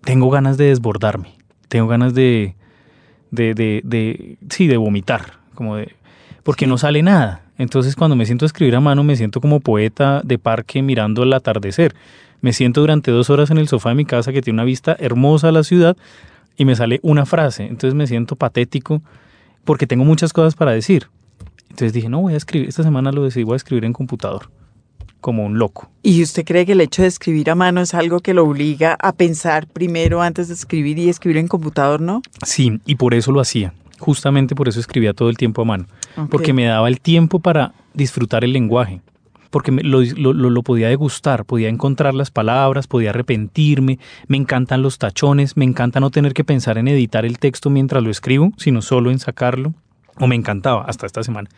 tengo 0.04 0.30
ganas 0.30 0.56
de 0.56 0.66
desbordarme, 0.66 1.34
tengo 1.68 1.88
ganas 1.88 2.14
de, 2.14 2.54
de, 3.30 3.54
de, 3.54 3.80
de- 3.84 4.38
sí, 4.50 4.66
de 4.68 4.76
vomitar, 4.76 5.32
como 5.54 5.76
de, 5.76 5.94
porque 6.44 6.66
no 6.66 6.78
sale 6.78 7.02
nada. 7.02 7.42
Entonces 7.58 7.96
cuando 7.96 8.14
me 8.14 8.24
siento 8.24 8.44
a 8.44 8.46
escribir 8.46 8.76
a 8.76 8.80
mano, 8.80 9.02
me 9.02 9.16
siento 9.16 9.40
como 9.40 9.58
poeta 9.60 10.20
de 10.24 10.38
parque 10.38 10.80
mirando 10.80 11.24
el 11.24 11.32
atardecer. 11.32 11.94
Me 12.40 12.52
siento 12.52 12.80
durante 12.82 13.10
dos 13.10 13.30
horas 13.30 13.50
en 13.50 13.58
el 13.58 13.66
sofá 13.66 13.88
de 13.88 13.96
mi 13.96 14.04
casa 14.04 14.32
que 14.32 14.40
tiene 14.42 14.58
una 14.58 14.64
vista 14.64 14.96
hermosa 15.00 15.48
a 15.48 15.52
la 15.52 15.64
ciudad 15.64 15.96
y 16.56 16.64
me 16.64 16.76
sale 16.76 17.00
una 17.02 17.26
frase. 17.26 17.64
Entonces 17.64 17.94
me 17.94 18.06
siento 18.06 18.36
patético 18.36 19.02
porque 19.64 19.88
tengo 19.88 20.04
muchas 20.04 20.32
cosas 20.32 20.54
para 20.54 20.70
decir. 20.70 21.08
Entonces 21.62 21.92
dije, 21.92 22.08
no, 22.08 22.20
voy 22.20 22.34
a 22.34 22.36
escribir, 22.36 22.68
esta 22.68 22.84
semana 22.84 23.10
lo 23.10 23.24
decidí, 23.24 23.42
voy 23.42 23.54
a 23.54 23.56
escribir 23.56 23.84
en 23.84 23.92
computador, 23.92 24.50
como 25.20 25.44
un 25.44 25.58
loco. 25.58 25.90
¿Y 26.02 26.22
usted 26.22 26.44
cree 26.44 26.64
que 26.66 26.72
el 26.72 26.80
hecho 26.80 27.02
de 27.02 27.08
escribir 27.08 27.50
a 27.50 27.54
mano 27.54 27.80
es 27.80 27.94
algo 27.94 28.20
que 28.20 28.34
lo 28.34 28.44
obliga 28.44 28.96
a 29.00 29.12
pensar 29.12 29.66
primero 29.66 30.22
antes 30.22 30.48
de 30.48 30.54
escribir 30.54 30.98
y 30.98 31.08
escribir 31.08 31.38
en 31.38 31.48
computador, 31.48 32.00
no? 32.00 32.22
Sí, 32.44 32.80
y 32.86 32.94
por 32.96 33.14
eso 33.14 33.32
lo 33.32 33.40
hacía. 33.40 33.72
Justamente 33.98 34.54
por 34.54 34.68
eso 34.68 34.78
escribía 34.80 35.12
todo 35.12 35.28
el 35.28 35.36
tiempo 35.36 35.62
a 35.62 35.64
mano. 35.64 35.86
Porque 36.30 36.52
me 36.52 36.64
daba 36.66 36.88
el 36.88 37.00
tiempo 37.00 37.40
para 37.40 37.72
disfrutar 37.94 38.44
el 38.44 38.52
lenguaje. 38.52 39.00
Porque 39.50 39.72
me- 39.72 39.82
lo- 39.82 40.02
lo- 40.02 40.32
lo 40.50 40.62
podía 40.62 40.88
degustar, 40.88 41.44
podía 41.46 41.68
encontrar 41.68 42.14
las 42.14 42.30
palabras, 42.30 42.86
podía 42.86 43.10
arrepentirme. 43.10 43.98
Me 44.28 44.36
encantan 44.36 44.82
los 44.82 44.98
tachones, 44.98 45.56
me 45.56 45.64
encanta 45.64 46.00
no 46.00 46.10
tener 46.10 46.34
que 46.34 46.44
pensar 46.44 46.76
en 46.78 46.86
editar 46.86 47.24
el 47.24 47.38
texto 47.38 47.70
mientras 47.70 48.02
lo 48.04 48.10
escribo, 48.10 48.52
sino 48.58 48.82
solo 48.82 49.10
en 49.10 49.18
sacarlo. 49.18 49.72
O 50.20 50.26
me 50.26 50.36
encantaba 50.36 50.84
hasta 50.84 51.06
esta 51.06 51.22
semana. 51.22 51.48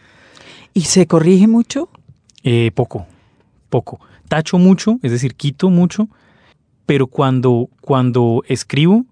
¿Y 0.73 0.83
se 0.83 1.07
corrige 1.07 1.47
mucho? 1.49 1.89
Eh, 2.45 2.71
poco, 2.75 3.07
poco. 3.71 4.01
Tacho 4.29 4.59
mucho, 4.59 4.99
es 5.03 5.13
decir, 5.13 5.35
quito 5.35 5.71
mucho, 5.71 6.09
pero 6.85 7.07
cuando, 7.07 7.71
cuando 7.81 8.43
escribo, 8.49 9.07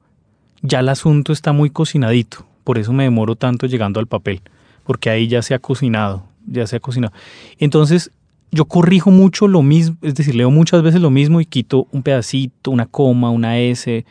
ya 0.61 0.81
el 0.81 0.91
asunto 0.91 1.33
está 1.33 1.53
muy 1.53 1.71
cocinadito. 1.71 2.45
Por 2.65 2.77
eso 2.77 2.93
me 2.93 3.05
demoro 3.05 3.37
tanto 3.37 3.67
llegando 3.67 4.01
al 4.01 4.07
papel, 4.07 4.43
porque 4.85 5.09
ahí 5.09 5.29
ya 5.29 5.41
se 5.41 5.55
ha 5.55 5.59
cocinado, 5.59 6.25
ya 6.47 6.67
se 6.67 6.77
ha 6.77 6.81
cocinado. 6.81 7.15
Entonces, 7.59 8.11
yo 8.51 8.65
corrijo 8.67 9.11
mucho 9.11 9.49
lo 9.49 9.63
mismo, 9.63 9.97
es 10.03 10.15
decir, 10.15 10.35
leo 10.35 10.51
muchas 10.51 10.83
veces 10.83 11.01
lo 11.01 11.11
mismo 11.11 11.41
y 11.41 11.47
quito 11.47 11.87
un 11.93 12.03
pedacito, 12.03 12.71
una 12.71 12.87
coma, 12.87 13.31
una 13.31 13.59
S, 13.59 14.05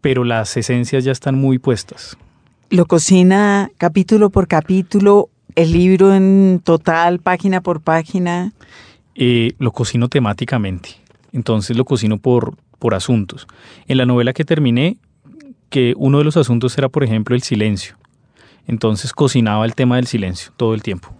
pero 0.00 0.24
las 0.24 0.56
esencias 0.56 1.04
ya 1.04 1.12
están 1.12 1.36
muy 1.36 1.58
puestas. 1.58 2.16
¿Lo 2.70 2.86
cocina 2.86 3.70
capítulo 3.78 4.30
por 4.30 4.46
capítulo, 4.46 5.28
el 5.56 5.72
libro 5.72 6.14
en 6.14 6.60
total, 6.62 7.18
página 7.18 7.60
por 7.60 7.80
página? 7.80 8.52
Eh, 9.22 9.52
lo 9.58 9.70
cocino 9.70 10.08
temáticamente. 10.08 10.96
Entonces 11.32 11.76
lo 11.76 11.84
cocino 11.84 12.16
por, 12.16 12.56
por 12.78 12.94
asuntos. 12.94 13.46
En 13.86 13.98
la 13.98 14.06
novela 14.06 14.32
que 14.32 14.46
terminé, 14.46 14.96
que 15.68 15.92
uno 15.98 16.16
de 16.16 16.24
los 16.24 16.38
asuntos 16.38 16.76
era, 16.78 16.88
por 16.88 17.04
ejemplo, 17.04 17.36
el 17.36 17.42
silencio. 17.42 17.96
Entonces 18.66 19.12
cocinaba 19.12 19.66
el 19.66 19.74
tema 19.74 19.96
del 19.96 20.06
silencio 20.06 20.52
todo 20.56 20.72
el 20.72 20.82
tiempo. 20.82 21.14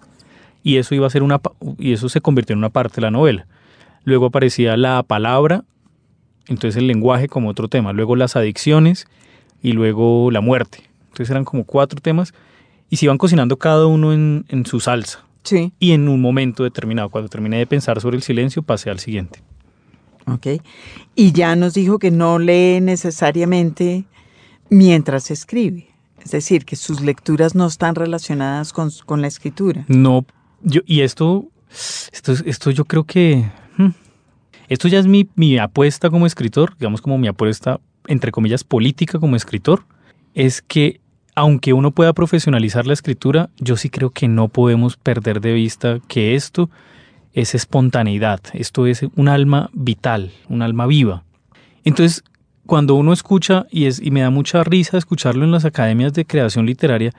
Y 0.62 0.78
eso 0.78 0.94
iba 0.94 1.06
a 1.06 1.10
ser 1.10 1.22
una 1.22 1.42
y 1.78 1.92
eso 1.92 2.08
se 2.08 2.22
convirtió 2.22 2.54
en 2.54 2.60
una 2.60 2.70
parte 2.70 2.96
de 2.96 3.02
la 3.02 3.10
novela. 3.10 3.46
Luego 4.04 4.26
aparecía 4.26 4.78
la 4.78 5.02
palabra, 5.02 5.64
entonces 6.46 6.78
el 6.78 6.86
lenguaje 6.86 7.28
como 7.28 7.50
otro 7.50 7.68
tema, 7.68 7.92
luego 7.92 8.16
las 8.16 8.34
adicciones 8.34 9.08
y 9.62 9.72
luego 9.72 10.30
la 10.30 10.40
muerte. 10.40 10.84
Entonces 11.02 11.28
eran 11.28 11.44
como 11.44 11.64
cuatro 11.64 12.00
temas 12.00 12.32
y 12.88 12.96
se 12.96 13.04
iban 13.04 13.18
cocinando 13.18 13.58
cada 13.58 13.84
uno 13.84 14.14
en 14.14 14.64
su 14.64 14.80
salsa 14.80 15.26
Sí. 15.42 15.72
y 15.78 15.92
en 15.92 16.08
un 16.08 16.20
momento 16.20 16.64
determinado, 16.64 17.08
cuando 17.08 17.28
terminé 17.28 17.56
de 17.58 17.66
pensar 17.66 18.00
sobre 18.00 18.16
el 18.16 18.22
silencio, 18.22 18.62
pasé 18.62 18.90
al 18.90 18.98
siguiente. 18.98 19.40
Ok. 20.26 20.62
Y 21.14 21.32
ya 21.32 21.56
nos 21.56 21.74
dijo 21.74 21.98
que 21.98 22.10
no 22.10 22.38
lee 22.38 22.80
necesariamente 22.80 24.04
mientras 24.68 25.30
escribe. 25.30 25.88
Es 26.22 26.30
decir, 26.32 26.64
que 26.64 26.76
sus 26.76 27.00
lecturas 27.00 27.54
no 27.54 27.66
están 27.66 27.94
relacionadas 27.94 28.72
con, 28.72 28.90
con 29.06 29.22
la 29.22 29.28
escritura. 29.28 29.84
No, 29.88 30.26
yo, 30.62 30.82
y 30.84 31.00
esto, 31.00 31.46
esto, 32.12 32.32
es- 32.32 32.42
esto 32.46 32.70
yo 32.70 32.84
creo 32.84 33.04
que, 33.04 33.50
hmm, 33.78 33.88
esto 34.68 34.88
ya 34.88 34.98
es 34.98 35.06
mi, 35.06 35.28
mi 35.34 35.56
apuesta 35.56 36.10
como 36.10 36.26
escritor, 36.26 36.76
digamos 36.78 37.00
como 37.00 37.16
mi 37.16 37.26
apuesta, 37.28 37.80
entre 38.06 38.30
comillas, 38.32 38.62
política 38.64 39.18
como 39.18 39.36
escritor, 39.36 39.84
es 40.34 40.60
que 40.60 41.00
aunque 41.40 41.72
uno 41.72 41.90
pueda 41.90 42.12
profesionalizar 42.12 42.86
la 42.86 42.92
escritura, 42.92 43.48
yo 43.56 43.78
sí 43.78 43.88
creo 43.88 44.10
que 44.10 44.28
no 44.28 44.48
podemos 44.48 44.98
perder 44.98 45.40
de 45.40 45.54
vista 45.54 45.98
que 46.06 46.34
esto 46.34 46.68
es 47.32 47.54
espontaneidad, 47.54 48.40
esto 48.52 48.86
es 48.86 49.06
un 49.16 49.26
alma 49.26 49.70
vital, 49.72 50.32
un 50.50 50.60
alma 50.60 50.86
viva. 50.86 51.24
Entonces, 51.82 52.24
cuando 52.66 52.94
uno 52.94 53.14
escucha, 53.14 53.64
y, 53.70 53.86
es, 53.86 54.02
y 54.02 54.10
me 54.10 54.20
da 54.20 54.28
mucha 54.28 54.62
risa 54.64 54.98
escucharlo 54.98 55.42
en 55.46 55.50
las 55.50 55.64
academias 55.64 56.12
de 56.12 56.26
creación 56.26 56.66
literaria, 56.66 57.12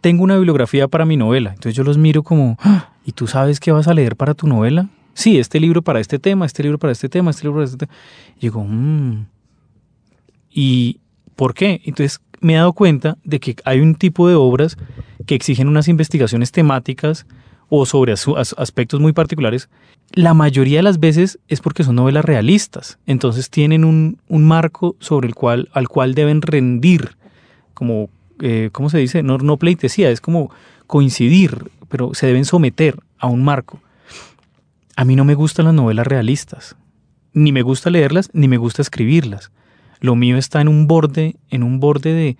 tengo 0.00 0.24
una 0.24 0.34
bibliografía 0.34 0.88
para 0.88 1.04
mi 1.04 1.16
novela. 1.16 1.50
Entonces 1.50 1.76
yo 1.76 1.84
los 1.84 1.98
miro 1.98 2.24
como, 2.24 2.58
"Ah, 2.60 2.90
¿y 3.04 3.12
tú 3.12 3.28
sabes 3.28 3.60
qué 3.60 3.70
vas 3.70 3.86
a 3.86 3.94
leer 3.94 4.16
para 4.16 4.34
tu 4.34 4.48
novela? 4.48 4.88
Sí, 5.14 5.38
este 5.38 5.60
libro 5.60 5.82
para 5.82 6.00
este 6.00 6.18
tema, 6.18 6.46
este 6.46 6.64
libro 6.64 6.78
para 6.78 6.92
este 6.92 7.08
tema, 7.08 7.30
este 7.30 7.44
libro 7.44 7.58
para 7.58 7.66
este 7.66 7.86
tema. 7.86 7.92
Y 8.38 8.40
digo, 8.40 8.64
"Mm". 8.64 9.26
¿y 10.50 10.98
por 11.36 11.54
qué? 11.54 11.80
Entonces 11.84 12.20
me 12.40 12.54
he 12.54 12.56
dado 12.56 12.72
cuenta 12.72 13.18
de 13.24 13.40
que 13.40 13.56
hay 13.64 13.80
un 13.80 13.94
tipo 13.94 14.28
de 14.28 14.34
obras 14.34 14.76
que 15.26 15.34
exigen 15.34 15.68
unas 15.68 15.88
investigaciones 15.88 16.52
temáticas 16.52 17.26
o 17.68 17.84
sobre 17.84 18.12
aspectos 18.12 19.00
muy 19.00 19.12
particulares. 19.12 19.68
La 20.12 20.34
mayoría 20.34 20.78
de 20.78 20.82
las 20.82 21.00
veces 21.00 21.38
es 21.48 21.60
porque 21.60 21.84
son 21.84 21.96
novelas 21.96 22.24
realistas. 22.24 22.98
Entonces 23.06 23.50
tienen 23.50 23.84
un, 23.84 24.18
un 24.28 24.44
marco 24.44 24.96
sobre 25.00 25.28
el 25.28 25.34
cual, 25.34 25.68
al 25.72 25.88
cual 25.88 26.14
deben 26.14 26.40
rendir, 26.40 27.16
como, 27.74 28.08
eh, 28.40 28.70
¿cómo 28.72 28.88
se 28.88 28.98
dice? 28.98 29.22
No, 29.22 29.38
no 29.38 29.58
pleitesía, 29.58 30.10
es 30.10 30.20
como 30.20 30.50
coincidir, 30.86 31.70
pero 31.88 32.14
se 32.14 32.26
deben 32.26 32.44
someter 32.44 32.98
a 33.18 33.26
un 33.26 33.44
marco. 33.44 33.80
A 34.96 35.04
mí 35.04 35.14
no 35.14 35.24
me 35.24 35.34
gustan 35.34 35.66
las 35.66 35.74
novelas 35.74 36.06
realistas. 36.06 36.74
Ni 37.34 37.52
me 37.52 37.62
gusta 37.62 37.90
leerlas, 37.90 38.30
ni 38.32 38.48
me 38.48 38.56
gusta 38.56 38.82
escribirlas. 38.82 39.52
Lo 40.00 40.16
mío 40.16 40.36
está 40.36 40.60
en 40.60 40.68
un 40.68 40.86
borde, 40.86 41.36
en 41.50 41.62
un 41.62 41.80
borde 41.80 42.12
de, 42.12 42.36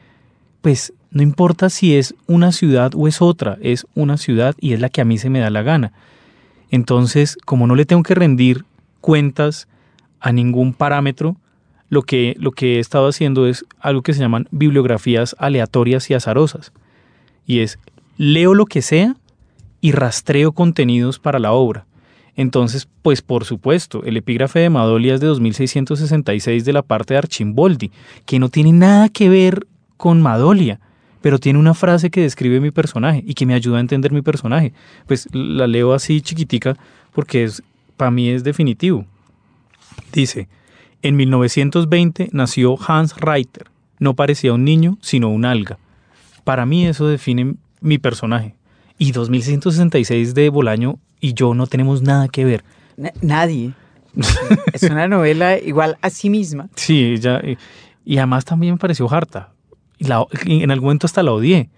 pues 0.60 0.92
no 1.10 1.22
importa 1.22 1.70
si 1.70 1.96
es 1.96 2.14
una 2.26 2.52
ciudad 2.52 2.92
o 2.94 3.08
es 3.08 3.22
otra, 3.22 3.58
es 3.60 3.86
una 3.94 4.16
ciudad 4.16 4.54
y 4.60 4.72
es 4.74 4.80
la 4.80 4.88
que 4.88 5.00
a 5.00 5.04
mí 5.04 5.18
se 5.18 5.30
me 5.30 5.40
da 5.40 5.50
la 5.50 5.62
gana. 5.62 5.92
Entonces, 6.70 7.38
como 7.44 7.66
no 7.66 7.74
le 7.74 7.86
tengo 7.86 8.02
que 8.02 8.14
rendir 8.14 8.64
cuentas 9.00 9.68
a 10.20 10.32
ningún 10.32 10.74
parámetro, 10.74 11.36
lo 11.88 12.02
que, 12.02 12.36
lo 12.38 12.52
que 12.52 12.76
he 12.76 12.78
estado 12.78 13.08
haciendo 13.08 13.46
es 13.46 13.64
algo 13.80 14.02
que 14.02 14.12
se 14.12 14.20
llaman 14.20 14.48
bibliografías 14.50 15.34
aleatorias 15.38 16.10
y 16.10 16.14
azarosas. 16.14 16.72
Y 17.46 17.60
es, 17.60 17.78
leo 18.18 18.54
lo 18.54 18.66
que 18.66 18.82
sea 18.82 19.16
y 19.80 19.92
rastreo 19.92 20.52
contenidos 20.52 21.18
para 21.18 21.38
la 21.38 21.52
obra. 21.52 21.86
Entonces, 22.38 22.88
pues 23.02 23.20
por 23.20 23.44
supuesto, 23.44 24.04
el 24.04 24.16
epígrafe 24.16 24.60
de 24.60 24.70
Madolia 24.70 25.12
es 25.12 25.20
de 25.20 25.26
2666 25.26 26.64
de 26.64 26.72
la 26.72 26.82
parte 26.82 27.12
de 27.12 27.18
Archimboldi, 27.18 27.90
que 28.26 28.38
no 28.38 28.48
tiene 28.48 28.70
nada 28.72 29.08
que 29.08 29.28
ver 29.28 29.66
con 29.96 30.22
Madolia, 30.22 30.78
pero 31.20 31.40
tiene 31.40 31.58
una 31.58 31.74
frase 31.74 32.10
que 32.10 32.20
describe 32.20 32.60
mi 32.60 32.70
personaje 32.70 33.24
y 33.26 33.34
que 33.34 33.44
me 33.44 33.54
ayuda 33.54 33.78
a 33.78 33.80
entender 33.80 34.12
mi 34.12 34.22
personaje. 34.22 34.72
Pues 35.08 35.26
la 35.32 35.66
leo 35.66 35.92
así 35.92 36.20
chiquitica 36.20 36.76
porque 37.12 37.42
es, 37.42 37.60
para 37.96 38.12
mí 38.12 38.28
es 38.28 38.44
definitivo. 38.44 39.04
Dice, 40.12 40.46
en 41.02 41.16
1920 41.16 42.28
nació 42.30 42.78
Hans 42.86 43.16
Reiter. 43.16 43.66
No 43.98 44.14
parecía 44.14 44.52
un 44.52 44.62
niño, 44.62 44.96
sino 45.00 45.28
un 45.28 45.44
alga. 45.44 45.76
Para 46.44 46.66
mí 46.66 46.86
eso 46.86 47.08
define 47.08 47.56
mi 47.80 47.98
personaje. 47.98 48.54
Y 48.96 49.10
2666 49.10 50.34
de 50.34 50.50
Bolaño 50.50 51.00
y 51.20 51.34
yo 51.34 51.54
no 51.54 51.66
tenemos 51.66 52.02
nada 52.02 52.28
que 52.28 52.44
ver. 52.44 52.64
Na- 52.96 53.12
nadie. 53.22 53.72
es 54.72 54.82
una 54.84 55.06
novela 55.08 55.58
igual 55.58 55.96
a 56.02 56.10
sí 56.10 56.30
misma. 56.30 56.68
Sí, 56.74 57.04
ella, 57.04 57.40
eh, 57.42 57.56
y 58.04 58.16
además 58.18 58.44
también 58.44 58.74
me 58.74 58.78
pareció 58.78 59.12
harta. 59.12 59.50
Y 59.98 60.04
la- 60.04 60.24
y 60.44 60.62
en 60.62 60.70
algún 60.70 60.86
momento 60.86 61.06
hasta 61.06 61.22
la 61.22 61.32
odié. 61.32 61.68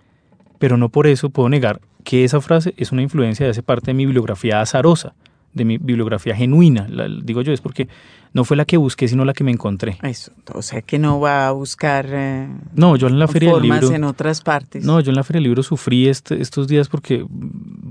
Pero 0.59 0.77
no 0.77 0.89
por 0.91 1.07
eso 1.07 1.31
puedo 1.31 1.49
negar 1.49 1.81
que 2.05 2.25
esa 2.25 2.41
frase 2.41 2.75
es 2.77 2.93
una 2.93 3.03
influencia 3.03 3.47
de 3.47 3.53
esa 3.53 3.63
parte 3.63 3.87
de 3.91 3.95
mi 3.95 4.05
bibliografía 4.07 4.61
azarosa, 4.61 5.15
de 5.55 5.65
mi 5.65 5.79
bibliografía 5.79 6.35
genuina. 6.37 6.87
La- 6.89 7.09
digo 7.09 7.41
yo, 7.43 7.53
es 7.53 7.61
porque 7.61 7.89
no 8.33 8.45
fue 8.45 8.57
la 8.57 8.65
que 8.65 8.77
busqué, 8.77 9.09
sino 9.09 9.25
la 9.25 9.33
que 9.33 9.43
me 9.43 9.51
encontré. 9.51 9.99
Eso, 10.03 10.33
o 10.55 10.63
sea 10.63 10.83
que 10.83 10.99
no 10.99 11.19
va 11.19 11.49
a 11.49 11.53
buscar 11.53 12.07
eh, 12.11 12.49
No, 12.75 12.97
yo 12.97 13.09
en 13.09 13.19
la 13.19 13.27
feria 13.27 13.51
del 13.51 13.61
formas 13.61 13.81
libro. 13.83 13.97
en 13.97 14.05
otras 14.05 14.41
partes. 14.43 14.85
No, 14.85 15.01
yo 15.01 15.11
en 15.11 15.17
la 15.17 15.25
Feria 15.25 15.39
del 15.39 15.45
Libro 15.45 15.63
sufrí 15.63 16.09
este- 16.09 16.41
estos 16.41 16.69
días 16.69 16.89
porque 16.89 17.25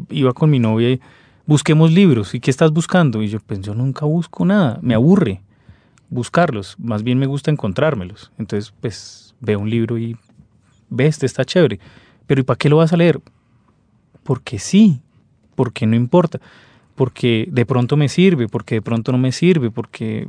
iba 0.10 0.32
con 0.34 0.50
mi 0.50 0.60
novia 0.60 0.92
y 0.92 1.00
busquemos 1.50 1.92
libros. 1.92 2.36
¿Y 2.36 2.40
qué 2.40 2.52
estás 2.52 2.72
buscando? 2.72 3.24
Y 3.24 3.28
yo, 3.28 3.40
pues 3.40 3.60
yo 3.62 3.74
nunca 3.74 4.06
busco 4.06 4.46
nada, 4.46 4.78
me 4.84 4.94
aburre 4.94 5.42
buscarlos, 6.12 6.76
más 6.80 7.02
bien 7.02 7.18
me 7.18 7.26
gusta 7.26 7.50
encontrármelos. 7.50 8.32
Entonces, 8.38 8.72
pues 8.80 9.34
veo 9.40 9.60
un 9.60 9.70
libro 9.70 9.98
y 9.98 10.16
ve, 10.90 11.08
este 11.08 11.26
está 11.26 11.44
chévere. 11.44 11.80
Pero 12.28 12.42
¿y 12.42 12.44
para 12.44 12.58
qué 12.58 12.70
lo 12.70 12.78
vas 12.78 12.94
a 12.94 12.98
leer? 12.98 13.20
Porque 14.22 14.60
sí, 14.60 15.02
porque 15.56 15.88
no 15.88 15.96
importa, 15.96 16.40
porque 16.94 17.48
de 17.52 17.66
pronto 17.66 17.98
me 17.98 18.10
sirve, 18.10 18.48
porque 18.48 18.76
de 18.76 18.82
pronto 18.84 19.12
no 19.12 19.18
me 19.18 19.32
sirve, 19.32 19.72
porque 19.72 20.28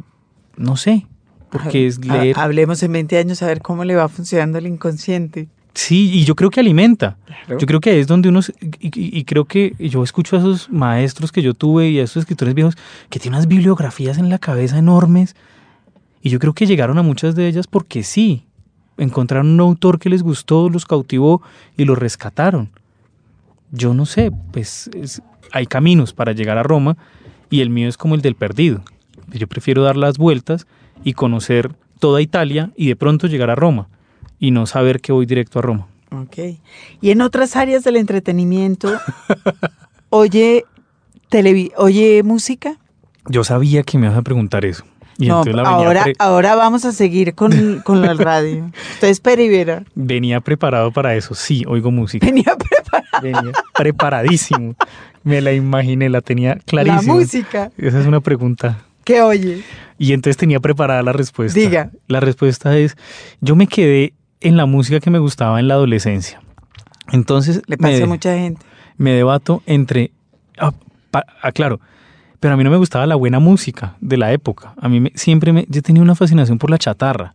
no 0.56 0.76
sé, 0.78 1.06
porque 1.50 1.86
es 1.86 2.02
leer. 2.02 2.38
Hablemos 2.38 2.82
en 2.82 2.92
20 2.92 3.18
años 3.18 3.42
a 3.42 3.46
ver 3.46 3.60
cómo 3.60 3.84
le 3.84 3.94
va 3.94 4.08
funcionando 4.08 4.56
el 4.56 4.66
inconsciente. 4.66 5.48
Sí, 5.74 6.10
y 6.12 6.24
yo 6.24 6.34
creo 6.34 6.50
que 6.50 6.60
alimenta. 6.60 7.16
Claro. 7.26 7.58
Yo 7.58 7.66
creo 7.66 7.80
que 7.80 8.00
es 8.00 8.06
donde 8.06 8.28
uno, 8.28 8.40
y, 8.80 8.86
y- 8.88 9.18
y 9.18 9.24
creo 9.24 9.44
que 9.44 9.74
yo 9.78 10.02
escucho 10.02 10.36
a 10.36 10.40
esos 10.40 10.68
maestros 10.70 11.30
que 11.32 11.42
yo 11.42 11.54
tuve 11.54 11.90
y 11.90 12.00
a 12.00 12.02
esos 12.04 12.22
escritores 12.22 12.54
viejos 12.54 12.76
que 13.08 13.18
tienen 13.20 13.36
unas 13.36 13.46
bibliografías 13.48 14.18
en 14.18 14.28
la 14.28 14.38
cabeza 14.38 14.78
enormes. 14.78 15.36
Y 16.22 16.30
yo 16.30 16.38
creo 16.38 16.52
que 16.52 16.66
llegaron 16.66 16.98
a 16.98 17.02
muchas 17.02 17.34
de 17.34 17.46
ellas 17.48 17.66
porque 17.66 18.02
sí, 18.02 18.44
encontraron 18.98 19.48
un 19.48 19.60
autor 19.60 19.98
que 19.98 20.10
les 20.10 20.22
gustó, 20.22 20.68
los 20.68 20.84
cautivó 20.86 21.40
y 21.76 21.84
los 21.84 21.96
rescataron. 21.98 22.70
Yo 23.70 23.94
no 23.94 24.06
sé, 24.06 24.32
pues 24.52 24.90
es- 24.94 25.22
hay 25.52 25.66
caminos 25.66 26.12
para 26.12 26.32
llegar 26.32 26.58
a 26.58 26.62
Roma 26.62 26.96
y 27.48 27.60
el 27.60 27.70
mío 27.70 27.88
es 27.88 27.96
como 27.96 28.14
el 28.16 28.22
del 28.22 28.34
perdido. 28.34 28.82
Yo 29.32 29.46
prefiero 29.46 29.82
dar 29.82 29.96
las 29.96 30.18
vueltas 30.18 30.66
y 31.04 31.12
conocer 31.14 31.72
toda 32.00 32.20
Italia 32.20 32.72
y 32.76 32.88
de 32.88 32.96
pronto 32.96 33.26
llegar 33.28 33.50
a 33.50 33.54
Roma 33.54 33.88
y 34.40 34.50
no 34.50 34.66
saber 34.66 35.00
que 35.00 35.12
voy 35.12 35.26
directo 35.26 35.60
a 35.60 35.62
Roma. 35.62 35.86
Ok. 36.10 36.58
Y 37.00 37.10
en 37.12 37.20
otras 37.20 37.54
áreas 37.54 37.84
del 37.84 37.94
entretenimiento, 37.96 38.90
oye, 40.10 40.64
televi 41.28 41.72
oye 41.76 42.22
música. 42.22 42.76
Yo 43.28 43.44
sabía 43.44 43.82
que 43.82 43.98
me 43.98 44.06
ibas 44.06 44.18
a 44.18 44.22
preguntar 44.22 44.64
eso. 44.64 44.84
Y 45.18 45.26
no, 45.28 45.38
entonces 45.40 45.54
la 45.54 45.68
ahora, 45.68 46.04
pre- 46.04 46.14
ahora 46.18 46.54
vamos 46.56 46.84
a 46.86 46.92
seguir 46.92 47.34
con, 47.34 47.80
con 47.84 48.00
la 48.00 48.14
radio. 48.14 48.70
Usted 48.94 49.08
espera 49.08 49.42
y 49.42 49.48
verá. 49.50 49.84
venía 49.94 50.40
preparado 50.40 50.90
para 50.92 51.14
eso. 51.14 51.34
Sí, 51.34 51.62
oigo 51.68 51.90
música. 51.90 52.24
Venía 52.26 52.56
preparada 52.56 53.20
Venía 53.22 53.52
preparadísimo. 53.76 54.74
Me 55.22 55.42
la 55.42 55.52
imaginé, 55.52 56.08
la 56.08 56.22
tenía 56.22 56.54
la 56.54 56.60
clarísima. 56.64 57.14
música. 57.14 57.70
Esa 57.76 58.00
es 58.00 58.06
una 58.06 58.20
pregunta. 58.20 58.78
¿Qué 59.04 59.20
oye? 59.20 59.62
Y 59.98 60.14
entonces 60.14 60.38
tenía 60.38 60.58
preparada 60.60 61.02
la 61.02 61.12
respuesta. 61.12 61.58
Diga. 61.60 61.90
La 62.08 62.20
respuesta 62.20 62.78
es, 62.78 62.96
yo 63.42 63.54
me 63.56 63.66
quedé 63.66 64.14
en 64.40 64.56
la 64.56 64.66
música 64.66 65.00
que 65.00 65.10
me 65.10 65.18
gustaba 65.18 65.60
en 65.60 65.68
la 65.68 65.74
adolescencia. 65.74 66.40
Entonces 67.12 67.62
Le 67.66 67.76
me, 67.78 67.90
pasa 67.90 68.04
a 68.04 68.06
mucha 68.06 68.34
gente. 68.36 68.64
me 68.96 69.12
debato 69.12 69.62
entre... 69.66 70.12
Ah, 70.58 70.72
pa- 71.10 71.26
ah, 71.42 71.52
claro, 71.52 71.80
pero 72.38 72.54
a 72.54 72.56
mí 72.56 72.64
no 72.64 72.70
me 72.70 72.76
gustaba 72.76 73.06
la 73.06 73.16
buena 73.16 73.38
música 73.40 73.96
de 74.00 74.16
la 74.16 74.32
época. 74.32 74.74
A 74.80 74.88
mí 74.88 75.00
me- 75.00 75.12
siempre 75.14 75.52
me, 75.52 75.66
yo 75.68 75.82
tenía 75.82 76.02
una 76.02 76.14
fascinación 76.14 76.58
por 76.58 76.70
la 76.70 76.78
chatarra, 76.78 77.34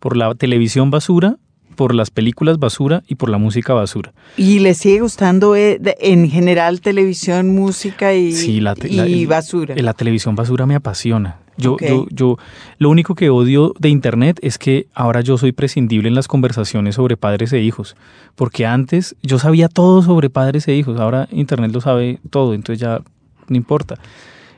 por 0.00 0.16
la 0.16 0.34
televisión 0.34 0.90
basura, 0.90 1.36
por 1.72 1.94
las 1.94 2.10
películas 2.10 2.58
basura 2.58 3.02
y 3.08 3.14
por 3.16 3.28
la 3.28 3.38
música 3.38 3.74
basura. 3.74 4.12
¿Y 4.36 4.60
le 4.60 4.74
sigue 4.74 5.00
gustando 5.00 5.56
eh, 5.56 5.80
en 6.00 6.28
general 6.30 6.80
televisión, 6.80 7.48
música 7.54 8.14
y, 8.14 8.32
Sí, 8.32 8.60
la 8.60 8.74
te- 8.74 8.88
y 8.88 8.96
la- 8.96 9.04
el- 9.06 9.26
basura? 9.26 9.74
La 9.76 9.94
televisión 9.94 10.34
basura 10.36 10.66
me 10.66 10.74
apasiona. 10.74 11.38
Yo, 11.58 11.76
yo, 11.80 12.06
yo, 12.10 12.38
lo 12.78 12.88
único 12.88 13.14
que 13.14 13.28
odio 13.28 13.74
de 13.78 13.90
internet 13.90 14.38
es 14.42 14.56
que 14.56 14.86
ahora 14.94 15.20
yo 15.20 15.36
soy 15.36 15.52
prescindible 15.52 16.08
en 16.08 16.14
las 16.14 16.26
conversaciones 16.26 16.94
sobre 16.94 17.18
padres 17.18 17.52
e 17.52 17.60
hijos. 17.60 17.94
Porque 18.36 18.64
antes 18.64 19.14
yo 19.22 19.38
sabía 19.38 19.68
todo 19.68 20.00
sobre 20.02 20.30
padres 20.30 20.66
e 20.68 20.74
hijos. 20.74 20.98
Ahora 20.98 21.28
internet 21.30 21.70
lo 21.72 21.82
sabe 21.82 22.20
todo, 22.30 22.54
entonces 22.54 22.80
ya 22.80 23.02
no 23.48 23.56
importa. 23.56 23.96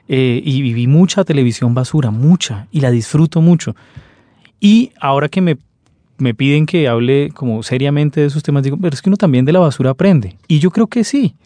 Eh, 0.07 0.41
y 0.45 0.63
viví 0.63 0.87
mucha 0.87 1.25
televisión 1.25 1.75
basura, 1.75 2.11
mucha, 2.13 2.69
y 2.71 2.81
la 2.81 2.91
disfruto 2.93 3.41
mucho. 3.41 3.75
Y 4.61 4.93
ahora 5.01 5.29
que 5.29 5.41
me, 5.41 5.57
me 6.19 6.35
piden 6.35 6.67
que 6.67 6.89
hable 6.89 7.31
como 7.35 7.63
seriamente 7.63 8.21
de 8.21 8.27
esos 8.27 8.43
temas, 8.43 8.63
digo, 8.63 8.77
pero 8.81 8.95
es 8.95 9.03
que 9.03 9.11
uno 9.11 9.17
también 9.17 9.45
de 9.45 9.53
la 9.53 9.59
basura 9.61 9.91
aprende. 9.91 10.37
Y 10.49 10.59
yo 10.61 10.71
creo 10.71 10.87
que 10.87 11.05
sí. 11.05 11.35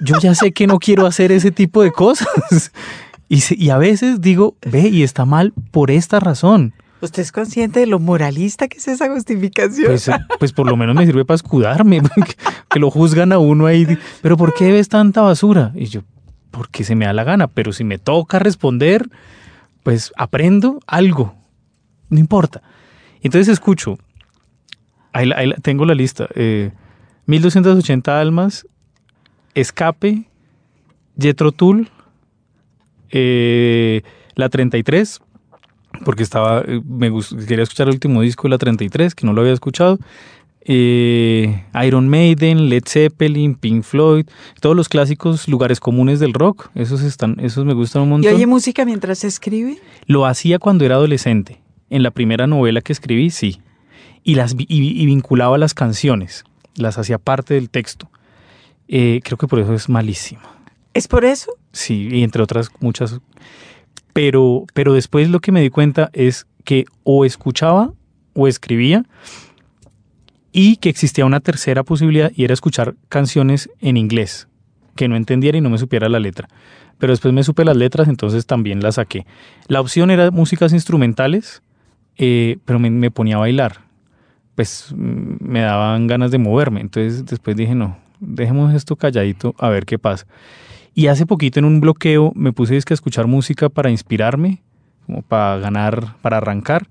Yo 0.00 0.14
ya 0.20 0.34
sé 0.34 0.52
que 0.52 0.66
no 0.68 0.78
quiero 0.78 1.06
hacer 1.06 1.32
ese 1.32 1.50
tipo 1.50 1.82
de 1.82 1.90
cosas. 1.92 2.72
Y, 3.30 3.42
se- 3.42 3.56
y 3.58 3.68
a 3.68 3.76
veces 3.76 4.22
digo, 4.22 4.56
ve, 4.62 4.88
y 4.88 5.02
está 5.02 5.26
mal 5.26 5.52
por 5.70 5.90
esta 5.90 6.18
razón. 6.18 6.72
¿Usted 7.02 7.20
es 7.20 7.30
consciente 7.30 7.78
de 7.80 7.86
lo 7.86 7.98
moralista 7.98 8.68
que 8.68 8.78
es 8.78 8.88
esa 8.88 9.06
justificación? 9.12 9.88
Pues, 9.88 10.08
eh, 10.08 10.12
pues 10.38 10.54
por 10.54 10.66
lo 10.66 10.78
menos 10.78 10.96
me 10.96 11.04
sirve 11.04 11.26
para 11.26 11.34
escudarme, 11.34 12.00
que, 12.26 12.34
que 12.70 12.78
lo 12.78 12.90
juzgan 12.90 13.32
a 13.32 13.38
uno 13.38 13.66
ahí. 13.66 13.86
Pero 14.22 14.38
¿por 14.38 14.54
qué 14.54 14.72
ves 14.72 14.88
tanta 14.88 15.20
basura? 15.20 15.72
Y 15.74 15.84
yo, 15.88 16.00
porque 16.50 16.84
se 16.84 16.94
me 16.94 17.04
da 17.04 17.12
la 17.12 17.22
gana. 17.22 17.48
Pero 17.48 17.74
si 17.74 17.84
me 17.84 17.98
toca 17.98 18.38
responder, 18.38 19.10
pues 19.82 20.10
aprendo 20.16 20.80
algo. 20.86 21.34
No 22.08 22.18
importa. 22.20 22.62
Entonces 23.22 23.48
escucho. 23.48 23.98
Ahí, 25.12 25.30
ahí 25.34 25.52
tengo 25.62 25.84
la 25.84 25.94
lista. 25.94 26.28
Eh, 26.34 26.70
1280 27.26 28.20
almas, 28.20 28.66
Escape, 29.54 30.24
Jetro 31.18 31.52
Tull, 31.52 31.88
eh, 33.10 34.02
la 34.34 34.48
33, 34.48 35.20
porque 36.04 36.22
estaba, 36.22 36.60
eh, 36.66 36.80
me 36.86 37.10
gust- 37.10 37.44
quería 37.46 37.62
escuchar 37.62 37.88
el 37.88 37.94
último 37.94 38.22
disco 38.22 38.44
de 38.44 38.50
la 38.50 38.58
33, 38.58 39.14
que 39.14 39.26
no 39.26 39.32
lo 39.32 39.40
había 39.40 39.52
escuchado. 39.52 39.98
Eh, 40.70 41.64
Iron 41.86 42.08
Maiden, 42.08 42.68
Led 42.68 42.82
Zeppelin, 42.86 43.54
Pink 43.54 43.82
Floyd, 43.84 44.26
todos 44.60 44.76
los 44.76 44.88
clásicos 44.88 45.48
lugares 45.48 45.80
comunes 45.80 46.20
del 46.20 46.34
rock, 46.34 46.68
esos 46.74 47.02
están, 47.02 47.36
esos 47.40 47.64
me 47.64 47.72
gustan 47.72 48.02
un 48.02 48.08
¿Y 48.08 48.10
montón. 48.12 48.34
oye 48.34 48.46
música 48.46 48.84
mientras 48.84 49.24
escribe? 49.24 49.78
Lo 50.06 50.26
hacía 50.26 50.58
cuando 50.58 50.84
era 50.84 50.96
adolescente. 50.96 51.60
En 51.90 52.02
la 52.02 52.10
primera 52.10 52.46
novela 52.46 52.80
que 52.80 52.92
escribí, 52.92 53.30
sí. 53.30 53.60
Y, 54.22 54.34
las, 54.34 54.54
y, 54.58 54.66
y 54.68 55.06
vinculaba 55.06 55.58
las 55.58 55.74
canciones. 55.74 56.44
Las 56.74 56.98
hacía 56.98 57.18
parte 57.18 57.54
del 57.54 57.70
texto. 57.70 58.10
Eh, 58.88 59.20
creo 59.22 59.36
que 59.36 59.46
por 59.46 59.58
eso 59.58 59.74
es 59.74 59.88
malísimo. 59.88 60.42
¿Es 60.94 61.06
por 61.08 61.24
eso? 61.24 61.52
Sí, 61.72 62.08
y 62.10 62.22
entre 62.22 62.42
otras 62.42 62.70
muchas. 62.80 63.20
Pero, 64.12 64.64
pero 64.74 64.94
después 64.94 65.30
lo 65.30 65.40
que 65.40 65.52
me 65.52 65.60
di 65.60 65.70
cuenta 65.70 66.10
es 66.12 66.46
que 66.64 66.86
o 67.04 67.24
escuchaba 67.24 67.92
o 68.34 68.48
escribía 68.48 69.04
y 70.52 70.76
que 70.76 70.88
existía 70.88 71.24
una 71.24 71.40
tercera 71.40 71.84
posibilidad 71.84 72.32
y 72.34 72.44
era 72.44 72.54
escuchar 72.54 72.96
canciones 73.08 73.70
en 73.80 73.96
inglés 73.96 74.48
que 74.96 75.06
no 75.06 75.16
entendiera 75.16 75.56
y 75.56 75.60
no 75.60 75.70
me 75.70 75.78
supiera 75.78 76.08
la 76.08 76.18
letra. 76.18 76.48
Pero 76.98 77.12
después 77.12 77.32
me 77.32 77.44
supe 77.44 77.64
las 77.64 77.76
letras, 77.76 78.08
entonces 78.08 78.46
también 78.46 78.82
las 78.82 78.96
saqué. 78.96 79.24
La 79.68 79.80
opción 79.80 80.10
era 80.10 80.32
músicas 80.32 80.72
instrumentales, 80.72 81.62
eh, 82.18 82.58
pero 82.64 82.78
me, 82.78 83.10
ponía 83.10 83.36
a 83.36 83.40
bailar. 83.40 83.78
Pues 84.54 84.92
mm, 84.94 85.36
me 85.40 85.60
daban 85.60 86.06
ganas 86.08 86.30
de 86.30 86.38
moverme. 86.38 86.80
Entonces 86.80 87.24
después 87.24 87.56
dije, 87.56 87.74
no, 87.74 87.96
dejemos 88.20 88.74
esto 88.74 88.96
calladito 88.96 89.54
a 89.58 89.68
ver 89.68 89.86
qué 89.86 89.98
pasa. 89.98 90.26
Y 90.94 91.06
hace 91.06 91.26
poquito 91.26 91.60
en 91.60 91.64
un 91.64 91.80
bloqueo 91.80 92.32
me 92.34 92.52
puse 92.52 92.74
dizque, 92.74 92.92
a 92.92 92.96
escuchar 92.96 93.28
música 93.28 93.68
para 93.68 93.90
inspirarme, 93.90 94.62
como 95.06 95.22
para 95.22 95.58
ganar, 95.58 96.16
para 96.20 96.38
arrancar. 96.38 96.88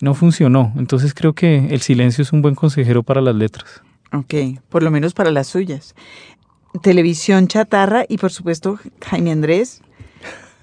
No 0.00 0.14
funcionó. 0.14 0.72
Entonces 0.76 1.14
creo 1.14 1.34
que 1.34 1.68
el 1.70 1.80
silencio 1.80 2.22
es 2.22 2.32
un 2.32 2.42
buen 2.42 2.56
consejero 2.56 3.04
para 3.04 3.20
las 3.20 3.36
letras. 3.36 3.82
Ok, 4.12 4.34
por 4.68 4.82
lo 4.82 4.90
menos 4.90 5.14
para 5.14 5.30
las 5.30 5.46
suyas. 5.46 5.94
Televisión 6.82 7.46
chatarra 7.46 8.04
y 8.08 8.18
por 8.18 8.32
supuesto 8.32 8.80
Jaime 9.06 9.30
Andrés 9.30 9.83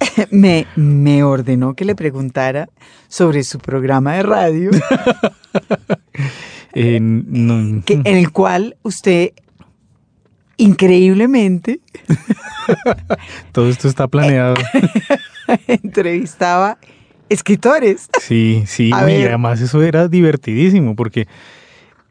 me, 0.31 0.65
me 0.75 1.23
ordenó 1.23 1.73
que 1.75 1.85
le 1.85 1.95
preguntara 1.95 2.69
sobre 3.07 3.43
su 3.43 3.59
programa 3.59 4.13
de 4.15 4.23
radio, 4.23 4.71
Eh, 6.73 6.99
no- 7.01 7.81
que, 7.85 7.95
en 7.95 8.05
el 8.17 8.31
cual 8.31 8.77
usted 8.83 9.31
increíblemente 10.57 11.81
todo 13.51 13.69
esto 13.69 13.87
está 13.89 14.07
planeado. 14.07 14.55
entrevistaba 15.67 16.77
escritores. 17.29 18.09
Sí, 18.21 18.63
sí, 18.67 18.91
A 18.93 19.01
y 19.03 19.17
ver. 19.17 19.27
además 19.29 19.59
eso 19.61 19.81
era 19.83 20.07
divertidísimo 20.07 20.95
porque 20.95 21.27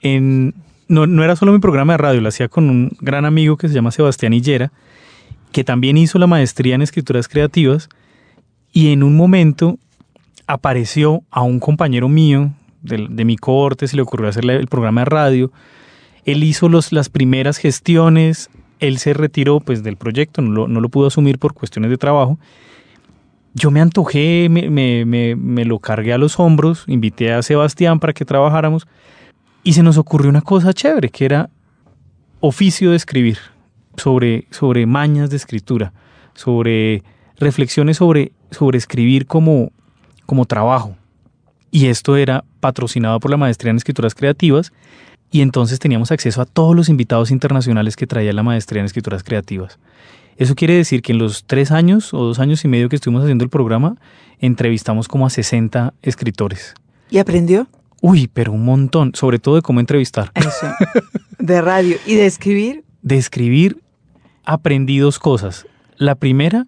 en, 0.03 0.55
no, 0.89 1.07
no 1.07 1.23
era 1.25 1.37
solo 1.37 1.53
mi 1.53 1.59
programa 1.59 1.95
de 1.95 1.99
radio, 1.99 2.21
lo 2.21 2.29
hacía 2.29 2.49
con 2.49 2.69
un 2.69 2.91
gran 3.01 3.25
amigo 3.25 3.57
que 3.57 3.69
se 3.69 3.75
llama 3.75 3.91
Sebastián 3.93 4.33
Hillera, 4.33 4.73
que 5.53 5.65
también 5.65 5.97
hizo 5.97 6.19
la 6.19 6.27
maestría 6.27 6.75
en 6.75 6.83
escrituras 6.83 7.29
creativas 7.29 7.89
y 8.73 8.93
en 8.93 9.03
un 9.03 9.17
momento 9.17 9.79
apareció 10.47 11.23
a 11.31 11.43
un 11.43 11.61
compañero 11.61 12.09
mío 12.09 12.53
de, 12.83 13.25
mi 13.25 13.37
corte, 13.37 13.87
se 13.89 13.97
le 13.97 14.03
ocurrió 14.03 14.29
hacer 14.29 14.49
el 14.51 14.67
programa 14.69 15.03
de 15.03 15.05
radio, 15.07 15.53
él 16.25 16.43
hizo 16.45 16.69
los, 16.69 16.93
las 16.93 17.09
primeras 17.09 17.59
gestiones, 17.59 18.49
él 18.79 18.99
se 18.99 19.13
retiró 19.13 19.61
pues 19.61 19.83
del 19.83 19.97
proyecto, 19.97 20.41
no 20.41 20.51
lo, 20.51 20.69
no 20.69 20.81
lo 20.81 20.89
pudo 20.89 21.09
asumir 21.09 21.39
por 21.39 21.53
cuestiones 21.53 21.91
de 21.91 21.99
trabajo, 21.99 22.39
yo 23.53 23.71
me 23.71 23.81
antojé, 23.81 24.49
me, 24.49 24.71
me- 24.71 25.05
me- 25.05 25.37
me 25.37 25.65
lo 25.65 25.79
cargué 25.81 26.13
a 26.13 26.19
los 26.19 26.39
hombros, 26.39 26.85
invité 26.87 27.33
a 27.33 27.43
Sebastián 27.43 27.99
para 28.01 28.13
que 28.13 28.25
trabajáramos 28.25 28.87
y 29.63 29.73
se 29.75 29.83
nos 29.83 29.99
ocurrió 29.99 30.31
una 30.31 30.41
cosa 30.41 30.73
chévere, 30.73 31.11
que 31.11 31.25
era 31.27 31.51
oficio 32.41 32.91
de 32.91 32.97
escribir, 32.97 33.39
sobre, 33.97 34.47
sobre 34.51 34.87
mañas 34.87 35.31
de 35.31 35.37
escritura, 35.37 35.93
sobre 36.35 37.03
reflexiones 37.41 37.97
sobre, 37.97 38.33
sobre 38.51 38.79
escribir 38.79 39.27
como, 39.27 39.73
como 40.27 40.45
trabajo. 40.45 40.97
Y 41.73 41.87
esto 41.87 42.17
era 42.17 42.45
patrocinado 42.61 43.19
por 43.21 43.31
la 43.31 43.37
maestría 43.37 43.71
en 43.71 43.77
escrituras 43.77 44.15
creativas 44.15 44.73
y 45.31 45.41
entonces 45.41 45.79
teníamos 45.79 46.11
acceso 46.11 46.43
a 46.43 46.47
todos 46.47 46.77
los 46.77 46.89
invitados 46.89 47.31
internacionales 47.31 47.97
que 47.97 48.07
traía 48.07 48.33
la 48.33 48.43
maestría 48.43 48.81
en 48.81 48.87
escrituras 48.87 49.23
creativas. 49.23 49.79
Eso 50.37 50.55
quiere 50.55 50.75
decir 50.75 51.03
que 51.03 51.13
en 51.13 51.19
los 51.19 51.45
tres 51.45 51.71
años 51.71 52.15
o 52.15 52.25
dos 52.25 52.39
años 52.39 52.65
y 52.65 52.69
medio 52.69 52.89
que 52.89 52.97
estuvimos 52.97 53.23
haciendo 53.23 53.45
el 53.45 53.51
programa, 53.51 53.97
entrevistamos 54.39 55.07
como 55.07 55.27
a 55.27 55.31
60 55.31 55.95
escritores. 56.03 56.75
¿Y 57.11 57.19
aprendió? 57.19 57.67
Uy, 58.01 58.29
pero 58.33 58.53
un 58.53 58.65
montón, 58.65 59.13
sobre 59.15 59.39
todo 59.39 59.57
de 59.57 59.63
cómo 59.63 59.81
entrevistar. 59.81 60.33
Eso. 60.35 60.67
De 61.39 61.61
radio. 61.61 61.97
¿Y 62.07 62.15
de 62.15 62.27
escribir? 62.27 62.85
De 63.03 63.17
escribir 63.17 63.79
aprendí 64.45 64.99
dos 64.99 65.19
cosas. 65.19 65.67
La 65.97 66.15
primera, 66.15 66.67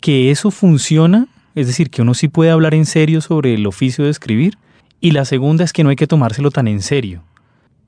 que 0.00 0.30
eso 0.30 0.50
funciona, 0.50 1.26
es 1.54 1.66
decir, 1.66 1.90
que 1.90 2.02
uno 2.02 2.14
sí 2.14 2.28
puede 2.28 2.50
hablar 2.50 2.74
en 2.74 2.86
serio 2.86 3.20
sobre 3.20 3.54
el 3.54 3.66
oficio 3.66 4.04
de 4.04 4.10
escribir. 4.10 4.56
Y 5.00 5.12
la 5.12 5.24
segunda 5.24 5.64
es 5.64 5.72
que 5.72 5.84
no 5.84 5.90
hay 5.90 5.96
que 5.96 6.06
tomárselo 6.06 6.50
tan 6.50 6.68
en 6.68 6.82
serio. 6.82 7.22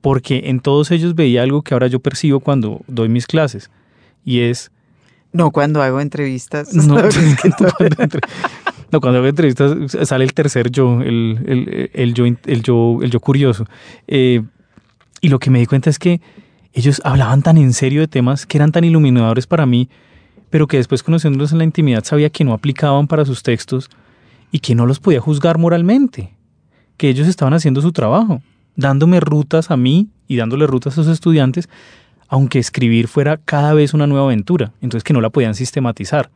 Porque 0.01 0.43
en 0.45 0.59
todos 0.59 0.91
ellos 0.91 1.13
veía 1.15 1.43
algo 1.43 1.61
que 1.61 1.73
ahora 1.73 1.87
yo 1.87 1.99
percibo 1.99 2.39
cuando 2.39 2.81
doy 2.87 3.09
mis 3.09 3.27
clases. 3.27 3.69
Y 4.25 4.39
es 4.41 4.71
No, 5.33 5.51
cuando 5.51 5.81
hago 5.81 5.99
entrevistas. 6.01 6.73
No, 6.73 6.95
cuando, 7.77 8.03
entre- 8.03 8.21
no, 8.91 8.99
cuando 9.01 9.19
hago 9.19 9.27
entrevistas 9.27 9.75
sale 10.07 10.23
el 10.23 10.33
tercer 10.33 10.71
yo, 10.71 11.01
el, 11.01 11.39
el- 11.45 11.89
el 11.93 12.13
yo, 12.13 12.25
el 12.25 12.63
yo, 12.63 12.99
el 13.01 13.11
yo 13.11 13.19
curioso. 13.19 13.65
Eh, 14.07 14.41
y 15.21 15.29
lo 15.29 15.37
que 15.39 15.49
me 15.51 15.59
di 15.59 15.65
cuenta 15.67 15.89
es 15.89 15.99
que 15.99 16.19
ellos 16.73 17.01
hablaban 17.03 17.41
tan 17.41 17.57
en 17.57 17.73
serio 17.73 18.01
de 18.01 18.07
temas 18.07 18.45
que 18.45 18.57
eran 18.57 18.71
tan 18.71 18.83
iluminadores 18.83 19.47
para 19.47 19.65
mí, 19.65 19.89
pero 20.49 20.67
que 20.67 20.77
después 20.77 21.03
conociéndolos 21.03 21.51
en 21.51 21.57
la 21.57 21.63
intimidad 21.63 22.03
sabía 22.03 22.29
que 22.29 22.43
no 22.43 22.53
aplicaban 22.53 23.07
para 23.07 23.25
sus 23.25 23.43
textos 23.43 23.89
y 24.51 24.59
que 24.59 24.75
no 24.75 24.85
los 24.85 24.99
podía 24.99 25.21
juzgar 25.21 25.57
moralmente, 25.57 26.33
que 26.97 27.09
ellos 27.09 27.27
estaban 27.27 27.53
haciendo 27.53 27.81
su 27.81 27.91
trabajo, 27.91 28.41
dándome 28.75 29.19
rutas 29.19 29.71
a 29.71 29.77
mí 29.77 30.09
y 30.27 30.37
dándole 30.37 30.67
rutas 30.67 30.93
a 30.93 31.03
sus 31.03 31.07
estudiantes, 31.07 31.69
aunque 32.27 32.59
escribir 32.59 33.07
fuera 33.07 33.37
cada 33.37 33.73
vez 33.73 33.93
una 33.93 34.07
nueva 34.07 34.25
aventura, 34.25 34.71
entonces 34.81 35.03
que 35.03 35.13
no 35.13 35.21
la 35.21 35.29
podían 35.29 35.55
sistematizar. 35.55 36.29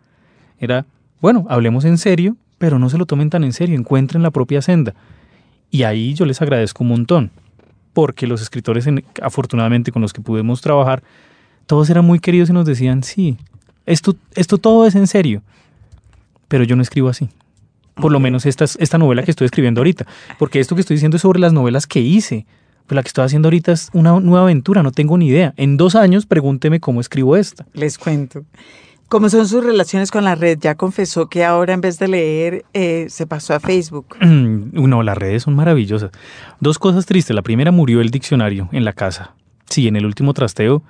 Era, 0.60 0.86
bueno, 1.22 1.46
hablemos 1.50 1.86
en 1.86 1.98
serio, 1.98 2.36
pero 2.58 2.80
no 2.80 2.90
se 2.90 2.98
lo 2.98 3.06
tomen 3.06 3.30
tan 3.30 3.44
en 3.44 3.54
serio, 3.54 3.78
encuentren 3.78 4.24
la 4.24 4.32
propia 4.32 4.62
senda. 4.62 4.94
Y 5.72 5.84
ahí 5.84 6.14
yo 6.14 6.26
les 6.26 6.42
agradezco 6.42 6.84
un 6.84 6.90
montón, 6.90 7.32
porque 7.96 8.28
los 8.28 8.42
escritores, 8.44 8.86
en- 8.86 9.04
afortunadamente, 9.24 9.92
con 9.92 10.04
los 10.04 10.14
que 10.14 10.22
pudimos 10.22 10.62
trabajar, 10.62 11.02
todos 11.66 11.90
eran 11.90 12.06
muy 12.06 12.20
queridos 12.20 12.50
y 12.50 12.54
nos 12.54 12.66
decían, 12.68 13.02
sí, 13.02 13.38
esto, 13.88 14.16
esto 14.36 14.60
todo 14.60 14.86
es 14.86 14.94
en 14.94 15.08
serio, 15.08 15.42
pero 16.48 16.64
yo 16.64 16.76
no 16.76 16.84
escribo 16.84 17.10
así. 17.10 17.30
Por 17.96 18.12
lo 18.12 18.20
menos 18.20 18.46
esta, 18.46 18.66
es- 18.66 18.78
esta 18.82 18.98
novela 18.98 19.24
que 19.24 19.32
estoy 19.32 19.46
escribiendo 19.46 19.80
ahorita, 19.80 20.06
porque 20.38 20.60
esto 20.60 20.76
que 20.76 20.82
estoy 20.82 20.96
diciendo 20.98 21.16
es 21.16 21.22
sobre 21.22 21.40
las 21.40 21.54
novelas 21.54 21.88
que 21.88 22.02
hice. 22.02 22.46
Pues 22.86 22.96
la 22.98 23.02
que 23.02 23.08
estoy 23.08 23.24
haciendo 23.26 23.48
ahorita 23.48 23.72
es 23.72 23.90
una 23.94 24.20
nueva 24.20 24.44
aventura, 24.44 24.84
no 24.84 24.92
tengo 24.92 25.18
ni 25.18 25.28
idea. 25.28 25.54
En 25.58 25.76
dos 25.78 25.96
años 25.96 26.26
pregúnteme 26.28 26.80
cómo 26.80 27.02
escribo 27.02 27.36
esta. 27.38 27.66
Les 27.74 27.98
cuento. 27.98 28.44
¿Cómo 29.08 29.30
son 29.30 29.48
sus 29.48 29.64
relaciones 29.64 30.10
con 30.10 30.24
la 30.24 30.34
red? 30.34 30.58
Ya 30.60 30.76
confesó 30.76 31.28
que 31.28 31.46
ahora 31.46 31.74
en 31.74 31.82
vez 31.82 32.00
de 32.00 32.08
leer 32.08 32.66
eh, 32.74 33.06
se 33.10 33.28
pasó 33.28 33.54
a 33.54 33.60
Facebook. 33.60 34.18
No, 34.26 35.04
las 35.04 35.18
redes 35.18 35.44
son 35.44 35.56
maravillosas. 35.56 36.12
Dos 36.60 36.80
cosas 36.80 37.06
tristes. 37.06 37.36
La 37.36 37.42
primera, 37.42 37.72
murió 37.72 38.02
el 38.02 38.10
diccionario 38.10 38.70
en 38.72 38.86
la 38.86 38.94
casa. 38.94 39.34
Sí, 39.70 39.88
en 39.88 39.96
el 39.96 40.06
último 40.06 40.34
trasteo 40.34 40.84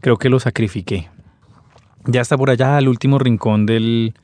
creo 0.00 0.16
que 0.18 0.28
lo 0.28 0.40
sacrifiqué. 0.40 1.08
Ya 2.06 2.20
está 2.20 2.36
por 2.36 2.50
allá 2.50 2.76
al 2.76 2.88
último 2.88 3.18
rincón 3.18 3.66
del, 3.66 4.14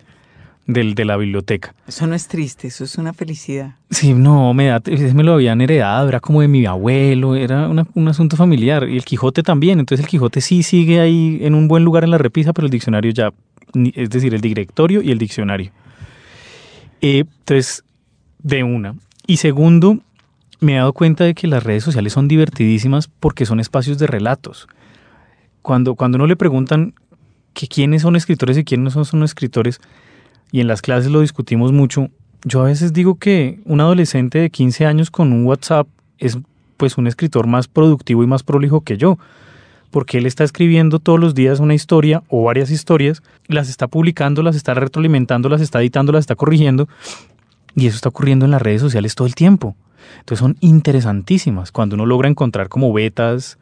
del, 0.66 0.94
de 0.94 1.04
la 1.04 1.16
biblioteca. 1.16 1.74
Eso 1.86 2.06
no 2.06 2.14
es 2.14 2.28
triste, 2.28 2.68
eso 2.68 2.84
es 2.84 2.96
una 2.98 3.12
felicidad. 3.12 3.76
Sí, 3.90 4.14
no, 4.14 4.52
me, 4.54 4.66
da, 4.66 4.82
me 5.14 5.22
lo 5.22 5.34
habían 5.34 5.60
heredado, 5.60 6.08
era 6.08 6.20
como 6.20 6.40
de 6.40 6.48
mi 6.48 6.66
abuelo, 6.66 7.36
era 7.36 7.68
una- 7.68 7.86
un 7.94 8.08
asunto 8.08 8.36
familiar. 8.36 8.88
Y 8.88 8.96
el 8.96 9.04
Quijote 9.04 9.42
también, 9.42 9.78
entonces 9.78 10.04
el 10.04 10.10
Quijote 10.10 10.40
sí 10.40 10.62
sigue 10.62 11.00
ahí 11.00 11.38
en 11.42 11.54
un 11.54 11.68
buen 11.68 11.84
lugar 11.84 12.04
en 12.04 12.10
la 12.10 12.18
repisa, 12.18 12.52
pero 12.52 12.66
el 12.66 12.70
diccionario 12.70 13.12
ya, 13.12 13.32
es 13.94 14.10
decir, 14.10 14.34
el 14.34 14.40
directorio 14.40 15.02
y 15.02 15.10
el 15.12 15.18
diccionario. 15.18 15.70
Eh, 17.00 17.24
entonces, 17.38 17.84
de 18.42 18.62
una. 18.64 18.94
Y 19.26 19.36
segundo, 19.38 19.98
me 20.60 20.72
he 20.74 20.76
dado 20.76 20.92
cuenta 20.92 21.24
de 21.24 21.34
que 21.34 21.46
las 21.46 21.62
redes 21.62 21.84
sociales 21.84 22.12
son 22.12 22.28
divertidísimas 22.28 23.08
porque 23.08 23.46
son 23.46 23.60
espacios 23.60 23.98
de 23.98 24.06
relatos. 24.06 24.66
Cuando, 25.62 25.94
cuando 25.94 26.16
uno 26.16 26.26
le 26.26 26.36
preguntan 26.36 26.94
que 27.52 27.66
quiénes 27.68 28.02
son 28.02 28.16
escritores 28.16 28.56
y 28.58 28.64
quiénes 28.64 28.96
no 28.96 29.04
son 29.04 29.22
escritores, 29.22 29.80
y 30.52 30.60
en 30.60 30.68
las 30.68 30.82
clases 30.82 31.10
lo 31.10 31.20
discutimos 31.20 31.72
mucho, 31.72 32.08
yo 32.44 32.62
a 32.62 32.66
veces 32.66 32.92
digo 32.92 33.16
que 33.16 33.60
un 33.64 33.80
adolescente 33.80 34.38
de 34.38 34.50
15 34.50 34.86
años 34.86 35.10
con 35.10 35.32
un 35.32 35.46
WhatsApp 35.46 35.88
es 36.18 36.38
pues 36.76 36.98
un 36.98 37.06
escritor 37.06 37.46
más 37.46 37.68
productivo 37.68 38.22
y 38.22 38.26
más 38.26 38.42
prolijo 38.42 38.82
que 38.82 38.96
yo, 38.96 39.18
porque 39.90 40.18
él 40.18 40.26
está 40.26 40.44
escribiendo 40.44 40.98
todos 40.98 41.18
los 41.18 41.34
días 41.34 41.58
una 41.58 41.74
historia 41.74 42.22
o 42.28 42.44
varias 42.44 42.70
historias, 42.70 43.22
las 43.46 43.68
está 43.68 43.88
publicando, 43.88 44.42
las 44.42 44.56
está 44.56 44.74
retroalimentando, 44.74 45.48
las 45.48 45.60
está 45.60 45.80
editando, 45.80 46.12
las 46.12 46.20
está 46.20 46.34
corrigiendo 46.34 46.88
Y 47.74 47.86
eso 47.86 47.96
está 47.96 48.08
ocurriendo 48.08 48.44
en 48.44 48.50
las 48.50 48.62
redes 48.62 48.80
sociales 48.80 49.14
todo 49.14 49.26
el 49.26 49.34
tiempo. 49.34 49.76
Entonces 50.20 50.40
son 50.40 50.56
interesantísimas 50.60 51.72
cuando 51.72 51.94
uno 51.94 52.06
logra 52.06 52.28
encontrar 52.28 52.68
como 52.68 52.92
betas 52.92 53.58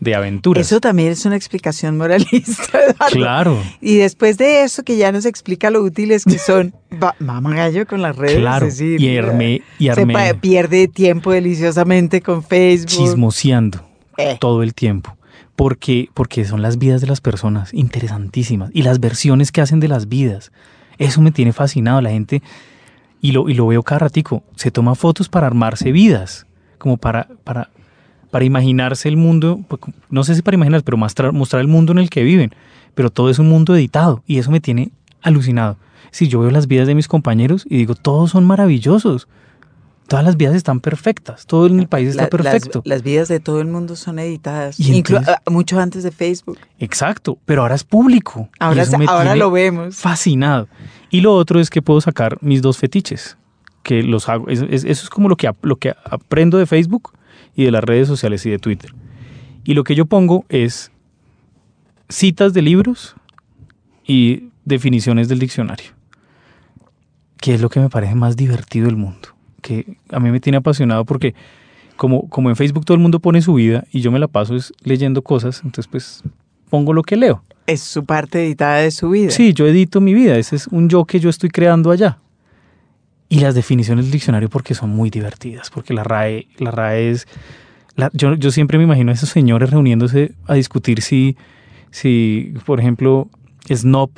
de 0.00 0.14
aventuras. 0.14 0.66
Eso 0.66 0.80
también 0.80 1.10
es 1.12 1.24
una 1.24 1.36
explicación 1.36 1.96
moralista. 1.96 2.78
Eduardo. 2.88 3.06
Claro. 3.12 3.62
Y 3.80 3.96
después 3.96 4.36
de 4.38 4.62
eso, 4.62 4.82
que 4.82 4.96
ya 4.96 5.10
nos 5.12 5.24
explica 5.24 5.70
lo 5.70 5.82
útiles 5.82 6.24
que 6.24 6.38
son, 6.38 6.74
mamá 7.18 7.54
gallo 7.54 7.86
con 7.86 8.02
las 8.02 8.14
redes. 8.16 8.38
Claro, 8.38 8.66
es 8.66 8.78
decir, 8.78 9.00
y 9.00 9.16
armé, 9.16 9.62
y 9.78 9.84
se 9.86 9.90
armé 9.92 10.12
pa- 10.12 10.34
pierde 10.40 10.88
tiempo 10.88 11.32
deliciosamente 11.32 12.20
con 12.20 12.42
Facebook. 12.42 12.88
chismoseando 12.88 13.80
Eh. 14.18 14.36
todo 14.40 14.62
el 14.62 14.74
tiempo. 14.74 15.16
Porque, 15.56 16.10
porque 16.12 16.44
son 16.44 16.60
las 16.60 16.76
vidas 16.76 17.00
de 17.00 17.06
las 17.06 17.22
personas 17.22 17.72
interesantísimas 17.72 18.70
y 18.74 18.82
las 18.82 19.00
versiones 19.00 19.52
que 19.52 19.62
hacen 19.62 19.80
de 19.80 19.88
las 19.88 20.08
vidas. 20.08 20.52
Eso 20.98 21.22
me 21.22 21.30
tiene 21.30 21.54
fascinado. 21.54 22.02
La 22.02 22.10
gente, 22.10 22.42
y 23.22 23.32
lo, 23.32 23.48
y 23.48 23.54
lo 23.54 23.66
veo 23.66 23.82
cada 23.82 24.00
ratico, 24.00 24.42
se 24.54 24.70
toma 24.70 24.94
fotos 24.94 25.30
para 25.30 25.46
armarse 25.46 25.92
vidas, 25.92 26.46
como 26.76 26.98
para, 26.98 27.28
para, 27.44 27.70
para 28.30 28.44
imaginarse 28.44 29.08
el 29.08 29.16
mundo, 29.16 29.60
pues, 29.68 29.80
no 30.10 30.24
sé 30.24 30.34
si 30.34 30.42
para 30.42 30.56
imaginar, 30.56 30.82
pero 30.82 30.96
mostrar, 30.96 31.32
mostrar 31.32 31.60
el 31.62 31.68
mundo 31.68 31.92
en 31.92 31.98
el 31.98 32.10
que 32.10 32.22
viven. 32.22 32.52
Pero 32.94 33.10
todo 33.10 33.28
es 33.30 33.38
un 33.38 33.48
mundo 33.48 33.74
editado 33.76 34.22
y 34.26 34.38
eso 34.38 34.50
me 34.50 34.60
tiene 34.60 34.90
alucinado. 35.22 35.76
Si 36.10 36.28
yo 36.28 36.40
veo 36.40 36.50
las 36.50 36.66
vidas 36.66 36.86
de 36.86 36.94
mis 36.94 37.08
compañeros 37.08 37.66
y 37.68 37.76
digo, 37.76 37.94
todos 37.94 38.30
son 38.30 38.44
maravillosos. 38.46 39.28
Todas 40.08 40.24
las 40.24 40.36
vidas 40.36 40.54
están 40.54 40.78
perfectas. 40.80 41.46
Todo 41.46 41.66
en 41.66 41.80
el 41.80 41.88
país 41.88 42.10
está 42.10 42.22
La- 42.22 42.28
perfecto. 42.30 42.80
Las, 42.84 43.02
vidas 43.02 43.26
de 43.26 43.40
todo 43.40 43.60
el 43.60 43.66
mundo 43.66 43.96
son 43.96 44.20
editadas, 44.20 44.78
Y 44.78 44.96
entonces- 44.98 45.28
ah, 45.28 45.42
mucho 45.50 45.80
antes 45.80 46.04
de 46.04 46.12
Facebook. 46.12 46.58
Exacto, 46.78 47.38
pero 47.44 47.62
ahora 47.62 47.74
es 47.74 47.82
público. 47.82 48.48
Ahora, 48.60 49.34
lo 49.36 49.50
vemos. 49.50 49.96
Fascinado. 49.96 50.68
Y 51.10 51.22
lo 51.22 51.34
otro 51.34 51.58
es 51.60 51.70
que 51.70 51.82
puedo 51.82 52.00
sacar 52.00 52.38
mis 52.40 52.62
dos 52.62 52.78
fetiches, 52.78 53.36
que 53.82 54.02
los 54.04 54.28
hago. 54.28 54.48
es- 54.48 54.60
es- 54.70 54.84
eso 54.84 55.02
es 55.04 55.10
como 55.10 55.28
lo 55.28 55.36
que, 55.36 55.48
ap- 55.48 55.64
lo 55.64 55.74
que 55.76 55.92
aprendo 56.04 56.56
de 56.58 56.66
Facebook 56.66 57.12
y 57.56 57.64
de 57.64 57.70
las 57.72 57.82
redes 57.82 58.06
sociales 58.06 58.44
y 58.46 58.50
de 58.50 58.58
Twitter. 58.58 58.92
Y 59.64 59.74
lo 59.74 59.82
que 59.82 59.96
yo 59.96 60.06
pongo 60.06 60.44
es 60.48 60.92
citas 62.08 62.52
de 62.52 62.62
libros 62.62 63.16
y 64.06 64.50
definiciones 64.64 65.28
del 65.28 65.40
diccionario, 65.40 65.86
que 67.38 67.54
es 67.54 67.60
lo 67.60 67.68
que 67.68 67.80
me 67.80 67.88
parece 67.88 68.14
más 68.14 68.36
divertido 68.36 68.86
del 68.86 68.96
mundo, 68.96 69.30
que 69.62 69.96
a 70.12 70.20
mí 70.20 70.30
me 70.30 70.38
tiene 70.38 70.58
apasionado 70.58 71.04
porque 71.04 71.34
como, 71.96 72.28
como 72.28 72.50
en 72.50 72.56
Facebook 72.56 72.84
todo 72.84 72.94
el 72.94 73.00
mundo 73.00 73.20
pone 73.20 73.40
su 73.40 73.54
vida 73.54 73.84
y 73.90 74.00
yo 74.00 74.12
me 74.12 74.18
la 74.18 74.28
paso 74.28 74.54
es 74.54 74.72
leyendo 74.82 75.22
cosas, 75.22 75.62
entonces 75.64 75.88
pues 75.90 76.22
pongo 76.68 76.92
lo 76.92 77.02
que 77.02 77.16
leo. 77.16 77.42
Es 77.66 77.80
su 77.80 78.04
parte 78.04 78.44
editada 78.44 78.76
de 78.76 78.90
su 78.90 79.10
vida. 79.10 79.30
Sí, 79.30 79.52
yo 79.54 79.66
edito 79.66 80.00
mi 80.00 80.14
vida, 80.14 80.36
ese 80.36 80.56
es 80.56 80.68
un 80.68 80.88
yo 80.88 81.04
que 81.04 81.18
yo 81.18 81.30
estoy 81.30 81.48
creando 81.48 81.90
allá. 81.90 82.18
Y 83.28 83.40
las 83.40 83.54
definiciones 83.54 84.04
del 84.04 84.12
diccionario 84.12 84.48
porque 84.48 84.74
son 84.74 84.90
muy 84.90 85.10
divertidas, 85.10 85.70
porque 85.70 85.92
la 85.94 86.04
RAE, 86.04 86.46
la 86.58 86.70
RAE 86.70 87.10
es... 87.10 87.26
la- 87.96 88.10
yo, 88.12 88.34
yo 88.34 88.50
siempre 88.50 88.78
me 88.78 88.84
imagino 88.84 89.10
a 89.10 89.14
esos 89.14 89.30
señores 89.30 89.70
reuniéndose 89.70 90.32
a 90.46 90.54
discutir 90.54 91.02
si, 91.02 91.36
si, 91.90 92.54
por 92.64 92.78
ejemplo, 92.78 93.28
snob 93.68 94.10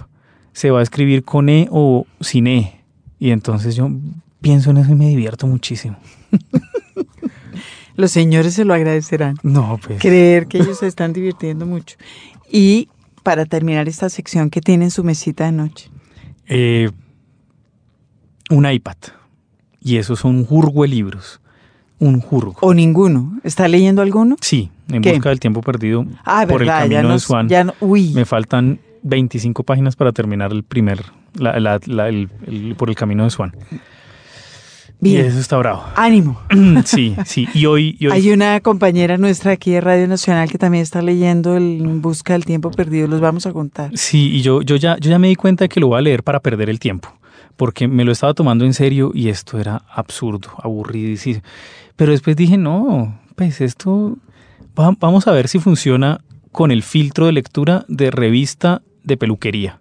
se 0.53 0.71
va 0.71 0.81
a 0.81 0.83
escribir 0.83 1.23
con 1.25 1.49
E 1.49 1.69
o 1.71 2.07
sin 2.21 2.47
E. 2.49 2.83
Y 3.19 3.31
entonces 3.31 3.77
yo 3.77 3.91
pienso 4.41 4.71
en 4.71 4.77
eso 4.77 4.93
y 4.93 4.95
me 4.95 5.09
divierto 5.09 5.47
muchísimo. 5.47 5.97
Los 7.97 8.13
señores 8.13 8.55
se 8.55 8.65
lo 8.65 8.75
agradecerán. 8.75 9.37
No, 9.43 9.81
pues... 9.85 10.01
Creer 10.01 10.47
que 10.47 10.59
ellos 10.59 10.79
se 10.79 10.87
están 10.87 11.13
divirtiendo 11.13 11.67
mucho. 11.67 11.97
Y 12.51 12.89
para 13.25 13.45
terminar 13.47 13.89
esta 13.89 14.09
sección, 14.09 14.51
¿qué 14.51 14.61
tiene 14.61 14.85
en 14.85 14.91
su 14.93 15.03
mesita 15.03 15.47
de 15.47 15.53
noche? 15.53 15.91
Eh, 16.47 16.91
un 18.51 18.71
iPad. 18.71 18.97
Y 19.81 19.97
eso 19.97 20.17
son 20.17 20.37
un 20.37 20.45
jurgo 20.45 20.83
de 20.83 20.89
libros. 20.89 21.41
Un 22.01 22.21
jurgo. 22.21 22.57
¿O 22.61 22.75
ninguno? 22.75 23.39
¿Está 23.45 23.67
leyendo 23.69 24.03
alguno? 24.03 24.37
Sí, 24.41 24.71
en 24.91 25.03
¿Qué? 25.03 25.13
busca 25.13 25.31
del 25.31 25.41
tiempo 25.41 25.63
perdido 25.63 26.07
Ah, 26.25 26.45
por 26.49 26.61
verdad, 26.61 26.85
el 26.85 26.91
ya 26.91 26.97
camino 26.97 27.09
no, 27.09 27.15
de 27.15 27.21
Swan. 27.21 27.49
ya 27.49 27.65
no- 27.65 27.75
uy, 27.81 28.11
Me 28.15 28.25
faltan 28.25 28.79
25 29.03 29.63
páginas 29.65 29.97
para 29.97 30.13
terminar 30.13 30.53
el 30.53 30.63
primer, 30.63 31.03
la- 31.35 31.59
la- 31.59 31.81
la- 31.87 32.09
el- 32.09 32.29
el- 32.47 32.75
por 32.77 32.89
el 32.89 32.95
camino 32.97 33.25
de 33.25 33.31
Swan. 33.31 33.53
Y 35.01 35.13
bien. 35.15 35.27
eso 35.27 35.39
está 35.39 35.57
bravo. 35.59 35.85
Ánimo. 35.95 36.41
sí, 36.85 37.15
sí. 37.25 37.47
Y 37.55 37.67
hoy, 37.67 37.97
y 38.01 38.07
hoy 38.07 38.13
Hay 38.13 38.31
una 38.33 38.59
compañera 38.61 39.17
nuestra 39.17 39.53
aquí 39.53 39.71
de 39.71 39.81
Radio 39.81 40.09
Nacional 40.09 40.51
que 40.51 40.59
también 40.59 40.83
está 40.83 41.03
leyendo 41.03 41.57
el 41.57 41.81
Busca 42.01 42.33
del 42.33 42.45
Tiempo 42.45 42.71
Perdido. 42.73 43.07
Los 43.07 43.21
vamos 43.21 43.47
a 43.47 43.53
contar. 43.53 43.91
Sí, 43.95 44.31
y 44.37 44.43
yo, 44.43 44.63
yo, 44.63 44.75
ya, 44.77 44.97
yo 44.99 45.11
ya 45.11 45.19
me 45.21 45.29
di 45.29 45.37
cuenta 45.37 45.65
de 45.65 45.69
que 45.69 45.79
lo 45.79 45.87
voy 45.89 45.99
a 45.99 46.01
leer 46.01 46.25
para 46.25 46.41
perder 46.41 46.69
el 46.69 46.81
tiempo, 46.81 47.11
porque 47.59 47.89
me 47.89 48.05
lo 48.05 48.13
estaba 48.13 48.33
tomando 48.33 48.65
en 48.65 48.73
serio 48.73 49.11
y 49.13 49.29
esto 49.29 49.59
era 49.59 49.83
absurdo, 49.95 50.49
aburridísimo. 50.63 51.43
Pero 51.97 52.13
después 52.13 52.37
dije, 52.37 52.57
no, 52.57 53.21
pues 53.37 53.61
esto, 53.61 54.17
va- 54.79 54.97
vamos 54.99 55.27
a 55.27 55.33
ver 55.33 55.49
si 55.49 55.59
funciona 55.59 56.21
con 56.53 56.71
el 56.71 56.83
filtro 56.83 57.27
de 57.27 57.33
lectura 57.33 57.85
de 57.89 58.11
revista 58.11 58.81
de 59.03 59.17
peluquería. 59.17 59.81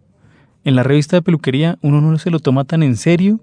En 0.66 0.76
la 0.76 0.84
revista 0.84 1.16
de 1.16 1.22
peluquería 1.22 1.78
uno 1.82 2.02
no 2.02 2.18
se 2.18 2.32
lo 2.32 2.40
toma 2.40 2.66
tan 2.66 2.84
en 2.84 2.98
serio 2.98 3.40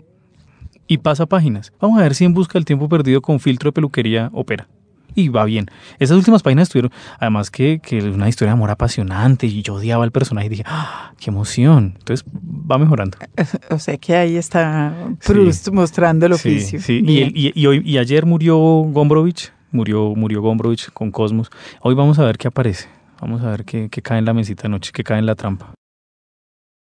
y 0.89 0.99
pasa 0.99 1.27
páginas. 1.27 1.73
Vamos 1.81 1.99
a 1.99 2.03
ver 2.03 2.15
si 2.15 2.25
en 2.25 2.35
busca 2.35 2.55
del 2.59 2.67
tiempo 2.67 2.89
perdido 2.89 3.23
con 3.23 3.41
filtro 3.41 3.69
de 3.69 3.73
peluquería 3.73 4.31
opera. 4.35 4.69
Y 5.15 5.29
va 5.29 5.45
bien. 5.45 5.67
Esas 5.99 6.17
últimas 6.17 6.43
páginas 6.43 6.65
estuvieron, 6.69 6.91
además 7.21 7.51
que, 7.51 7.79
que 7.81 7.99
una 8.03 8.29
historia 8.29 8.51
de 8.51 8.55
amor 8.55 8.71
apasionante 8.71 9.47
y 9.47 9.63
yo 9.63 9.75
odiaba 9.75 10.03
al 10.05 10.11
personaje 10.11 10.47
y 10.47 10.51
dije, 10.51 10.65
¡ah, 10.67 11.13
qué 11.21 11.31
emoción! 11.31 11.95
Entonces 11.99 12.27
va 12.71 12.79
mejorando. 12.79 13.17
O 13.71 13.79
sea 13.79 13.97
que 13.97 14.15
ahí 14.17 14.37
está 14.37 14.93
Proust 15.25 15.69
mostrando 15.71 16.27
el 16.27 16.33
oficio. 16.33 16.81
sí. 16.81 17.03
Y, 17.07 17.23
el- 17.23 17.37
y- 17.37 17.53
y 17.55 17.67
hoy, 17.67 17.83
y 17.85 17.99
ayer 17.99 18.27
murió 18.27 18.57
Gombrowicz, 18.59 19.53
murió, 19.71 20.15
murió 20.17 20.43
Gombrowicz 20.43 20.91
con 20.91 21.11
Cosmos. 21.11 21.51
Hoy 21.81 21.95
vamos 21.95 22.19
a 22.19 22.25
ver 22.25 22.37
qué 22.39 22.49
aparece. 22.49 22.89
Vamos 23.21 23.43
a 23.43 23.51
ver 23.51 23.65
qué, 23.65 23.89
qué 23.91 24.03
cae 24.03 24.19
en 24.19 24.25
la 24.25 24.35
mesita 24.35 24.65
de 24.65 24.69
noche, 24.71 24.91
qué 24.93 25.03
cae 25.05 25.19
en 25.19 25.27
la 25.27 25.35
trampa. 25.37 25.73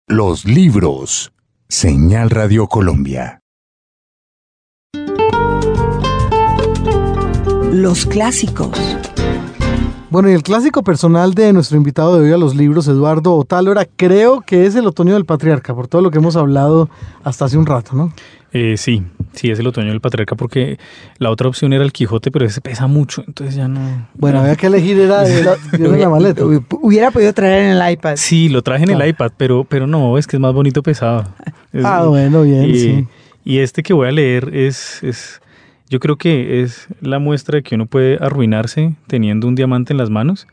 Los 0.08 0.46
libros. 0.46 1.32
Señal 1.70 2.30
Radio 2.30 2.68
Colombia. 2.68 3.41
Los 7.72 8.06
clásicos. 8.06 8.70
Bueno, 10.10 10.30
y 10.30 10.34
el 10.34 10.44
clásico 10.44 10.84
personal 10.84 11.34
de 11.34 11.54
nuestro 11.54 11.78
invitado 11.78 12.18
de 12.20 12.26
hoy 12.28 12.34
a 12.34 12.38
los 12.38 12.54
libros, 12.56 12.88
Eduardo 12.88 13.34
Otálora, 13.36 13.88
creo 13.96 14.42
que 14.42 14.66
es 14.66 14.76
el 14.76 14.86
otoño 14.86 15.14
del 15.14 15.24
patriarca, 15.26 15.74
por 15.74 15.88
todo 15.88 16.02
lo 16.02 16.12
que 16.12 16.18
hemos 16.18 16.36
hablado 16.36 16.90
hasta 17.24 17.46
hace 17.46 17.58
un 17.58 17.66
rato, 17.66 17.96
¿no? 17.96 18.12
Eh, 18.52 18.76
sí, 18.76 19.02
sí, 19.32 19.50
es 19.50 19.60
el 19.60 19.68
otoño 19.68 19.88
del 19.88 20.02
patriarca 20.02 20.36
porque 20.36 20.78
la 21.18 21.30
otra 21.30 21.48
opción 21.48 21.72
era 21.72 21.86
el 21.86 21.94
Quijote, 21.94 22.30
pero 22.30 22.46
ese 22.46 22.60
pesa 22.60 22.88
mucho, 22.88 23.24
entonces 23.26 23.56
ya 23.56 23.70
no... 23.70 24.10
Bueno, 24.16 24.42
había 24.42 24.58
que 24.58 24.68
elegir, 24.68 25.00
era, 25.00 25.26
era- 25.26 25.56
era 25.72 25.86
en 25.86 26.00
la 26.02 26.10
maleta. 26.10 26.42
Hubi- 26.44 26.66
Hubiera 26.82 27.12
podido 27.12 27.32
traer 27.32 27.64
en 27.72 27.78
el 27.82 27.92
iPad. 27.94 28.16
Sí, 28.18 28.50
lo 28.50 28.62
traje 28.62 28.84
en 28.84 28.90
Claro. 28.90 29.04
el 29.06 29.10
iPad, 29.12 29.32
pero, 29.38 29.64
pero 29.64 29.88
no, 29.88 30.18
es 30.18 30.28
que 30.28 30.36
es 30.36 30.42
más 30.42 30.54
bonito 30.54 30.84
pesado. 30.84 31.24
Es- 31.72 31.86
Ah, 31.86 32.04
bueno, 32.06 32.42
bien, 32.42 32.66
y, 32.70 32.78
sí. 32.78 33.08
y 33.46 33.60
este 33.60 33.82
que 33.82 33.94
voy 33.94 34.10
a 34.10 34.12
leer 34.12 34.54
es, 34.54 35.02
es, 35.04 35.42
yo 35.92 36.00
creo 36.00 36.16
que 36.16 36.62
es 36.62 36.88
la 37.02 37.20
muestra 37.20 37.58
de 37.58 37.64
que 37.64 37.76
uno 37.76 37.86
puede 37.86 38.18
arruinarse 38.22 38.96
teniendo 39.08 39.46
un 39.46 39.56
diamante 39.56 39.92
en 39.92 39.98
las 39.98 40.10
manos 40.10 40.48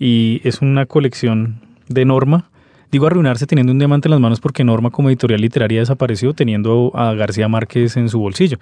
y 0.00 0.40
es 0.44 0.62
una 0.62 0.86
colección 0.86 1.60
de 1.88 2.06
Norma. 2.06 2.48
Digo 2.90 3.06
arruinarse 3.06 3.46
teniendo 3.46 3.70
un 3.70 3.78
diamante 3.78 4.08
en 4.08 4.12
las 4.12 4.20
manos 4.20 4.40
porque 4.40 4.64
Norma 4.64 4.90
como 4.90 5.10
editorial 5.10 5.42
literaria 5.42 5.80
desapareció 5.80 6.32
teniendo 6.32 6.90
a 6.94 7.12
García 7.12 7.48
Márquez 7.48 7.98
en 7.98 8.08
su 8.08 8.18
bolsillo. 8.18 8.58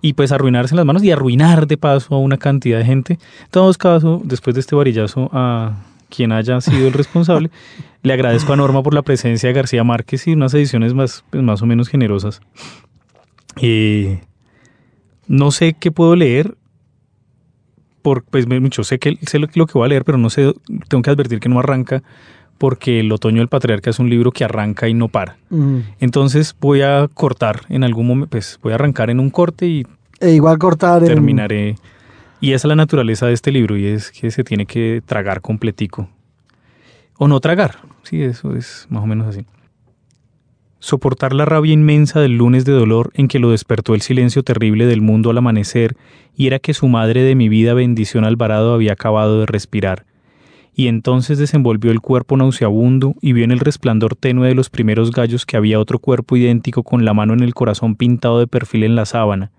Y 0.00 0.12
pues 0.12 0.30
arruinarse 0.30 0.74
en 0.74 0.76
las 0.76 0.86
manos 0.86 1.02
y 1.02 1.10
arruinar 1.10 1.66
de 1.66 1.76
paso 1.76 2.14
a 2.14 2.18
una 2.18 2.36
cantidad 2.36 2.78
de 2.78 2.84
gente. 2.84 3.12
En 3.14 3.50
todos 3.50 3.76
casos, 3.76 4.20
después 4.22 4.54
de 4.54 4.60
este 4.60 4.76
varillazo 4.76 5.30
a 5.32 5.82
quien 6.10 6.30
haya 6.30 6.60
sido 6.60 6.86
el 6.86 6.92
responsable, 6.92 7.50
le 8.04 8.12
agradezco 8.12 8.52
a 8.52 8.56
Norma 8.56 8.84
por 8.84 8.94
la 8.94 9.02
presencia 9.02 9.48
de 9.48 9.52
García 9.52 9.82
Márquez 9.82 10.28
y 10.28 10.32
unas 10.32 10.54
ediciones 10.54 10.94
más, 10.94 11.24
pues, 11.28 11.42
más 11.42 11.60
o 11.60 11.66
menos 11.66 11.88
generosas. 11.88 12.40
Eh, 13.60 14.20
no 15.30 15.50
sé 15.52 15.74
qué 15.78 15.92
puedo 15.92 16.16
leer. 16.16 16.56
Por, 18.02 18.24
pues 18.24 18.46
mucho 18.48 18.82
sé 18.82 18.98
que 18.98 19.18
sé 19.26 19.38
lo, 19.38 19.46
lo 19.54 19.66
que 19.66 19.74
voy 19.74 19.84
a 19.84 19.88
leer, 19.88 20.04
pero 20.04 20.16
no 20.18 20.30
sé, 20.30 20.54
tengo 20.88 21.02
que 21.02 21.10
advertir 21.10 21.38
que 21.38 21.48
no 21.48 21.58
arranca 21.60 22.02
porque 22.58 23.00
El 23.00 23.10
otoño 23.10 23.38
del 23.38 23.48
patriarca 23.48 23.88
es 23.88 23.98
un 23.98 24.10
libro 24.10 24.32
que 24.32 24.44
arranca 24.44 24.86
y 24.86 24.92
no 24.92 25.08
para. 25.08 25.38
Mm. 25.48 25.78
Entonces 26.00 26.54
voy 26.60 26.82
a 26.82 27.08
cortar 27.14 27.60
en 27.70 27.84
algún 27.84 28.06
momento, 28.06 28.30
pues 28.30 28.58
voy 28.62 28.72
a 28.72 28.74
arrancar 28.74 29.08
en 29.08 29.18
un 29.18 29.30
corte 29.30 29.66
y 29.66 29.86
E 30.20 30.32
igual 30.32 30.58
cortar 30.58 31.00
en- 31.02 31.08
terminaré. 31.08 31.76
Y 32.40 32.52
esa 32.52 32.66
es 32.66 32.68
la 32.68 32.76
naturaleza 32.76 33.26
de 33.26 33.32
este 33.32 33.50
libro 33.50 33.78
y 33.78 33.86
es 33.86 34.10
que 34.10 34.30
se 34.30 34.44
tiene 34.44 34.66
que 34.66 35.02
tragar 35.06 35.40
completico. 35.40 36.10
O 37.16 37.28
no 37.28 37.40
tragar, 37.40 37.76
sí, 38.02 38.22
eso 38.22 38.54
es 38.56 38.86
más 38.90 39.02
o 39.02 39.06
menos 39.06 39.26
así. 39.26 39.44
Soportar 40.82 41.34
la 41.34 41.44
rabia 41.44 41.74
inmensa 41.74 42.20
del 42.20 42.38
lunes 42.38 42.64
de 42.64 42.72
dolor 42.72 43.10
en 43.14 43.28
que 43.28 43.38
lo 43.38 43.50
despertó 43.50 43.94
el 43.94 44.00
silencio 44.00 44.42
terrible 44.42 44.86
del 44.86 45.02
mundo 45.02 45.28
al 45.28 45.36
amanecer 45.36 45.94
y 46.34 46.46
era 46.46 46.58
que 46.58 46.72
su 46.72 46.88
madre 46.88 47.22
de 47.22 47.34
mi 47.34 47.50
vida 47.50 47.74
bendición 47.74 48.24
Alvarado 48.24 48.72
había 48.72 48.94
acabado 48.94 49.40
de 49.40 49.46
respirar. 49.46 50.06
y 50.74 50.88
entonces 50.88 51.36
desenvolvió 51.36 51.90
el 51.90 52.00
cuerpo 52.00 52.38
nauseabundo 52.38 53.14
y 53.20 53.34
vio 53.34 53.44
en 53.44 53.50
el 53.50 53.58
resplandor 53.58 54.16
tenue 54.16 54.48
de 54.48 54.54
los 54.54 54.70
primeros 54.70 55.10
gallos 55.10 55.44
que 55.44 55.58
había 55.58 55.78
otro 55.78 55.98
cuerpo 55.98 56.36
idéntico 56.36 56.82
con 56.82 57.04
la 57.04 57.12
mano 57.12 57.34
en 57.34 57.40
el 57.40 57.52
corazón 57.52 57.96
pintado 57.96 58.38
de 58.38 58.46
perfil 58.46 58.84
en 58.84 58.94
la 58.94 59.04
sábana, 59.04 59.50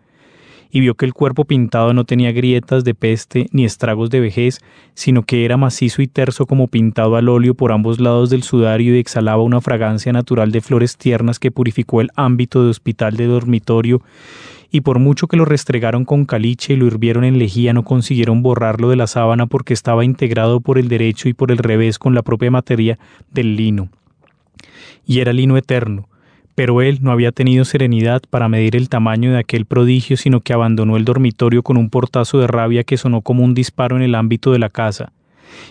y 0.72 0.80
vio 0.80 0.96
que 0.96 1.06
el 1.06 1.14
cuerpo 1.14 1.46
pintado 1.46 1.94
no 1.94 2.06
tenía 2.06 2.32
grietas 2.32 2.84
de 2.84 2.96
peste 2.96 3.48
ni 3.52 3.66
estragos 3.66 4.10
de 4.10 4.20
vejez, 4.20 4.60
sino 4.94 5.24
que 5.24 5.46
era 5.46 5.58
macizo 5.58 6.02
y 6.02 6.08
terso 6.08 6.46
como 6.46 6.68
pintado 6.68 7.16
al 7.16 7.30
óleo 7.30 7.54
por 7.54 7.72
ambos 7.72 8.00
lados 8.00 8.30
del 8.30 8.44
sudario 8.44 8.96
y 8.96 9.00
exhalaba 9.00 9.44
una 9.44 9.62
fragancia 9.62 10.14
natural 10.14 10.52
de 10.52 10.62
flores 10.62 10.98
tiernas 10.98 11.40
que 11.40 11.52
purificó 11.52 12.02
el 12.02 12.10
ámbito 12.16 12.64
de 12.64 12.70
hospital 12.70 13.18
de 13.18 13.28
dormitorio, 13.28 14.02
y 14.72 14.82
por 14.82 15.00
mucho 15.00 15.28
que 15.28 15.36
lo 15.36 15.44
restregaron 15.44 16.06
con 16.06 16.26
caliche 16.26 16.74
y 16.74 16.78
lo 16.78 16.88
hirvieron 16.88 17.26
en 17.26 17.38
lejía 17.38 17.74
no 17.74 17.84
consiguieron 17.84 18.42
borrarlo 18.42 18.90
de 18.90 18.96
la 18.96 19.06
sábana 19.06 19.46
porque 19.46 19.74
estaba 19.74 20.06
integrado 20.06 20.62
por 20.62 20.78
el 20.78 20.88
derecho 20.88 21.28
y 21.28 21.34
por 21.34 21.52
el 21.52 21.58
revés 21.58 22.00
con 22.00 22.16
la 22.16 22.22
propia 22.22 22.52
materia 22.52 22.98
del 23.32 23.58
lino. 23.58 23.90
Y 25.06 25.20
era 25.20 25.34
lino 25.34 25.58
eterno, 25.58 26.08
pero 26.56 26.82
él 26.82 27.00
no 27.02 27.12
había 27.12 27.32
tenido 27.32 27.66
serenidad 27.66 28.22
para 28.30 28.50
medir 28.50 28.76
el 28.76 28.90
tamaño 28.90 29.32
de 29.32 29.40
aquel 29.40 29.66
prodigio, 29.66 30.18
sino 30.18 30.42
que 30.42 30.54
abandonó 30.54 30.98
el 30.98 31.06
dormitorio 31.06 31.64
con 31.64 31.78
un 31.78 31.90
portazo 31.90 32.40
de 32.40 32.48
rabia 32.48 32.84
que 32.84 32.98
sonó 32.98 33.22
como 33.22 33.44
un 33.44 33.54
disparo 33.54 33.96
en 33.96 34.04
el 34.04 34.16
ámbito 34.16 34.52
de 34.52 34.60
la 34.60 34.70
casa. 34.70 35.12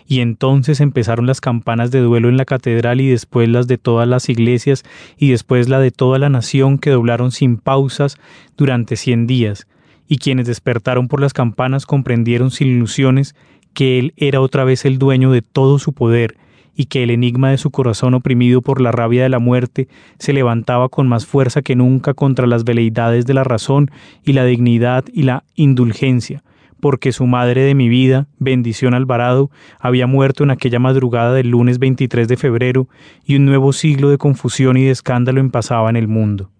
Y 0.06 0.20
entonces 0.20 0.80
empezaron 0.80 1.26
las 1.26 1.40
campanas 1.40 1.90
de 1.90 2.00
duelo 2.00 2.28
en 2.28 2.36
la 2.36 2.44
catedral 2.44 3.00
y 3.00 3.08
después 3.08 3.48
las 3.48 3.66
de 3.66 3.78
todas 3.78 4.06
las 4.06 4.28
iglesias 4.28 4.84
y 5.16 5.30
después 5.30 5.68
la 5.68 5.80
de 5.80 5.90
toda 5.90 6.18
la 6.18 6.28
nación 6.28 6.78
que 6.78 6.90
doblaron 6.90 7.32
sin 7.32 7.56
pausas 7.56 8.18
durante 8.56 8.96
cien 8.96 9.26
días, 9.26 9.66
y 10.06 10.18
quienes 10.18 10.46
despertaron 10.46 11.08
por 11.08 11.20
las 11.20 11.32
campanas 11.32 11.86
comprendieron 11.86 12.50
sin 12.50 12.68
ilusiones 12.68 13.34
que 13.72 13.98
él 13.98 14.12
era 14.16 14.40
otra 14.40 14.64
vez 14.64 14.84
el 14.84 14.98
dueño 14.98 15.30
de 15.30 15.42
todo 15.42 15.78
su 15.78 15.92
poder, 15.92 16.36
y 16.80 16.86
que 16.86 17.02
el 17.02 17.10
enigma 17.10 17.50
de 17.50 17.58
su 17.58 17.70
corazón 17.70 18.14
oprimido 18.14 18.62
por 18.62 18.80
la 18.80 18.90
rabia 18.90 19.22
de 19.22 19.28
la 19.28 19.38
muerte 19.38 19.86
se 20.18 20.32
levantaba 20.32 20.88
con 20.88 21.08
más 21.08 21.26
fuerza 21.26 21.60
que 21.60 21.76
nunca 21.76 22.14
contra 22.14 22.46
las 22.46 22.64
veleidades 22.64 23.26
de 23.26 23.34
la 23.34 23.44
razón 23.44 23.90
y 24.24 24.32
la 24.32 24.46
dignidad 24.46 25.04
y 25.12 25.24
la 25.24 25.44
indulgencia, 25.56 26.42
porque 26.80 27.12
su 27.12 27.26
madre 27.26 27.64
de 27.64 27.74
mi 27.74 27.90
vida, 27.90 28.28
bendición 28.38 28.94
Alvarado, 28.94 29.50
había 29.78 30.06
muerto 30.06 30.42
en 30.42 30.52
aquella 30.52 30.78
madrugada 30.78 31.34
del 31.34 31.50
lunes 31.50 31.78
23 31.78 32.26
de 32.26 32.38
febrero 32.38 32.88
y 33.26 33.36
un 33.36 33.44
nuevo 33.44 33.74
siglo 33.74 34.08
de 34.08 34.16
confusión 34.16 34.78
y 34.78 34.84
de 34.84 34.90
escándalo 34.92 35.38
empezaba 35.38 35.90
en 35.90 35.96
el 35.96 36.08
mundo. 36.08 36.50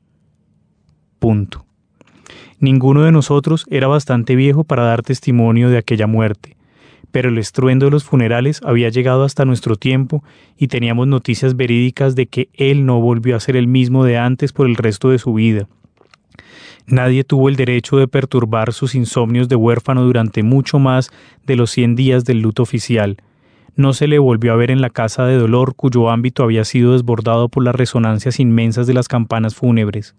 Punto. 1.19 1.65
Ninguno 2.59 3.05
de 3.05 3.13
nosotros 3.13 3.65
era 3.71 3.87
bastante 3.87 4.37
viejo 4.37 4.65
para 4.65 4.85
dar 4.85 5.01
testimonio 5.01 5.71
de 5.71 5.79
aquella 5.79 6.07
muerte, 6.07 6.59
pero 7.13 7.29
el 7.29 7.39
estruendo 7.39 7.87
de 7.87 7.93
los 7.93 8.05
funerales 8.05 8.61
había 8.65 8.89
llegado 8.89 9.25
hasta 9.25 9.45
nuestro 9.45 9.77
tiempo 9.77 10.23
y 10.57 10.69
teníamos 10.69 11.07
noticias 11.07 11.57
verídicas 11.57 12.15
de 12.15 12.27
que 12.27 12.49
él 12.55 12.87
no 12.87 13.01
volvió 13.01 13.37
a 13.37 13.41
ser 13.41 13.57
el 13.57 13.67
mismo 13.67 14.05
de 14.05 14.19
antes 14.19 14.53
por 14.53 14.67
el 14.67 14.77
resto 14.77 15.11
de 15.11 15.19
su 15.19 15.35
vida. 15.35 15.69
Nadie 16.87 17.23
tuvo 17.25 17.49
el 17.49 17.57
derecho 17.57 17.99
de 17.99 18.09
perturbar 18.09 18.73
sus 18.73 18.95
insomnios 18.95 19.49
de 19.49 19.57
huérfano 19.57 20.03
durante 20.03 20.43
mucho 20.43 20.79
más 20.79 21.11
de 21.47 21.57
los 21.57 21.71
cien 21.71 21.95
días 21.95 22.25
del 22.25 22.41
luto 22.41 22.63
oficial. 22.63 23.19
No 23.77 23.93
se 23.93 24.09
le 24.09 24.19
volvió 24.19 24.53
a 24.53 24.57
ver 24.57 24.71
en 24.71 24.81
la 24.81 24.91
casa 24.91 25.25
de 25.25 25.37
dolor 25.37 25.75
cuyo 25.77 26.11
ámbito 26.11 26.43
había 26.43 26.65
sido 26.65 26.93
desbordado 26.93 27.49
por 27.49 27.63
las 27.63 27.75
resonancias 27.75 28.41
inmensas 28.41 28.87
de 28.87 28.95
las 28.95 29.07
campanas 29.07 29.55
fúnebres. 29.55 30.17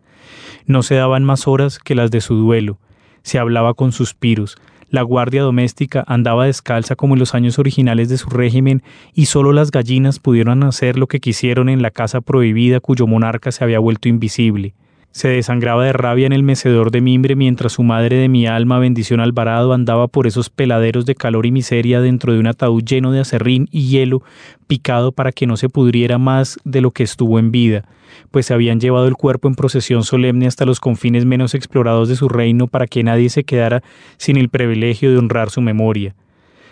No 0.66 0.84
se 0.84 0.96
daban 0.96 1.24
más 1.26 1.48
horas 1.48 1.78
que 1.78 1.96
las 1.96 2.10
de 2.10 2.22
su 2.22 2.36
duelo. 2.36 2.78
Se 3.24 3.38
hablaba 3.38 3.74
con 3.74 3.92
suspiros, 3.92 4.58
la 4.92 5.02
guardia 5.02 5.42
doméstica 5.42 6.04
andaba 6.06 6.46
descalza 6.46 6.96
como 6.96 7.16
en 7.16 7.20
los 7.20 7.34
años 7.34 7.58
originales 7.58 8.10
de 8.10 8.18
su 8.18 8.30
régimen 8.30 8.84
y 9.14 9.26
solo 9.26 9.54
las 9.54 9.72
gallinas 9.72 10.20
pudieron 10.20 10.64
hacer 10.64 11.00
lo 11.00 11.08
que 11.08 11.20
quisieron 11.20 11.70
en 11.70 11.82
la 11.82 11.92
casa 11.92 12.22
prohibida 12.22 12.80
cuyo 12.82 13.08
monarca 13.08 13.52
se 13.52 13.64
había 13.64 13.80
vuelto 13.80 14.10
invisible. 14.10 14.74
Se 15.12 15.28
desangraba 15.28 15.84
de 15.84 15.94
rabia 15.94 16.26
en 16.26 16.34
el 16.34 16.44
mecedor 16.44 16.90
de 16.90 17.02
mimbre 17.02 17.36
mientras 17.36 17.74
su 17.74 17.84
madre 17.84 18.16
de 18.16 18.30
mi 18.30 18.48
alma, 18.48 18.80
bendición 18.80 19.20
Alvarado, 19.20 19.74
andaba 19.74 20.08
por 20.08 20.26
esos 20.26 20.50
peladeros 20.50 21.06
de 21.06 21.16
calor 21.16 21.46
y 21.46 21.52
miseria 21.52 22.00
dentro 22.00 22.32
de 22.34 22.40
un 22.40 22.48
ataúd 22.48 22.84
lleno 22.84 23.12
de 23.12 23.20
acerrín 23.20 23.68
y 23.72 23.90
hielo, 23.90 24.24
picado 24.68 25.12
para 25.12 25.32
que 25.32 25.48
no 25.48 25.58
se 25.58 25.68
pudriera 25.68 26.18
más 26.18 26.60
de 26.64 26.82
lo 26.82 26.92
que 26.92 27.04
estuvo 27.04 27.40
en 27.40 27.52
vida 27.52 27.84
pues 28.30 28.46
se 28.46 28.54
habían 28.54 28.80
llevado 28.80 29.08
el 29.08 29.16
cuerpo 29.16 29.48
en 29.48 29.56
procesión 29.56 30.04
solemne 30.04 30.48
hasta 30.48 30.66
los 30.66 30.80
confines 30.80 31.26
menos 31.26 31.54
explorados 31.54 32.10
de 32.10 32.16
su 32.16 32.30
reino 32.30 32.68
para 32.68 32.88
que 32.88 33.04
nadie 33.04 33.30
se 33.30 33.44
quedara 33.44 33.84
sin 34.18 34.38
el 34.38 34.50
privilegio 34.50 35.12
de 35.12 35.18
honrar 35.18 35.50
su 35.50 35.62
memoria. 35.62 36.16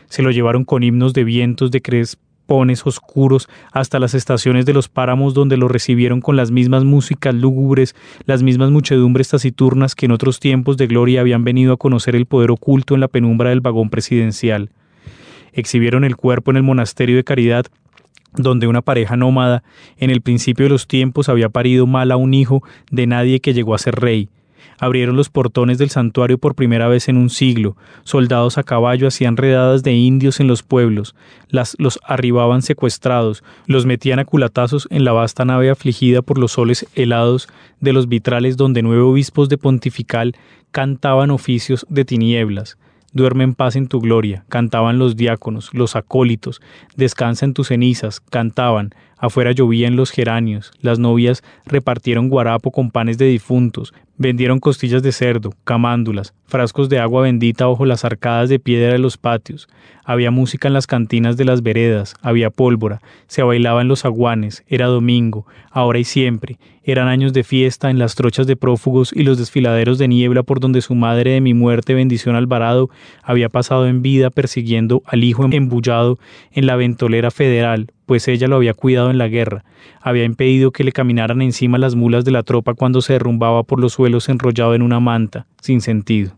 Se 0.07 0.23
lo 0.23 0.31
llevaron 0.31 0.65
con 0.65 0.83
himnos 0.83 1.13
de 1.13 1.23
vientos 1.23 1.71
de 1.71 1.81
crespones 2.49 2.85
oscuros 2.87 3.47
hasta 3.71 3.99
las 3.99 4.15
estaciones 4.15 4.65
de 4.65 4.73
los 4.73 4.89
páramos 4.89 5.35
donde 5.35 5.55
lo 5.55 5.67
recibieron 5.67 6.19
con 6.19 6.35
las 6.35 6.49
mismas 6.49 6.83
músicas 6.83 7.35
lúgubres, 7.35 7.95
las 8.25 8.41
mismas 8.41 8.71
muchedumbres 8.71 9.29
taciturnas 9.29 9.93
que 9.93 10.07
en 10.07 10.11
otros 10.11 10.39
tiempos 10.39 10.75
de 10.75 10.87
gloria 10.87 11.21
habían 11.21 11.43
venido 11.43 11.73
a 11.73 11.77
conocer 11.77 12.15
el 12.15 12.25
poder 12.25 12.49
oculto 12.49 12.95
en 12.95 13.01
la 13.01 13.07
penumbra 13.07 13.51
del 13.51 13.61
vagón 13.61 13.91
presidencial. 13.91 14.71
Exhibieron 15.53 16.03
el 16.03 16.15
cuerpo 16.15 16.49
en 16.49 16.57
el 16.57 16.63
monasterio 16.63 17.17
de 17.17 17.23
Caridad 17.23 17.67
donde 18.33 18.67
una 18.67 18.81
pareja 18.81 19.15
nómada 19.15 19.63
en 19.97 20.09
el 20.09 20.21
principio 20.21 20.65
de 20.65 20.69
los 20.69 20.87
tiempos 20.87 21.29
había 21.29 21.49
parido 21.49 21.85
mal 21.85 22.11
a 22.11 22.17
un 22.17 22.33
hijo 22.33 22.63
de 22.89 23.05
nadie 23.05 23.41
que 23.41 23.53
llegó 23.53 23.75
a 23.75 23.79
ser 23.79 23.95
rey. 23.95 24.29
Abrieron 24.79 25.17
los 25.17 25.29
portones 25.29 25.77
del 25.77 25.89
santuario 25.89 26.37
por 26.37 26.55
primera 26.55 26.87
vez 26.87 27.09
en 27.09 27.17
un 27.17 27.29
siglo. 27.29 27.75
Soldados 28.03 28.57
a 28.57 28.63
caballo 28.63 29.07
hacían 29.07 29.35
redadas 29.35 29.83
de 29.83 29.93
indios 29.93 30.39
en 30.39 30.47
los 30.47 30.63
pueblos. 30.63 31.15
Los 31.49 31.99
arribaban 32.03 32.61
secuestrados. 32.61 33.43
Los 33.67 33.85
metían 33.85 34.19
a 34.19 34.25
culatazos 34.25 34.87
en 34.89 35.03
la 35.03 35.11
vasta 35.11 35.43
nave 35.43 35.69
afligida 35.69 36.21
por 36.21 36.37
los 36.37 36.53
soles 36.53 36.87
helados 36.95 37.49
de 37.81 37.91
los 37.91 38.07
vitrales 38.07 38.55
donde 38.55 38.81
nueve 38.81 39.01
obispos 39.01 39.49
de 39.49 39.57
pontifical 39.57 40.35
cantaban 40.71 41.29
oficios 41.29 41.85
de 41.89 42.05
tinieblas. 42.05 42.77
Duerme 43.11 43.43
en 43.43 43.55
paz 43.55 43.75
en 43.75 43.87
tu 43.87 43.99
gloria, 43.99 44.45
cantaban 44.49 44.99
los 44.99 45.15
diáconos, 45.15 45.73
los 45.73 45.95
acólitos, 45.95 46.61
descansa 46.95 47.43
en 47.43 47.55
tus 47.55 47.69
cenizas, 47.69 48.19
cantaban, 48.19 48.93
afuera 49.19 49.51
llovían 49.51 49.95
los 49.95 50.11
geranios, 50.11 50.71
las 50.81 50.97
novias 50.97 51.43
repartieron 51.65 52.29
guarapo 52.29 52.71
con 52.71 52.89
panes 52.89 53.17
de 53.17 53.25
difuntos, 53.25 53.93
vendieron 54.17 54.59
costillas 54.59 55.03
de 55.03 55.11
cerdo, 55.11 55.53
camándulas, 55.63 56.33
frascos 56.45 56.89
de 56.89 56.99
agua 56.99 57.23
bendita 57.23 57.67
bajo 57.67 57.85
las 57.85 58.05
arcadas 58.05 58.49
de 58.49 58.59
piedra 58.59 58.93
de 58.93 58.99
los 58.99 59.17
patios, 59.17 59.67
había 60.03 60.31
música 60.31 60.67
en 60.67 60.73
las 60.73 60.87
cantinas 60.87 61.37
de 61.37 61.45
las 61.45 61.61
veredas, 61.61 62.15
había 62.21 62.49
pólvora, 62.49 63.01
se 63.27 63.43
bailaba 63.43 63.81
en 63.81 63.87
los 63.87 64.05
aguanes, 64.05 64.63
era 64.67 64.87
domingo, 64.87 65.45
ahora 65.71 65.99
y 65.99 66.03
siempre, 66.03 66.57
eran 66.91 67.07
años 67.07 67.33
de 67.33 67.43
fiesta 67.43 67.89
en 67.89 67.99
las 67.99 68.15
trochas 68.15 68.47
de 68.47 68.55
prófugos 68.55 69.11
y 69.13 69.23
los 69.23 69.37
desfiladeros 69.37 69.97
de 69.97 70.07
niebla 70.07 70.43
por 70.43 70.59
donde 70.59 70.81
su 70.81 70.95
madre 70.95 71.31
de 71.31 71.41
mi 71.41 71.53
muerte, 71.53 71.93
bendición 71.93 72.35
Alvarado, 72.35 72.89
había 73.23 73.49
pasado 73.49 73.87
en 73.87 74.01
vida 74.01 74.29
persiguiendo 74.29 75.03
al 75.05 75.23
hijo 75.23 75.45
embullado 75.51 76.19
en 76.51 76.65
la 76.65 76.75
ventolera 76.75 77.31
federal, 77.31 77.91
pues 78.05 78.27
ella 78.27 78.47
lo 78.47 78.55
había 78.55 78.73
cuidado 78.73 79.09
en 79.11 79.17
la 79.17 79.27
guerra, 79.27 79.63
había 80.01 80.23
impedido 80.23 80.71
que 80.71 80.83
le 80.83 80.91
caminaran 80.91 81.41
encima 81.41 81.77
las 81.77 81.95
mulas 81.95 82.25
de 82.25 82.31
la 82.31 82.43
tropa 82.43 82.73
cuando 82.73 83.01
se 83.01 83.13
derrumbaba 83.13 83.63
por 83.63 83.79
los 83.79 83.93
suelos 83.93 84.29
enrollado 84.29 84.75
en 84.75 84.81
una 84.81 84.99
manta, 84.99 85.45
sin 85.61 85.81
sentido. 85.81 86.31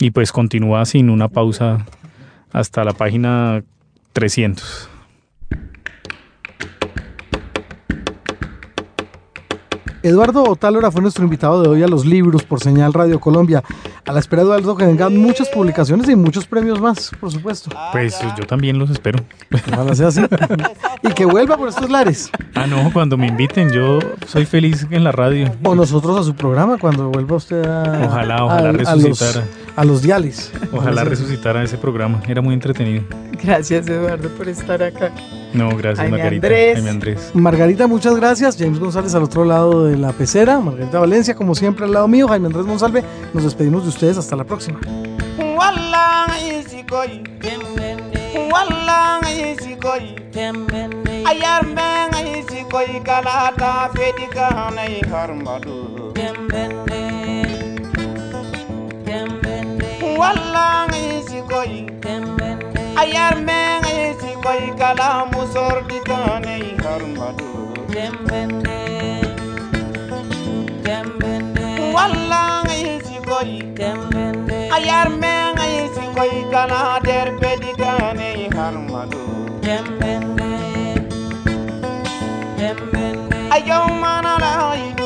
Y 0.00 0.10
pues 0.10 0.32
continúa 0.32 0.84
sin 0.84 1.10
una 1.10 1.28
pausa 1.28 1.86
hasta 2.52 2.84
la 2.84 2.92
página 2.92 3.62
300. 4.12 4.97
Eduardo 10.02 10.44
Otálora 10.44 10.90
fue 10.90 11.02
nuestro 11.02 11.24
invitado 11.24 11.62
de 11.62 11.68
hoy 11.68 11.82
a 11.82 11.88
los 11.88 12.06
libros 12.06 12.44
por 12.44 12.60
Señal 12.60 12.92
Radio 12.92 13.18
Colombia. 13.18 13.64
A 14.06 14.12
la 14.12 14.20
espera, 14.20 14.42
Eduardo, 14.42 14.76
que 14.76 14.86
vengan 14.86 15.16
muchas 15.16 15.48
publicaciones 15.48 16.08
y 16.08 16.14
muchos 16.14 16.46
premios 16.46 16.80
más, 16.80 17.10
por 17.18 17.32
supuesto. 17.32 17.70
Pues 17.92 18.18
yo 18.38 18.46
también 18.46 18.78
los 18.78 18.90
espero. 18.90 19.18
Ojalá 19.72 19.94
sea 19.94 20.08
así. 20.08 20.22
y 21.02 21.12
que 21.12 21.24
vuelva 21.24 21.56
por 21.56 21.68
estos 21.68 21.90
lares. 21.90 22.30
Ah, 22.54 22.66
no, 22.66 22.92
cuando 22.92 23.16
me 23.16 23.26
inviten, 23.26 23.70
yo 23.70 23.98
soy 24.26 24.46
feliz 24.46 24.86
en 24.90 25.02
la 25.02 25.12
radio. 25.12 25.50
O 25.64 25.74
nosotros 25.74 26.18
a 26.20 26.22
su 26.22 26.34
programa, 26.34 26.78
cuando 26.78 27.10
vuelva 27.10 27.36
usted 27.36 27.64
a. 27.64 28.06
Ojalá, 28.06 28.44
ojalá 28.44 28.72
resucitara. 28.72 29.44
A 29.76 29.84
los, 29.84 30.02
diales. 30.02 30.52
Ojalá 30.72 31.04
resucitara 31.04 31.62
ese 31.62 31.76
programa. 31.76 32.20
Era 32.26 32.40
muy 32.40 32.54
entretenido. 32.54 33.04
Gracias, 33.42 33.88
Eduardo, 33.88 34.28
por 34.30 34.48
estar 34.48 34.82
acá. 34.82 35.12
No, 35.54 35.70
gracias, 35.76 36.10
Margarita. 36.10 36.46
Andrés. 36.46 36.86
Andrés. 36.86 37.30
Margarita, 37.34 37.86
muchas 37.86 38.16
gracias. 38.16 38.56
James 38.58 38.78
González 38.78 39.14
al 39.14 39.22
otro 39.22 39.44
lado 39.44 39.84
de 39.86 39.96
la 39.96 40.12
pecera. 40.12 40.60
Margarita 40.60 40.98
Valencia, 40.98 41.34
como 41.34 41.54
siempre, 41.54 41.84
al 41.84 41.92
lado 41.92 42.08
mío. 42.08 42.28
Jaime 42.28 42.46
Andrés 42.46 42.66
Monsalve. 42.66 43.02
Nos 43.32 43.44
despedimos 43.44 43.82
de 43.84 43.88
ustedes. 43.88 44.18
Hasta 44.18 44.36
la 44.36 44.44
próxima. 44.44 44.78
ayar 63.00 63.34
menge 63.48 63.98
si 64.20 64.32
koy 64.44 64.62
kala 64.80 65.08
musor 65.32 65.76
ditane 65.90 66.56
harmadu 66.84 67.50
dembende 67.94 68.78
dembende 70.86 71.68
wallahi 71.96 72.82
si 73.06 73.16
koy 73.30 73.50
dembende 73.80 74.58
ayar 74.78 75.08
menge 75.22 75.70
si 75.94 76.04
koy 76.18 76.34
kala 76.54 76.82
der 77.08 77.28
peditane 77.40 78.30
harmadu 78.58 79.24
dembende 79.66 80.52
dembende 82.60 83.40
ayom 83.58 83.90
manalai 84.04 84.97